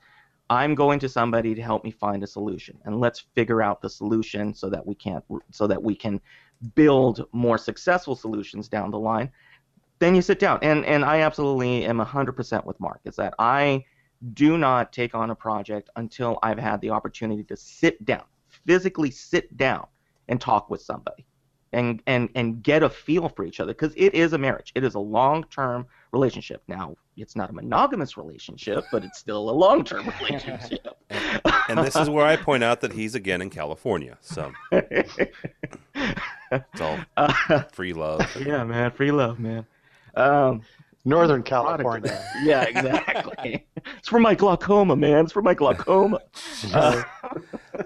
I'm 0.50 0.74
going 0.74 0.98
to 1.00 1.08
somebody 1.08 1.54
to 1.54 1.62
help 1.62 1.84
me 1.84 1.90
find 1.90 2.22
a 2.22 2.26
solution, 2.26 2.78
and 2.84 3.00
let's 3.00 3.20
figure 3.34 3.62
out 3.62 3.80
the 3.80 3.88
solution 3.88 4.54
so 4.54 4.68
that 4.70 4.86
we 4.86 4.94
can 4.94 5.22
so 5.50 5.66
that 5.66 5.82
we 5.82 5.94
can 5.94 6.20
build 6.74 7.26
more 7.32 7.58
successful 7.58 8.14
solutions 8.14 8.68
down 8.68 8.90
the 8.90 8.98
line. 8.98 9.30
Then 9.98 10.14
you 10.14 10.22
sit 10.22 10.38
down, 10.38 10.58
and 10.62 10.84
and 10.84 11.04
I 11.04 11.20
absolutely 11.20 11.84
am 11.86 11.98
100% 11.98 12.64
with 12.64 12.78
Marc. 12.78 13.00
Is 13.04 13.16
that 13.16 13.34
I 13.38 13.84
do 14.32 14.58
not 14.58 14.92
take 14.92 15.14
on 15.14 15.30
a 15.30 15.34
project 15.34 15.90
until 15.96 16.38
I've 16.42 16.58
had 16.58 16.80
the 16.80 16.90
opportunity 16.90 17.44
to 17.44 17.56
sit 17.56 18.04
down, 18.04 18.24
physically 18.48 19.10
sit 19.10 19.56
down, 19.56 19.86
and 20.28 20.40
talk 20.40 20.68
with 20.68 20.82
somebody, 20.82 21.24
and 21.72 22.02
and 22.06 22.28
and 22.34 22.62
get 22.62 22.82
a 22.82 22.90
feel 22.90 23.30
for 23.30 23.44
each 23.44 23.60
other 23.60 23.72
because 23.72 23.94
it 23.96 24.14
is 24.14 24.34
a 24.34 24.38
marriage. 24.38 24.72
It 24.74 24.84
is 24.84 24.94
a 24.94 25.00
long-term 25.00 25.86
relationship. 26.14 26.62
Now, 26.68 26.96
it's 27.16 27.36
not 27.36 27.50
a 27.50 27.52
monogamous 27.52 28.16
relationship, 28.16 28.84
but 28.90 29.04
it's 29.04 29.18
still 29.18 29.50
a 29.50 29.52
long-term 29.52 30.10
relationship. 30.20 30.86
and, 31.10 31.42
and, 31.68 31.78
this 31.80 31.96
is 31.96 32.08
where 32.08 32.24
I 32.24 32.36
point 32.36 32.64
out 32.64 32.80
that 32.80 32.92
he's 32.92 33.14
again 33.14 33.42
in 33.42 33.50
California. 33.50 34.16
So 34.20 34.52
it's 34.72 35.20
all 36.80 36.98
free 37.72 37.92
love. 37.92 38.22
Yeah, 38.44 38.64
man, 38.64 38.90
free 38.90 39.10
love, 39.10 39.38
man. 39.38 39.66
Um, 40.16 40.62
Northern 41.04 41.42
California. 41.42 42.18
yeah, 42.42 42.62
exactly. 42.62 43.66
it's 43.98 44.08
for 44.08 44.18
my 44.18 44.34
glaucoma, 44.34 44.96
man. 44.96 45.24
It's 45.24 45.32
for 45.32 45.42
my 45.42 45.54
glaucoma. 45.54 46.20
Uh, 46.72 47.02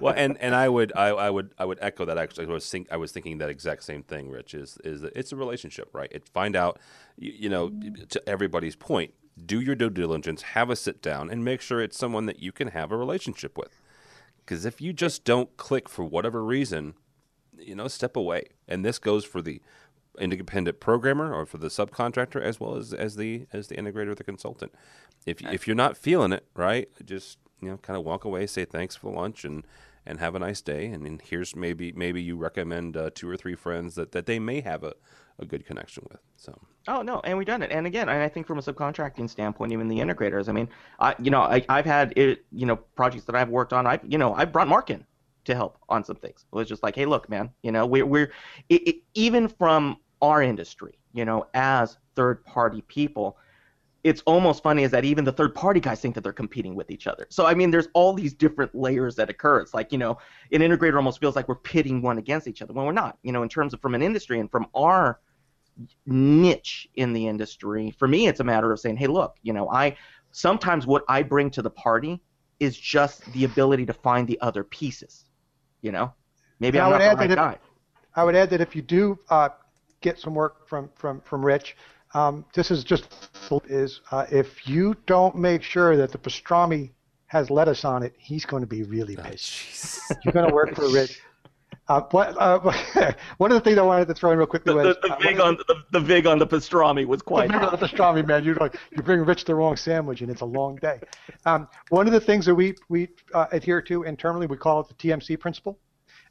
well, 0.00 0.14
and, 0.16 0.38
and 0.38 0.54
I 0.54 0.68
would 0.68 0.92
I, 0.94 1.08
I 1.08 1.30
would 1.30 1.52
I 1.58 1.64
would 1.64 1.78
echo 1.80 2.04
that. 2.04 2.16
Actually, 2.16 2.46
I 2.46 2.50
was 2.50 2.70
think 2.70 2.86
I 2.92 2.96
was 2.96 3.10
thinking 3.12 3.38
that 3.38 3.50
exact 3.50 3.82
same 3.82 4.02
thing. 4.02 4.30
Rich 4.30 4.54
is 4.54 4.78
is 4.84 5.00
that 5.00 5.16
it's 5.16 5.32
a 5.32 5.36
relationship, 5.36 5.88
right? 5.92 6.08
It 6.12 6.28
find 6.28 6.54
out, 6.54 6.78
you, 7.16 7.32
you 7.36 7.48
know, 7.48 7.72
to 8.10 8.28
everybody's 8.28 8.76
point. 8.76 9.14
Do 9.44 9.60
your 9.60 9.74
due 9.74 9.90
diligence, 9.90 10.42
have 10.42 10.70
a 10.70 10.76
sit 10.76 11.02
down, 11.02 11.28
and 11.28 11.44
make 11.44 11.60
sure 11.60 11.80
it's 11.80 11.98
someone 11.98 12.26
that 12.26 12.40
you 12.40 12.52
can 12.52 12.68
have 12.68 12.92
a 12.92 12.96
relationship 12.96 13.58
with. 13.58 13.80
Because 14.38 14.64
if 14.64 14.80
you 14.80 14.92
just 14.92 15.24
don't 15.24 15.56
click 15.56 15.88
for 15.88 16.04
whatever 16.04 16.44
reason, 16.44 16.94
you 17.58 17.74
know, 17.74 17.88
step 17.88 18.16
away. 18.16 18.44
And 18.66 18.84
this 18.84 18.98
goes 18.98 19.24
for 19.24 19.42
the 19.42 19.60
independent 20.18 20.80
programmer 20.80 21.32
or 21.32 21.46
for 21.46 21.58
the 21.58 21.68
subcontractor 21.68 22.40
as 22.40 22.60
well 22.60 22.76
as, 22.76 22.92
as 22.92 23.16
the 23.16 23.46
as 23.52 23.68
the 23.68 23.76
integrator 23.76 24.08
or 24.08 24.14
the 24.14 24.24
consultant. 24.24 24.72
If 25.26 25.42
if 25.42 25.66
you're 25.66 25.76
not 25.76 25.96
feeling 25.96 26.32
it, 26.32 26.46
right, 26.54 26.88
just 27.04 27.38
you 27.60 27.70
know, 27.70 27.76
kind 27.78 27.96
of 27.96 28.04
walk 28.04 28.24
away, 28.24 28.46
say 28.46 28.64
thanks 28.64 28.96
for 28.96 29.12
lunch 29.12 29.44
and 29.44 29.64
and 30.06 30.20
have 30.20 30.34
a 30.34 30.38
nice 30.38 30.60
day. 30.62 30.86
And 30.86 31.04
then 31.04 31.20
here's 31.22 31.54
maybe 31.54 31.92
maybe 31.92 32.22
you 32.22 32.36
recommend 32.36 32.96
uh, 32.96 33.10
two 33.14 33.28
or 33.28 33.36
three 33.36 33.54
friends 33.54 33.94
that, 33.96 34.12
that 34.12 34.26
they 34.26 34.38
may 34.38 34.60
have 34.62 34.82
a, 34.84 34.94
a 35.38 35.44
good 35.44 35.66
connection 35.66 36.06
with. 36.10 36.20
So. 36.36 36.58
Oh 36.86 37.02
no, 37.02 37.20
and 37.20 37.36
we've 37.36 37.46
done 37.46 37.62
it. 37.62 37.70
And 37.70 37.86
again, 37.86 38.08
and 38.08 38.22
I 38.22 38.28
think 38.28 38.46
from 38.46 38.58
a 38.58 38.62
subcontracting 38.62 39.28
standpoint, 39.28 39.72
even 39.72 39.88
the 39.88 39.98
integrators. 39.98 40.48
I 40.48 40.52
mean, 40.52 40.68
I 40.98 41.14
you 41.20 41.30
know 41.30 41.42
I, 41.42 41.64
I've 41.68 41.86
had 41.86 42.14
it 42.16 42.44
you 42.52 42.66
know 42.66 42.76
projects 42.76 43.24
that 43.24 43.34
I've 43.34 43.50
worked 43.50 43.72
on. 43.72 43.86
I 43.86 44.00
you 44.02 44.18
know 44.18 44.34
I've 44.34 44.52
brought 44.52 44.68
Marc 44.68 44.90
in 44.90 45.04
to 45.44 45.54
help 45.54 45.78
on 45.88 46.04
some 46.04 46.16
things. 46.16 46.44
It 46.50 46.56
was 46.56 46.68
just 46.68 46.82
like, 46.82 46.94
hey, 46.94 47.06
look, 47.06 47.28
man, 47.28 47.50
you 47.62 47.72
know, 47.72 47.84
we're 47.84 48.06
we're 48.06 48.32
it, 48.68 48.88
it, 48.88 48.96
even 49.14 49.48
from 49.48 49.98
our 50.22 50.42
industry, 50.42 50.98
you 51.12 51.24
know, 51.24 51.46
as 51.54 51.98
third 52.14 52.44
party 52.44 52.82
people, 52.82 53.36
it's 54.04 54.22
almost 54.22 54.62
funny 54.62 54.84
is 54.84 54.90
that 54.92 55.04
even 55.04 55.24
the 55.24 55.32
third 55.32 55.54
party 55.54 55.80
guys 55.80 56.00
think 56.00 56.14
that 56.14 56.22
they're 56.22 56.32
competing 56.32 56.74
with 56.74 56.90
each 56.90 57.06
other. 57.06 57.26
So 57.30 57.46
I 57.46 57.54
mean, 57.54 57.70
there's 57.70 57.88
all 57.94 58.12
these 58.12 58.32
different 58.32 58.74
layers 58.74 59.16
that 59.16 59.28
occur. 59.28 59.60
It's 59.60 59.74
like 59.74 59.92
you 59.92 59.98
know, 59.98 60.18
an 60.52 60.60
integrator 60.60 60.96
almost 60.96 61.20
feels 61.20 61.36
like 61.36 61.48
we're 61.48 61.56
pitting 61.56 62.00
one 62.02 62.18
against 62.18 62.46
each 62.46 62.62
other 62.62 62.72
when 62.72 62.86
we're 62.86 62.92
not. 62.92 63.18
You 63.22 63.32
know, 63.32 63.42
in 63.42 63.48
terms 63.48 63.74
of 63.74 63.80
from 63.80 63.94
an 63.94 64.02
industry 64.02 64.38
and 64.40 64.50
from 64.50 64.66
our 64.74 65.20
niche 66.06 66.88
in 66.96 67.12
the 67.12 67.26
industry. 67.26 67.94
For 67.98 68.08
me, 68.08 68.26
it's 68.26 68.40
a 68.40 68.44
matter 68.44 68.72
of 68.72 68.80
saying, 68.80 68.96
hey, 68.96 69.06
look, 69.06 69.36
you 69.42 69.52
know, 69.52 69.68
I 69.70 69.96
sometimes 70.32 70.86
what 70.86 71.04
I 71.08 71.22
bring 71.22 71.50
to 71.52 71.62
the 71.62 71.70
party 71.70 72.20
is 72.60 72.76
just 72.76 73.24
the 73.32 73.44
ability 73.44 73.86
to 73.86 73.92
find 73.92 74.26
the 74.26 74.40
other 74.40 74.64
pieces. 74.64 75.24
You 75.80 75.92
know, 75.92 76.12
maybe 76.60 76.80
I'm 76.80 76.90
not 76.90 76.98
the 76.98 77.16
right 77.16 77.34
guy. 77.34 77.52
If, 77.52 77.58
I 78.14 78.24
would 78.24 78.34
add 78.34 78.50
that 78.50 78.60
if 78.60 78.74
you 78.74 78.82
do 78.82 79.18
uh, 79.30 79.50
get 80.00 80.18
some 80.18 80.34
work 80.34 80.68
from 80.68 80.90
from 80.94 81.20
from 81.22 81.44
Rich, 81.44 81.76
um, 82.14 82.44
this 82.54 82.70
is 82.70 82.84
just 82.84 83.04
is 83.68 84.00
uh, 84.10 84.26
if 84.30 84.66
you 84.66 84.96
don't 85.06 85.36
make 85.36 85.62
sure 85.62 85.96
that 85.96 86.12
the 86.12 86.18
pastrami 86.18 86.90
has 87.26 87.50
lettuce 87.50 87.84
on 87.84 88.02
it, 88.02 88.14
he's 88.18 88.44
going 88.44 88.62
to 88.62 88.66
be 88.66 88.82
really 88.82 89.16
oh, 89.18 89.22
pissed. 89.22 90.00
Oh, 90.10 90.16
You're 90.24 90.32
going 90.32 90.48
to 90.48 90.54
work 90.54 90.74
for 90.74 90.88
Rich. 90.88 91.20
Uh, 91.88 92.02
what, 92.10 92.36
uh, 92.38 92.72
one 93.38 93.50
of 93.50 93.54
the 93.54 93.60
things 93.62 93.78
I 93.78 93.82
wanted 93.82 94.08
to 94.08 94.14
throw 94.14 94.30
in 94.30 94.36
real 94.36 94.46
quickly 94.46 94.74
was 94.74 94.96
the, 95.00 95.08
the, 95.08 95.08
the 95.08 95.22
vig 95.22 95.40
on 95.40 95.56
the, 95.56 95.74
the 95.90 96.00
vig 96.00 96.26
on 96.26 96.38
the 96.38 96.46
pastrami 96.46 97.06
was 97.06 97.22
quite. 97.22 97.48
The 97.48 97.54
vig 97.54 97.62
on 97.62 97.70
the 97.70 97.86
pastrami, 97.86 98.26
man. 98.26 98.44
You 98.44 98.54
like 98.54 98.76
you 98.90 99.02
bring 99.02 99.24
Rich 99.24 99.46
the 99.46 99.54
wrong 99.54 99.74
sandwich, 99.74 100.20
and 100.20 100.30
it's 100.30 100.42
a 100.42 100.46
long 100.46 100.76
day. 100.76 101.00
Um, 101.46 101.66
one 101.88 102.06
of 102.06 102.12
the 102.12 102.20
things 102.20 102.44
that 102.44 102.54
we 102.54 102.74
we 102.90 103.08
uh, 103.32 103.46
adhere 103.52 103.80
to 103.82 104.02
internally, 104.02 104.46
we 104.46 104.58
call 104.58 104.80
it 104.80 104.88
the 104.88 104.94
TMC 104.94 105.40
principle. 105.40 105.78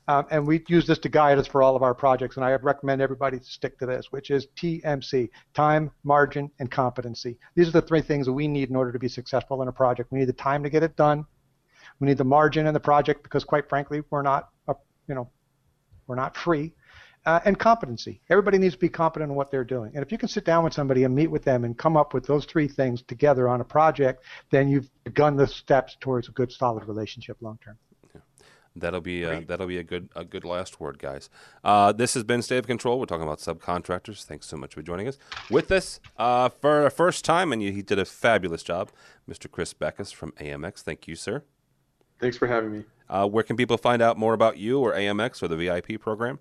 Um, 0.09 0.25
and 0.31 0.47
we 0.47 0.63
use 0.69 0.87
this 0.87 0.99
to 0.99 1.09
guide 1.09 1.37
us 1.37 1.47
for 1.47 1.61
all 1.61 1.75
of 1.75 1.83
our 1.83 1.93
projects, 1.93 2.37
and 2.37 2.45
I 2.45 2.51
recommend 2.55 3.01
everybody 3.01 3.39
to 3.39 3.45
stick 3.45 3.77
to 3.79 3.85
this, 3.85 4.07
which 4.11 4.31
is 4.31 4.47
TMC, 4.55 5.29
time, 5.53 5.91
margin, 6.03 6.49
and 6.59 6.71
competency. 6.71 7.37
These 7.55 7.67
are 7.67 7.71
the 7.71 7.81
three 7.81 8.01
things 8.01 8.25
that 8.25 8.33
we 8.33 8.47
need 8.47 8.69
in 8.69 8.75
order 8.75 8.93
to 8.93 8.99
be 8.99 9.09
successful 9.09 9.61
in 9.61 9.67
a 9.67 9.73
project. 9.73 10.11
We 10.11 10.19
need 10.19 10.29
the 10.29 10.33
time 10.33 10.63
to 10.63 10.69
get 10.69 10.83
it 10.83 10.95
done. 10.95 11.25
We 11.99 12.07
need 12.07 12.17
the 12.17 12.23
margin 12.23 12.67
in 12.67 12.73
the 12.73 12.79
project 12.79 13.23
because, 13.23 13.43
quite 13.43 13.67
frankly, 13.67 14.01
we're 14.09 14.21
not, 14.21 14.49
a, 14.69 14.75
you 15.07 15.15
know, 15.15 15.29
we're 16.07 16.15
not 16.15 16.37
free. 16.37 16.73
Uh, 17.25 17.41
and 17.43 17.59
competency. 17.59 18.21
Everybody 18.29 18.57
needs 18.57 18.75
to 18.75 18.79
be 18.79 18.87
competent 18.87 19.29
in 19.31 19.35
what 19.35 19.51
they're 19.51 19.65
doing. 19.65 19.91
And 19.93 20.05
if 20.05 20.13
you 20.13 20.17
can 20.17 20.29
sit 20.29 20.45
down 20.45 20.63
with 20.63 20.73
somebody 20.73 21.03
and 21.03 21.13
meet 21.13 21.27
with 21.27 21.43
them 21.43 21.65
and 21.65 21.77
come 21.77 21.97
up 21.97 22.13
with 22.13 22.25
those 22.25 22.45
three 22.45 22.69
things 22.69 23.01
together 23.01 23.49
on 23.49 23.59
a 23.59 23.65
project, 23.65 24.23
then 24.49 24.69
you've 24.69 24.89
begun 25.03 25.35
the 25.35 25.45
steps 25.45 25.97
towards 25.99 26.29
a 26.29 26.31
good, 26.31 26.49
solid 26.53 26.87
relationship 26.87 27.35
long 27.41 27.59
term. 27.61 27.77
That'll 28.79 29.01
be 29.01 29.25
uh, 29.25 29.41
that'll 29.45 29.67
be 29.67 29.77
a 29.77 29.83
good 29.83 30.09
a 30.15 30.23
good 30.23 30.45
last 30.45 30.79
word, 30.79 30.99
guys. 30.99 31.29
Uh, 31.63 31.91
this 31.91 32.13
has 32.13 32.23
been 32.23 32.41
State 32.41 32.59
of 32.59 32.67
Control. 32.67 32.99
We're 32.99 33.05
talking 33.05 33.25
about 33.25 33.39
subcontractors. 33.39 34.23
Thanks 34.23 34.47
so 34.47 34.57
much 34.57 34.73
for 34.73 34.81
joining 34.81 35.07
us. 35.07 35.17
With 35.49 35.71
us 35.71 35.99
uh, 36.17 36.49
for 36.49 36.83
the 36.83 36.89
first 36.89 37.25
time, 37.25 37.51
and 37.51 37.61
you, 37.61 37.71
he 37.71 37.81
did 37.81 37.99
a 37.99 38.05
fabulous 38.05 38.63
job, 38.63 38.89
Mr. 39.29 39.49
Chris 39.49 39.73
Backus 39.73 40.11
from 40.11 40.31
AMX. 40.33 40.81
Thank 40.81 41.07
you, 41.07 41.15
sir. 41.15 41.43
Thanks 42.19 42.37
for 42.37 42.47
having 42.47 42.71
me. 42.71 42.83
Uh, 43.09 43.27
where 43.27 43.43
can 43.43 43.55
people 43.55 43.77
find 43.77 44.01
out 44.01 44.17
more 44.17 44.33
about 44.33 44.57
you 44.57 44.79
or 44.79 44.93
AMX 44.93 45.41
or 45.41 45.47
the 45.47 45.55
VIP 45.55 45.99
program? 45.99 46.39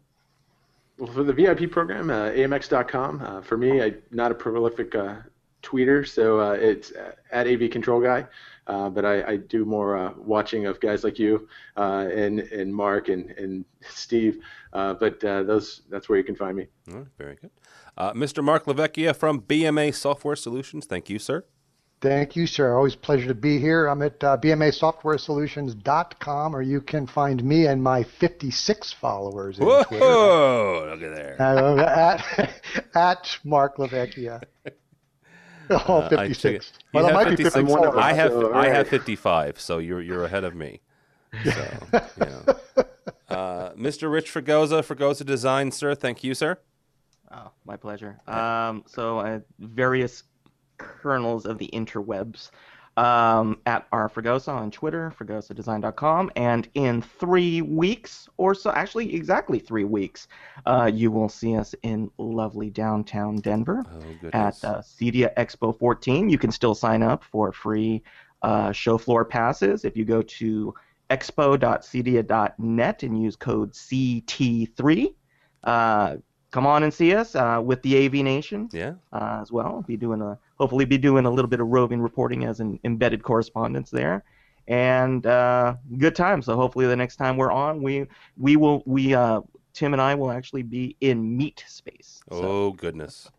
Well, 0.99 1.13
for 1.13 1.23
the 1.23 1.33
VIP 1.33 1.71
program, 1.71 2.11
uh, 2.11 2.31
AMX.com. 2.31 3.23
Uh, 3.23 3.41
for 3.43 3.57
me, 3.59 3.83
I'm 3.83 4.03
not 4.11 4.33
a 4.33 4.35
prolific 4.35 4.95
tweeter, 5.67 6.07
so 6.07 6.53
it's 6.53 6.93
at 7.31 7.47
AV 7.47 7.71
Control 7.71 8.01
Guy. 8.01 8.27
Uh, 8.67 8.89
but 8.89 9.05
I, 9.05 9.23
I, 9.23 9.37
do 9.37 9.65
more 9.65 9.97
uh, 9.97 10.13
watching 10.17 10.67
of 10.67 10.81
guys 10.81 11.05
like 11.05 11.21
you 11.21 11.49
uh, 11.77 12.09
and 12.13 12.41
and 12.41 12.75
Marc 12.75 13.09
and 13.09 13.31
and 13.31 13.65
Steve. 13.81 14.41
Uh, 14.73 14.95
but 14.95 15.23
uh, 15.23 15.45
those 15.45 15.83
that's 15.89 16.09
where 16.09 16.19
you 16.19 16.25
can 16.25 16.35
find 16.35 16.57
me. 16.57 16.67
very 17.17 17.37
good, 17.37 17.53
Mr. 17.97 18.43
Marc 18.43 18.65
LaVechia 18.65 19.15
from 19.15 19.43
BMA 19.43 19.95
Software 19.95 20.35
Solutions. 20.35 20.85
Thank 20.85 21.09
you, 21.09 21.21
sir. 21.21 21.45
Thank 22.01 22.35
you, 22.37 22.49
sir. 22.49 22.75
Always 22.75 22.95
a 22.95 22.99
pleasure 22.99 23.29
to 23.29 23.35
be 23.35 23.59
here. 23.59 23.87
I'm 23.87 24.03
at 24.03 24.23
uh, 24.23 24.37
bmasoftwaresolutions.com, 24.37 26.55
or 26.55 26.61
you 26.61 26.81
can 26.81 27.07
find 27.07 27.43
me 27.43 27.67
and 27.67 27.83
my 27.83 28.03
56 28.03 28.93
followers. 28.93 29.59
Whoa! 29.59 29.83
Twitter. 29.85 30.91
Look 30.91 31.03
at 31.03 31.15
there. 31.15 31.41
at, 31.81 32.53
at 32.95 33.39
Marc 33.45 33.77
LaVechia. 33.77 34.43
Oh, 35.89 36.09
56. 36.09 36.73
Uh, 36.73 36.81
well, 36.93 37.07
I 37.07 37.13
might 37.13 37.29
56. 37.29 37.55
be 37.55 37.61
54. 37.63 37.99
I 37.99 38.13
have 38.13 38.33
so, 38.33 38.55
I 38.55 38.69
have 38.69 38.89
55, 38.89 39.61
so 39.61 39.79
you're 39.79 40.01
you're 40.01 40.25
ahead 40.25 40.45
of 40.45 40.55
me. 40.55 40.81
So, 41.45 41.69
you 42.21 42.27
know. 42.27 42.45
uh, 43.29 43.73
Mr. 43.75 44.11
Rich 44.11 44.33
Fregosa, 44.33 44.83
Fregosa 44.83 45.25
Design, 45.27 45.73
sir. 45.73 45.95
Thank 45.95 46.23
you, 46.25 46.35
sir. 46.35 46.59
Oh, 47.33 47.51
my 47.65 47.77
pleasure. 47.77 48.21
Um, 48.27 48.85
so, 48.87 49.19
uh, 49.19 49.41
various 49.59 50.23
kernels 50.79 51.47
of 51.47 51.59
the 51.59 51.69
interwebs 51.73 52.51
um, 52.97 53.59
at 53.67 53.87
R 53.93 54.09
Fregosa 54.09 54.53
on 54.53 54.71
Twitter, 54.71 55.13
FregosaDesign.com. 55.19 56.31
and 56.37 56.69
in 56.75 57.03
three 57.03 57.63
weeks 57.63 58.29
or 58.37 58.55
so, 58.55 58.71
actually 58.71 59.15
exactly 59.15 59.59
three 59.59 59.85
weeks, 59.85 60.29
uh, 60.65 60.91
you 60.93 61.11
will 61.11 61.29
see 61.29 61.57
us 61.57 61.75
in 61.83 62.11
lovely 62.19 62.71
downtown 62.71 63.37
Denver 63.37 63.85
oh, 63.93 64.29
at 64.33 64.65
uh, 64.65 64.81
CEDIA 64.81 65.35
Expo 65.35 65.79
14. 65.79 66.31
You 66.31 66.39
can 66.39 66.51
still 66.51 66.75
sign 66.75 67.03
up 67.03 67.23
for 67.25 67.53
free 67.53 68.03
uh, 68.43 68.73
show 68.73 68.99
floor 68.99 69.25
passes 69.25 69.85
if 69.85 69.97
you 69.97 70.05
go 70.05 70.23
to 70.23 70.75
expo.cedia.net 71.11 73.03
and 73.03 73.23
use 73.23 73.37
code 73.37 73.73
CT3. 73.73 75.15
Come 76.57 76.67
on 76.67 76.85
and 76.85 76.95
see 76.95 77.15
us 77.15 77.35
uh, 77.35 77.61
with 77.63 77.83
the 77.83 78.07
AV 78.07 78.15
Nation. 78.15 78.71
Yeah. 78.73 78.95
Uh, 79.13 79.41
as 79.43 79.53
well. 79.53 79.85
Be 79.87 79.99
doing 79.99 80.23
a 80.23 80.39
hopefully 80.59 80.87
be 80.87 80.97
doing 80.97 81.27
a 81.27 81.31
little 81.31 81.51
bit 81.51 81.61
of 81.61 81.67
roving 81.67 82.01
reporting 82.01 82.47
as 82.47 82.61
an 82.61 82.81
embedded 82.83 83.23
correspondence 83.23 83.91
there, 83.91 84.25
and 84.67 85.27
uh, 85.27 85.75
good 85.99 86.17
time. 86.17 86.41
So 86.41 86.57
hopefully 86.57 86.87
the 86.87 86.97
next 86.97 87.17
time 87.17 87.37
we're 87.37 87.53
on, 87.53 87.83
we 87.83 88.07
we 88.39 88.57
will 88.57 88.83
we 88.87 89.13
uh, 89.13 89.43
Tim 89.75 89.93
and 89.93 90.01
I 90.01 90.15
will 90.15 90.31
actually 90.31 90.63
be 90.63 90.97
in 91.03 91.37
meet 91.37 91.63
space. 91.69 92.23
So. 92.31 92.43
Oh 92.43 92.71
goodness. 92.71 93.31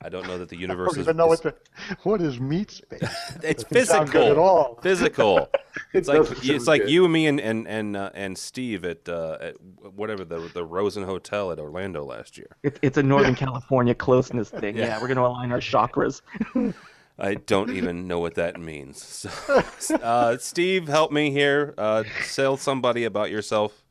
I 0.00 0.08
don't 0.08 0.26
know 0.26 0.38
that 0.38 0.48
the 0.48 0.56
universe 0.56 0.92
I 0.92 0.96
don't 0.96 1.02
even 1.02 1.16
know 1.16 1.26
what, 1.26 1.42
the, 1.42 1.54
what 2.02 2.20
is 2.20 2.40
meat 2.40 2.70
space. 2.70 3.00
it's 3.42 3.62
physical. 3.64 4.22
At 4.22 4.38
all. 4.38 4.78
Physical. 4.82 5.48
It's 5.92 6.08
it 6.08 6.12
like 6.12 6.30
it's 6.44 6.66
like 6.66 6.88
you 6.88 7.04
and 7.04 7.12
me 7.12 7.26
and 7.26 7.40
and 7.40 7.68
and, 7.68 7.96
uh, 7.96 8.10
and 8.14 8.36
Steve 8.36 8.84
at, 8.84 9.08
uh, 9.08 9.38
at 9.40 9.54
whatever 9.94 10.24
the 10.24 10.50
the 10.52 10.64
Rosen 10.64 11.04
Hotel 11.04 11.52
at 11.52 11.58
Orlando 11.58 12.04
last 12.04 12.36
year. 12.36 12.56
It, 12.62 12.78
it's 12.82 12.98
a 12.98 13.02
Northern 13.02 13.34
California 13.34 13.94
closeness 13.94 14.50
thing. 14.50 14.76
Yeah, 14.76 14.86
yeah 14.86 15.00
we're 15.00 15.08
going 15.08 15.18
to 15.18 15.26
align 15.26 15.52
our 15.52 15.60
chakras. 15.60 16.22
I 17.18 17.34
don't 17.34 17.70
even 17.70 18.08
know 18.08 18.18
what 18.18 18.34
that 18.34 18.60
means. 18.60 19.26
So, 19.78 19.96
uh, 19.96 20.38
Steve, 20.38 20.86
help 20.86 21.10
me 21.10 21.32
here. 21.32 21.74
Uh, 21.76 22.04
tell 22.32 22.56
somebody 22.56 23.04
about 23.04 23.30
yourself. 23.30 23.81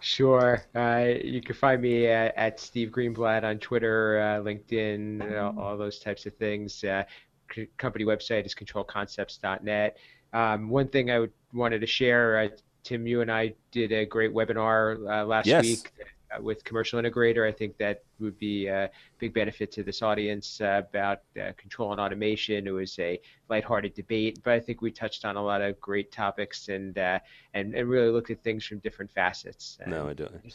Sure. 0.00 0.64
Uh, 0.74 1.14
you 1.22 1.40
can 1.40 1.54
find 1.54 1.82
me 1.82 2.06
at, 2.06 2.34
at, 2.36 2.60
Steve 2.60 2.90
Greenblatt 2.90 3.44
on 3.44 3.58
Twitter, 3.58 4.20
uh, 4.20 4.42
LinkedIn, 4.42 5.40
all, 5.40 5.58
all, 5.60 5.76
those 5.76 5.98
types 5.98 6.26
of 6.26 6.34
things. 6.34 6.84
Uh, 6.84 7.04
c- 7.52 7.68
company 7.76 8.04
website 8.04 8.46
is 8.46 8.54
controlconcepts.net. 8.54 9.96
Um, 10.32 10.68
one 10.68 10.88
thing 10.88 11.10
I 11.10 11.20
would, 11.20 11.32
wanted 11.52 11.80
to 11.80 11.86
share, 11.86 12.38
uh, 12.38 12.48
Tim, 12.82 13.06
you 13.06 13.22
and 13.22 13.30
I 13.30 13.54
did 13.70 13.92
a 13.92 14.04
great 14.04 14.32
webinar 14.32 14.98
uh, 15.10 15.24
last 15.24 15.46
yes. 15.46 15.62
week 15.62 15.92
uh, 16.00 16.04
with 16.40 16.64
Commercial 16.64 17.00
Integrator. 17.00 17.48
I 17.48 17.52
think 17.52 17.76
that 17.78 18.02
would 18.20 18.38
be 18.38 18.66
a 18.66 18.90
big 19.18 19.34
benefit 19.34 19.72
to 19.72 19.82
this 19.82 20.02
audience 20.02 20.60
uh, 20.60 20.82
about 20.88 21.20
uh, 21.40 21.52
control 21.56 21.92
and 21.92 22.00
automation. 22.00 22.66
It 22.66 22.70
was 22.70 22.98
a 22.98 23.20
lighthearted 23.48 23.94
debate, 23.94 24.40
but 24.42 24.54
I 24.54 24.60
think 24.60 24.82
we 24.82 24.90
touched 24.90 25.24
on 25.24 25.36
a 25.36 25.42
lot 25.42 25.62
of 25.62 25.80
great 25.80 26.12
topics 26.12 26.68
and 26.68 26.96
uh, 26.98 27.18
and, 27.54 27.74
and 27.74 27.88
really 27.88 28.10
looked 28.10 28.30
at 28.30 28.42
things 28.42 28.64
from 28.64 28.78
different 28.78 29.12
facets. 29.12 29.78
No, 29.86 30.08
I 30.08 30.14
don't. 30.14 30.54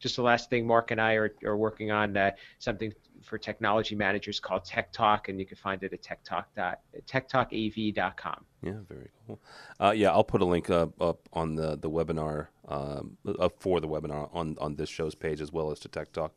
Just 0.00 0.14
the 0.14 0.22
last 0.22 0.48
thing, 0.48 0.64
Marc 0.64 0.92
and 0.92 1.00
I 1.00 1.14
are, 1.14 1.34
are 1.44 1.56
working 1.56 1.90
on 1.90 2.16
uh, 2.16 2.30
something 2.60 2.92
for 3.24 3.36
technology 3.36 3.96
managers 3.96 4.38
called 4.38 4.64
Tech 4.64 4.92
Talk, 4.92 5.28
and 5.28 5.40
you 5.40 5.46
can 5.46 5.56
find 5.56 5.82
it 5.82 5.92
at 5.92 6.02
techtalk 6.02 6.44
techtalkav.com. 7.06 8.44
Yeah, 8.62 8.72
very 8.88 9.08
cool. 9.26 9.40
Uh, 9.80 9.92
yeah, 9.96 10.10
I'll 10.10 10.22
put 10.22 10.40
a 10.40 10.44
link 10.44 10.70
up, 10.70 11.00
up 11.00 11.28
on 11.32 11.56
the 11.56 11.76
the 11.76 11.90
webinar 11.90 12.48
um, 12.68 13.16
uh, 13.26 13.48
for 13.58 13.80
the 13.80 13.88
webinar 13.88 14.28
on 14.32 14.56
on 14.60 14.76
this 14.76 14.88
show's 14.88 15.14
page 15.14 15.40
as 15.40 15.52
well 15.52 15.70
as 15.70 15.78
to 15.80 15.88
Tech 15.88 16.12
Talk. 16.12 16.32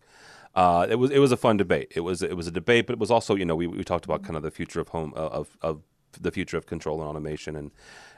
Uh, 0.55 0.85
it 0.89 0.95
was 0.95 1.11
it 1.11 1.19
was 1.19 1.31
a 1.31 1.37
fun 1.37 1.57
debate. 1.57 1.91
It 1.95 2.01
was 2.01 2.21
it 2.21 2.35
was 2.35 2.47
a 2.47 2.51
debate, 2.51 2.87
but 2.87 2.93
it 2.93 2.99
was 2.99 3.11
also 3.11 3.35
you 3.35 3.45
know 3.45 3.55
we, 3.55 3.67
we 3.67 3.83
talked 3.83 4.05
about 4.05 4.23
kind 4.23 4.35
of 4.35 4.43
the 4.43 4.51
future 4.51 4.79
of 4.79 4.89
home 4.89 5.13
uh, 5.15 5.27
of 5.27 5.57
of 5.61 5.81
the 6.19 6.31
future 6.31 6.57
of 6.57 6.65
control 6.65 6.99
and 6.99 7.09
automation 7.09 7.55
and 7.55 7.71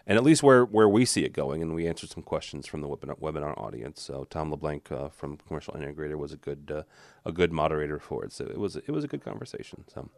and 0.06 0.18
at 0.18 0.24
least 0.24 0.44
where, 0.44 0.66
where 0.66 0.90
we 0.90 1.06
see 1.06 1.24
it 1.24 1.32
going. 1.32 1.62
And 1.62 1.74
we 1.74 1.88
answered 1.88 2.10
some 2.10 2.24
questions 2.24 2.68
from 2.68 2.82
the 2.82 2.90
webinar, 2.90 3.18
webinar 3.22 3.58
audience. 3.58 4.02
So 4.02 4.26
Tom 4.30 4.52
LeBlanc 4.52 4.92
uh, 4.92 5.08
from 5.08 5.38
Commercial 5.38 5.76
Integrator 5.76 6.18
was 6.18 6.34
a 6.34 6.36
good 6.36 6.72
uh, 6.76 6.84
a 7.24 7.32
good 7.32 7.54
moderator 7.54 8.00
for 8.00 8.26
it. 8.26 8.34
So 8.34 8.46
it 8.46 8.58
was 8.58 8.76
it 8.76 8.90
was 8.90 9.04
a 9.04 9.08
good 9.08 9.24
conversation. 9.24 9.86
So 9.94 10.10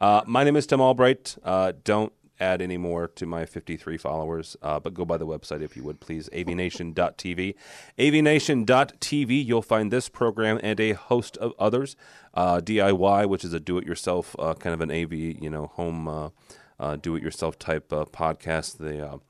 uh, 0.00 0.22
my 0.26 0.44
name 0.44 0.56
is 0.56 0.66
Tim 0.66 0.80
Albright. 0.80 1.36
Don't 1.84 2.12
add 2.42 2.60
any 2.60 2.76
more 2.76 3.08
to 3.08 3.24
my 3.26 3.46
53 3.46 3.96
followers, 3.96 4.56
uh, 4.62 4.80
but 4.80 4.92
go 4.92 5.04
by 5.04 5.16
the 5.16 5.26
website 5.26 5.62
if 5.62 5.76
you 5.76 5.84
would 5.84 6.00
please, 6.00 6.28
avnation.tv. 6.32 7.54
avnation.tv, 7.98 9.44
you'll 9.46 9.62
find 9.62 9.90
this 9.92 10.08
program 10.08 10.58
and 10.62 10.80
a 10.80 10.92
host 10.92 11.36
of 11.38 11.52
others. 11.58 11.96
Uh, 12.34 12.60
DIY, 12.60 13.28
which 13.28 13.44
is 13.44 13.52
a 13.52 13.60
do-it-yourself 13.60 14.34
uh, 14.38 14.54
kind 14.54 14.74
of 14.74 14.80
an 14.80 14.90
AV, 14.90 15.12
you 15.12 15.50
know, 15.50 15.66
home 15.66 16.08
uh, 16.08 16.30
uh, 16.80 16.96
do-it-yourself 16.96 17.58
type 17.58 17.90
podcast. 17.90 18.78
The 18.78 19.20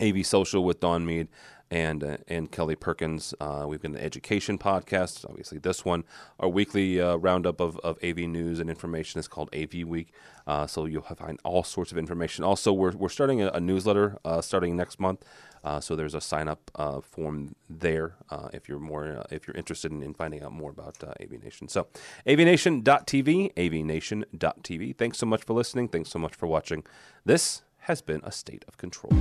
AV 0.00 0.24
Social 0.24 0.64
with 0.64 0.80
Don 0.80 1.04
Mead 1.04 1.28
and 1.70 2.02
uh, 2.02 2.16
and 2.28 2.50
Kelly 2.50 2.74
Perkins. 2.74 3.34
Uh, 3.40 3.64
we've 3.68 3.80
got 3.80 3.92
an 3.92 3.96
education 3.96 4.58
podcast, 4.58 5.24
obviously 5.28 5.58
this 5.58 5.84
one. 5.84 6.04
Our 6.38 6.48
weekly 6.48 7.00
uh, 7.00 7.16
roundup 7.16 7.60
of, 7.60 7.78
of 7.78 7.98
AV 8.02 8.18
news 8.18 8.58
and 8.58 8.68
information 8.68 9.20
is 9.20 9.28
called 9.28 9.48
AV 9.54 9.86
Week. 9.86 10.12
Uh, 10.46 10.66
so 10.66 10.86
you'll 10.86 11.02
find 11.02 11.38
all 11.44 11.62
sorts 11.62 11.92
of 11.92 11.98
information. 11.98 12.42
Also, 12.42 12.72
we're, 12.72 12.90
we're 12.92 13.08
starting 13.08 13.40
a, 13.40 13.48
a 13.50 13.60
newsletter 13.60 14.18
uh, 14.24 14.40
starting 14.40 14.76
next 14.76 14.98
month. 14.98 15.24
Uh, 15.62 15.78
so 15.78 15.94
there's 15.94 16.14
a 16.14 16.20
sign 16.22 16.48
up 16.48 16.70
form 17.04 17.54
there 17.68 18.14
if 18.52 18.66
you're 18.68 18.78
more 18.78 19.26
if 19.30 19.46
you're 19.46 19.56
interested 19.56 19.92
in, 19.92 20.02
in 20.02 20.14
finding 20.14 20.42
out 20.42 20.52
more 20.52 20.70
about 20.70 20.96
AV 21.20 21.42
Nation. 21.42 21.68
So 21.68 21.86
avnation.tv, 22.26 23.54
avnation.tv. 23.54 24.96
Thanks 24.96 25.18
so 25.18 25.26
much 25.26 25.44
for 25.44 25.52
listening. 25.52 25.88
Thanks 25.88 26.08
so 26.10 26.18
much 26.18 26.34
for 26.34 26.46
watching. 26.46 26.82
This 27.26 27.62
has 27.80 28.00
been 28.00 28.22
a 28.24 28.32
state 28.32 28.64
of 28.66 28.78
control. 28.78 29.12